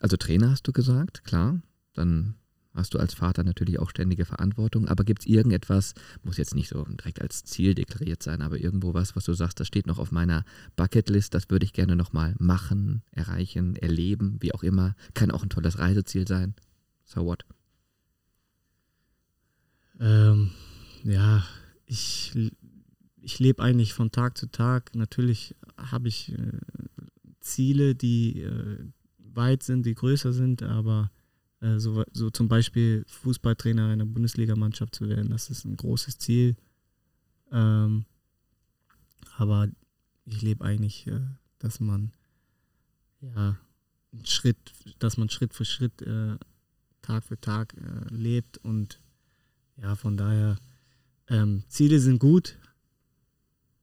Also 0.00 0.16
Trainer 0.16 0.50
hast 0.50 0.66
du 0.66 0.72
gesagt, 0.72 1.24
klar. 1.24 1.60
Dann 1.94 2.34
hast 2.74 2.94
du 2.94 2.98
als 2.98 3.14
Vater 3.14 3.44
natürlich 3.44 3.78
auch 3.78 3.90
ständige 3.90 4.24
Verantwortung. 4.24 4.88
Aber 4.88 5.04
gibt 5.04 5.22
es 5.22 5.26
irgendetwas, 5.26 5.94
muss 6.22 6.36
jetzt 6.36 6.54
nicht 6.54 6.68
so 6.68 6.84
direkt 6.84 7.20
als 7.20 7.44
Ziel 7.44 7.74
deklariert 7.74 8.22
sein, 8.22 8.42
aber 8.42 8.58
irgendwo 8.58 8.94
was, 8.94 9.14
was 9.16 9.24
du 9.24 9.34
sagst, 9.34 9.60
das 9.60 9.66
steht 9.66 9.86
noch 9.86 9.98
auf 9.98 10.12
meiner 10.12 10.44
Bucketlist, 10.76 11.34
das 11.34 11.50
würde 11.50 11.64
ich 11.64 11.72
gerne 11.72 11.96
nochmal 11.96 12.34
machen, 12.38 13.02
erreichen, 13.12 13.76
erleben, 13.76 14.36
wie 14.40 14.54
auch 14.54 14.62
immer. 14.62 14.94
Kann 15.14 15.30
auch 15.30 15.42
ein 15.42 15.50
tolles 15.50 15.78
Reiseziel 15.78 16.26
sein. 16.26 16.54
So 17.04 17.24
what? 17.24 17.44
Ähm, 20.00 20.50
ja, 21.04 21.44
ich, 21.86 22.32
ich 23.20 23.38
lebe 23.38 23.62
eigentlich 23.62 23.92
von 23.92 24.10
Tag 24.10 24.38
zu 24.38 24.50
Tag. 24.50 24.94
Natürlich 24.94 25.54
habe 25.76 26.08
ich 26.08 26.32
äh, 26.32 26.52
Ziele, 27.40 27.94
die 27.94 28.40
äh, 28.40 28.78
weit 29.18 29.62
sind, 29.62 29.84
die 29.86 29.94
größer 29.94 30.32
sind, 30.32 30.62
aber 30.62 31.10
so, 31.78 32.04
so 32.12 32.30
zum 32.30 32.48
Beispiel 32.48 33.04
Fußballtrainer 33.06 33.88
einer 33.88 34.04
Bundesligamannschaft 34.04 34.94
zu 34.94 35.08
werden, 35.08 35.30
das 35.30 35.48
ist 35.50 35.64
ein 35.64 35.76
großes 35.76 36.18
Ziel. 36.18 36.56
Ähm, 37.52 38.04
aber 39.36 39.68
ich 40.24 40.42
lebe 40.42 40.64
eigentlich, 40.64 41.06
äh, 41.06 41.20
dass 41.58 41.80
man 41.80 42.12
ja 43.20 43.56
Schritt, 44.24 44.58
dass 44.98 45.16
man 45.16 45.30
Schritt 45.30 45.54
für 45.54 45.64
Schritt, 45.64 46.02
äh, 46.02 46.36
Tag 47.00 47.24
für 47.24 47.40
Tag 47.40 47.74
äh, 47.74 48.14
lebt 48.14 48.58
und 48.58 49.00
ja, 49.76 49.94
von 49.96 50.16
daher, 50.16 50.58
ähm, 51.28 51.64
Ziele 51.68 51.98
sind 51.98 52.18
gut, 52.18 52.58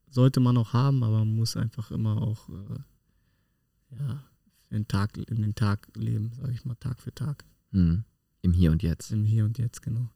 sollte 0.09 0.39
man 0.39 0.57
auch 0.57 0.73
haben, 0.73 1.03
aber 1.03 1.19
man 1.19 1.35
muss 1.35 1.57
einfach 1.57 1.91
immer 1.91 2.21
auch 2.21 2.49
äh, 2.49 3.97
ja, 3.99 4.23
den 4.71 4.87
Tag, 4.87 5.17
in 5.17 5.41
den 5.41 5.55
Tag 5.55 5.87
leben, 5.95 6.31
sage 6.33 6.53
ich 6.53 6.65
mal, 6.65 6.75
Tag 6.75 6.99
für 6.99 7.13
Tag. 7.13 7.43
Hm. 7.71 8.03
Im 8.41 8.53
Hier 8.53 8.71
und 8.71 8.83
Jetzt. 8.83 9.11
Im 9.11 9.25
Hier 9.25 9.45
und 9.45 9.57
Jetzt, 9.57 9.81
genau. 9.81 10.09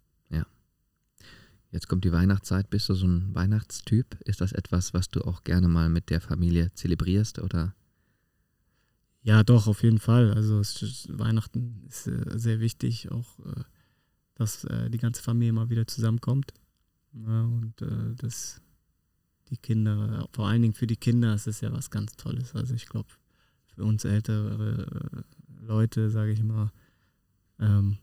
Jetzt 1.72 1.88
kommt 1.88 2.04
die 2.06 2.12
Weihnachtszeit. 2.12 2.70
Bist 2.70 2.88
du 2.90 2.94
so 2.94 3.08
ein 3.08 3.34
Weihnachtstyp? 3.34 4.20
Ist 4.26 4.42
das 4.42 4.52
etwas, 4.52 4.94
was 4.94 5.10
du 5.10 5.22
auch 5.22 5.44
gerne 5.44 5.68
mal 5.68 5.90
mit 5.90 6.12
der 6.12 6.22
Familie 6.22 6.72
zelebrierst 6.76 7.40
oder? 7.40 7.74
Ja, 9.24 9.42
doch, 9.44 9.66
auf 9.66 9.82
jeden 9.82 9.98
Fall. 9.98 10.32
Also 10.36 10.60
ist- 10.60 11.08
Weihnachten 11.18 11.84
ist 11.90 12.06
äh, 12.06 12.38
sehr 12.38 12.60
wichtig, 12.60 13.12
auch 13.12 13.40
äh, 13.40 13.64
dass 14.36 14.66
äh, 14.66 14.92
die 14.92 15.00
ganze 15.00 15.24
Familie 15.24 15.52
mal 15.52 15.72
wieder 15.72 15.88
zusammenkommt. 15.88 16.54
Ja, 17.14 17.42
und 17.42 17.82
äh, 17.82 18.14
dass 18.18 18.62
die 19.50 19.58
Kinder, 19.58 20.28
vor 20.32 20.48
allen 20.48 20.62
Dingen 20.62 20.76
für 20.76 20.86
die 20.86 20.96
Kinder, 20.96 21.34
ist 21.34 21.48
es 21.48 21.62
ja 21.62 21.72
was 21.74 21.90
ganz 21.90 22.16
Tolles. 22.18 22.54
Also 22.54 22.76
ich 22.76 22.86
glaube, 22.86 23.10
für 23.74 23.84
uns 23.84 24.06
ältere 24.06 24.86
äh, 25.12 25.66
Leute, 25.66 26.12
sage 26.12 26.34
ich 26.34 26.44
mal, 26.44 26.72
ähm, 27.60 27.98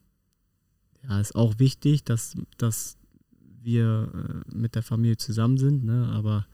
ja, 1.02 1.20
ist 1.20 1.34
auch 1.34 1.58
wichtig, 1.58 2.04
dass, 2.04 2.36
dass 2.58 2.96
wir 3.62 4.44
äh, 4.48 4.54
mit 4.54 4.74
der 4.74 4.82
Familie 4.82 5.16
zusammen 5.16 5.58
sind, 5.58 5.84
ne? 5.84 6.08
aber 6.12 6.46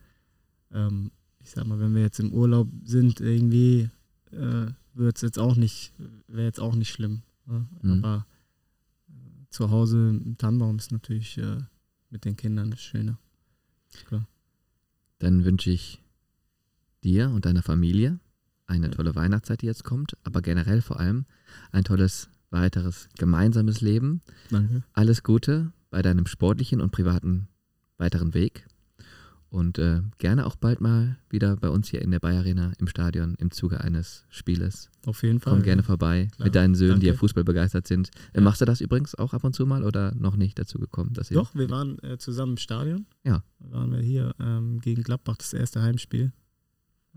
ähm, 0.71 1.11
ich 1.39 1.51
sag 1.51 1.65
mal, 1.65 1.79
wenn 1.79 1.95
wir 1.95 2.01
jetzt 2.01 2.19
im 2.19 2.33
Urlaub 2.33 2.67
sind, 2.83 3.21
irgendwie 3.21 3.89
äh, 4.31 4.67
wird 4.93 5.15
es 5.15 5.21
jetzt 5.21 5.39
auch 5.39 5.55
nicht, 5.55 5.93
wäre 6.27 6.47
jetzt 6.47 6.59
auch 6.59 6.75
nicht 6.75 6.89
schlimm. 6.89 7.21
Ne? 7.45 7.67
Mhm. 7.81 8.03
Aber 8.03 8.25
äh, 9.09 9.13
zu 9.49 9.69
Hause 9.69 10.09
im 10.09 10.37
Tannenbaum 10.37 10.77
ist 10.77 10.91
natürlich 10.91 11.37
äh, 11.37 11.59
mit 12.09 12.25
den 12.25 12.35
Kindern 12.35 12.71
das 12.71 12.81
Schöne. 12.81 13.17
Klar. 14.05 14.27
Dann 15.19 15.45
wünsche 15.45 15.71
ich 15.71 16.01
dir 17.03 17.29
und 17.29 17.45
deiner 17.45 17.63
Familie 17.63 18.19
eine 18.65 18.91
tolle 18.91 19.15
Weihnachtszeit, 19.15 19.61
die 19.61 19.65
jetzt 19.67 19.85
kommt, 19.85 20.17
aber 20.23 20.41
generell 20.41 20.81
vor 20.81 20.99
allem 20.99 21.25
ein 21.71 21.85
tolles 21.85 22.29
weiteres 22.49 23.09
gemeinsames 23.17 23.81
Leben. 23.81 24.21
Danke. 24.49 24.83
Alles 24.93 25.23
Gute 25.23 25.71
bei 25.89 26.01
deinem 26.01 26.25
sportlichen 26.25 26.81
und 26.81 26.91
privaten 26.91 27.47
weiteren 27.97 28.33
Weg. 28.33 28.67
Und 29.49 29.79
äh, 29.79 30.01
gerne 30.17 30.45
auch 30.45 30.57
bald 30.57 30.81
mal 30.81 31.17
wieder 31.29 31.55
bei 31.55 31.69
uns 31.69 31.87
hier 31.87 32.01
in 32.01 32.11
der 32.11 32.19
Bayer 32.19 32.39
Arena 32.39 32.73
im 32.79 32.87
Stadion 32.87 33.35
im 33.35 33.49
Zuge 33.51 33.79
eines 33.79 34.25
Spieles. 34.29 34.89
Auf 35.05 35.23
jeden 35.23 35.39
Fall. 35.39 35.53
Komm 35.53 35.63
gerne 35.63 35.83
vorbei 35.83 36.27
Klar. 36.35 36.47
mit 36.47 36.55
deinen 36.55 36.75
Söhnen, 36.75 36.95
Danke. 36.95 37.05
die 37.05 37.07
ja 37.07 37.13
Fußball 37.13 37.45
begeistert 37.45 37.87
sind. 37.87 38.09
Ja. 38.35 38.41
Machst 38.41 38.59
du 38.59 38.65
das 38.65 38.81
übrigens 38.81 39.15
auch 39.15 39.33
ab 39.33 39.45
und 39.45 39.55
zu 39.55 39.65
mal 39.65 39.85
oder 39.85 40.13
noch 40.15 40.35
nicht 40.35 40.59
dazu 40.59 40.79
gekommen? 40.79 41.13
Dass 41.13 41.29
Doch, 41.29 41.55
wir 41.55 41.69
waren 41.69 41.97
äh, 42.03 42.17
zusammen 42.17 42.53
im 42.53 42.57
Stadion. 42.57 43.05
Ja. 43.23 43.41
Da 43.59 43.71
waren 43.71 43.91
wir 43.93 43.99
hier 43.99 44.35
ähm, 44.39 44.81
gegen 44.81 45.01
Gladbach, 45.03 45.37
das 45.37 45.53
erste 45.53 45.81
Heimspiel. 45.81 46.33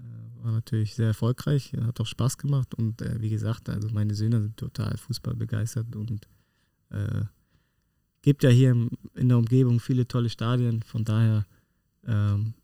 Äh, 0.01 0.45
war 0.45 0.53
natürlich 0.53 0.95
sehr 0.95 1.09
erfolgreich, 1.09 1.73
hat 1.83 2.01
auch 2.01 2.07
Spaß 2.07 2.39
gemacht 2.39 2.75
und 2.75 3.03
äh, 3.03 3.21
wie 3.21 3.31
gesagt, 3.31 3.69
also 3.69 3.89
meine 3.91 4.15
Söhne 4.15 4.41
sind 4.41 4.57
total 4.57 4.97
Fußball 4.97 5.35
begeistert 5.35 5.95
und 5.95 6.29
äh, 6.91 7.25
gibt 8.23 8.43
ja 8.43 8.51
hier 8.51 8.73
in 9.15 9.29
der 9.29 9.39
Umgebung 9.39 9.81
viele 9.81 10.07
tolle 10.07 10.31
Stadien, 10.31 10.83
von 10.83 11.05
daher 11.05 11.47
ähm, 12.07 12.55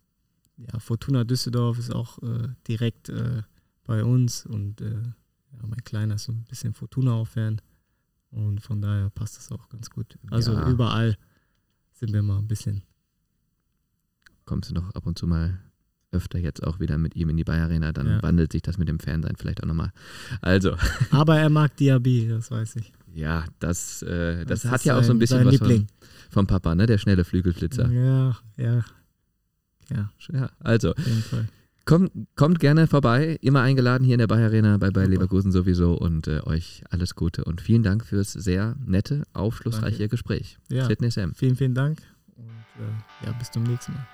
ja, 0.57 0.78
Fortuna 0.78 1.24
Düsseldorf 1.24 1.78
ist 1.78 1.95
auch 1.95 2.22
äh, 2.22 2.49
direkt 2.66 3.09
äh, 3.09 3.43
bei 3.84 4.03
uns 4.05 4.47
und 4.47 4.80
äh, 4.80 4.93
ja, 4.93 5.66
mein 5.66 5.84
Kleiner 5.84 6.14
ist 6.14 6.24
so 6.24 6.32
ein 6.32 6.45
bisschen 6.45 6.74
Fortuna 6.74 7.12
auch 7.12 7.28
Fan 7.28 7.61
und 8.30 8.61
von 8.61 8.80
daher 8.80 9.11
passt 9.11 9.37
das 9.37 9.53
auch 9.53 9.68
ganz 9.68 9.91
gut. 9.91 10.18
Also 10.30 10.53
ja. 10.53 10.68
überall 10.68 11.16
sind 11.93 12.12
wir 12.12 12.22
mal 12.22 12.39
ein 12.39 12.49
bisschen. 12.49 12.82
Kommst 14.45 14.70
du 14.70 14.74
noch 14.74 14.91
ab 14.95 15.07
und 15.07 15.18
zu 15.18 15.26
mal 15.26 15.59
öfter 16.12 16.38
jetzt 16.38 16.62
auch 16.64 16.80
wieder 16.80 16.98
mit 16.98 17.16
ihm 17.16 17.28
in 17.28 17.36
die 17.36 17.44
Bayer 17.44 17.64
Arena, 17.64 17.92
dann 17.92 18.07
ja. 18.07 18.22
wandelt 18.22 18.52
sich 18.52 18.62
das 18.62 18.78
mit 18.78 18.88
dem 18.88 18.98
Fansein 18.98 19.36
vielleicht 19.36 19.62
auch 19.62 19.66
nochmal. 19.66 19.90
Also. 20.40 20.76
Aber 21.11 21.38
er 21.38 21.50
mag 21.50 21.76
Diaby, 21.76 22.28
das 22.28 22.50
weiß 22.50 22.76
ich. 22.76 22.92
Ja, 23.14 23.44
das, 23.59 24.02
äh, 24.02 24.44
das, 24.44 24.62
das 24.62 24.70
hat 24.70 24.84
ja 24.84 24.98
auch 24.98 25.02
so 25.02 25.12
ein 25.12 25.18
bisschen 25.18 25.44
was 25.44 25.57
von, 25.57 25.86
vom 26.30 26.46
Papa, 26.46 26.74
ne? 26.74 26.86
Der 26.86 26.98
schnelle 26.98 27.24
Flügelflitzer. 27.24 27.90
Ja, 27.90 28.36
ja. 28.57 28.84
Ja, 29.90 30.11
ja 30.32 30.50
also. 30.61 30.92
Kommt, 31.86 32.11
kommt 32.34 32.59
gerne 32.59 32.88
vorbei, 32.88 33.38
immer 33.42 33.62
eingeladen 33.62 34.02
hier 34.02 34.14
in 34.14 34.18
der 34.18 34.26
Bayer 34.26 34.46
Arena 34.46 34.76
bei 34.76 34.90
Bayer 34.90 35.07
Leverkusen 35.07 35.52
sowieso 35.52 35.94
und 35.94 36.26
äh, 36.26 36.40
euch 36.44 36.82
alles 36.90 37.14
Gute 37.14 37.44
und 37.44 37.61
vielen 37.61 37.84
Dank 37.84 38.04
fürs 38.04 38.32
sehr 38.32 38.74
nette, 38.84 39.22
aufschlussreiche 39.34 39.98
Danke. 39.98 40.09
Gespräch. 40.09 40.59
Ja. 40.68 40.88
Vielen, 41.34 41.54
vielen 41.54 41.74
Dank 41.74 42.02
und 42.34 42.48
äh, 42.48 43.26
ja, 43.26 43.32
bis 43.38 43.52
zum 43.52 43.62
nächsten 43.62 43.92
Mal. 43.92 44.07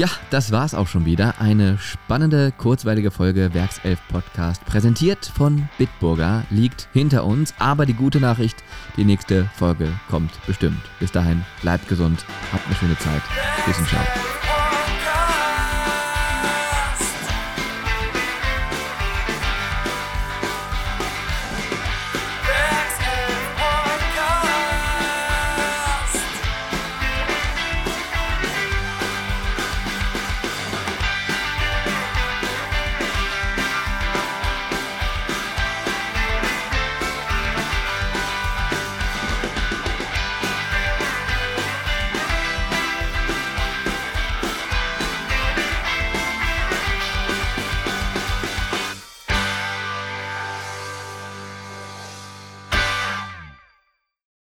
Ja, 0.00 0.08
das 0.30 0.50
war's 0.50 0.74
auch 0.74 0.88
schon 0.88 1.04
wieder. 1.04 1.34
Eine 1.40 1.76
spannende, 1.76 2.54
kurzweilige 2.56 3.10
Folge 3.10 3.52
Werkself 3.52 4.00
Podcast, 4.08 4.64
präsentiert 4.64 5.26
von 5.26 5.68
Bitburger, 5.76 6.44
liegt 6.48 6.88
hinter 6.94 7.26
uns. 7.26 7.52
Aber 7.58 7.84
die 7.84 7.92
gute 7.92 8.18
Nachricht, 8.18 8.64
die 8.96 9.04
nächste 9.04 9.44
Folge 9.54 9.92
kommt 10.08 10.32
bestimmt. 10.46 10.80
Bis 11.00 11.12
dahin, 11.12 11.44
bleibt 11.60 11.86
gesund, 11.86 12.24
habt 12.50 12.64
eine 12.64 12.76
schöne 12.76 12.96
Zeit. 12.96 13.20
Bis 13.66 13.76
und 13.76 13.88
ciao. 13.88 14.00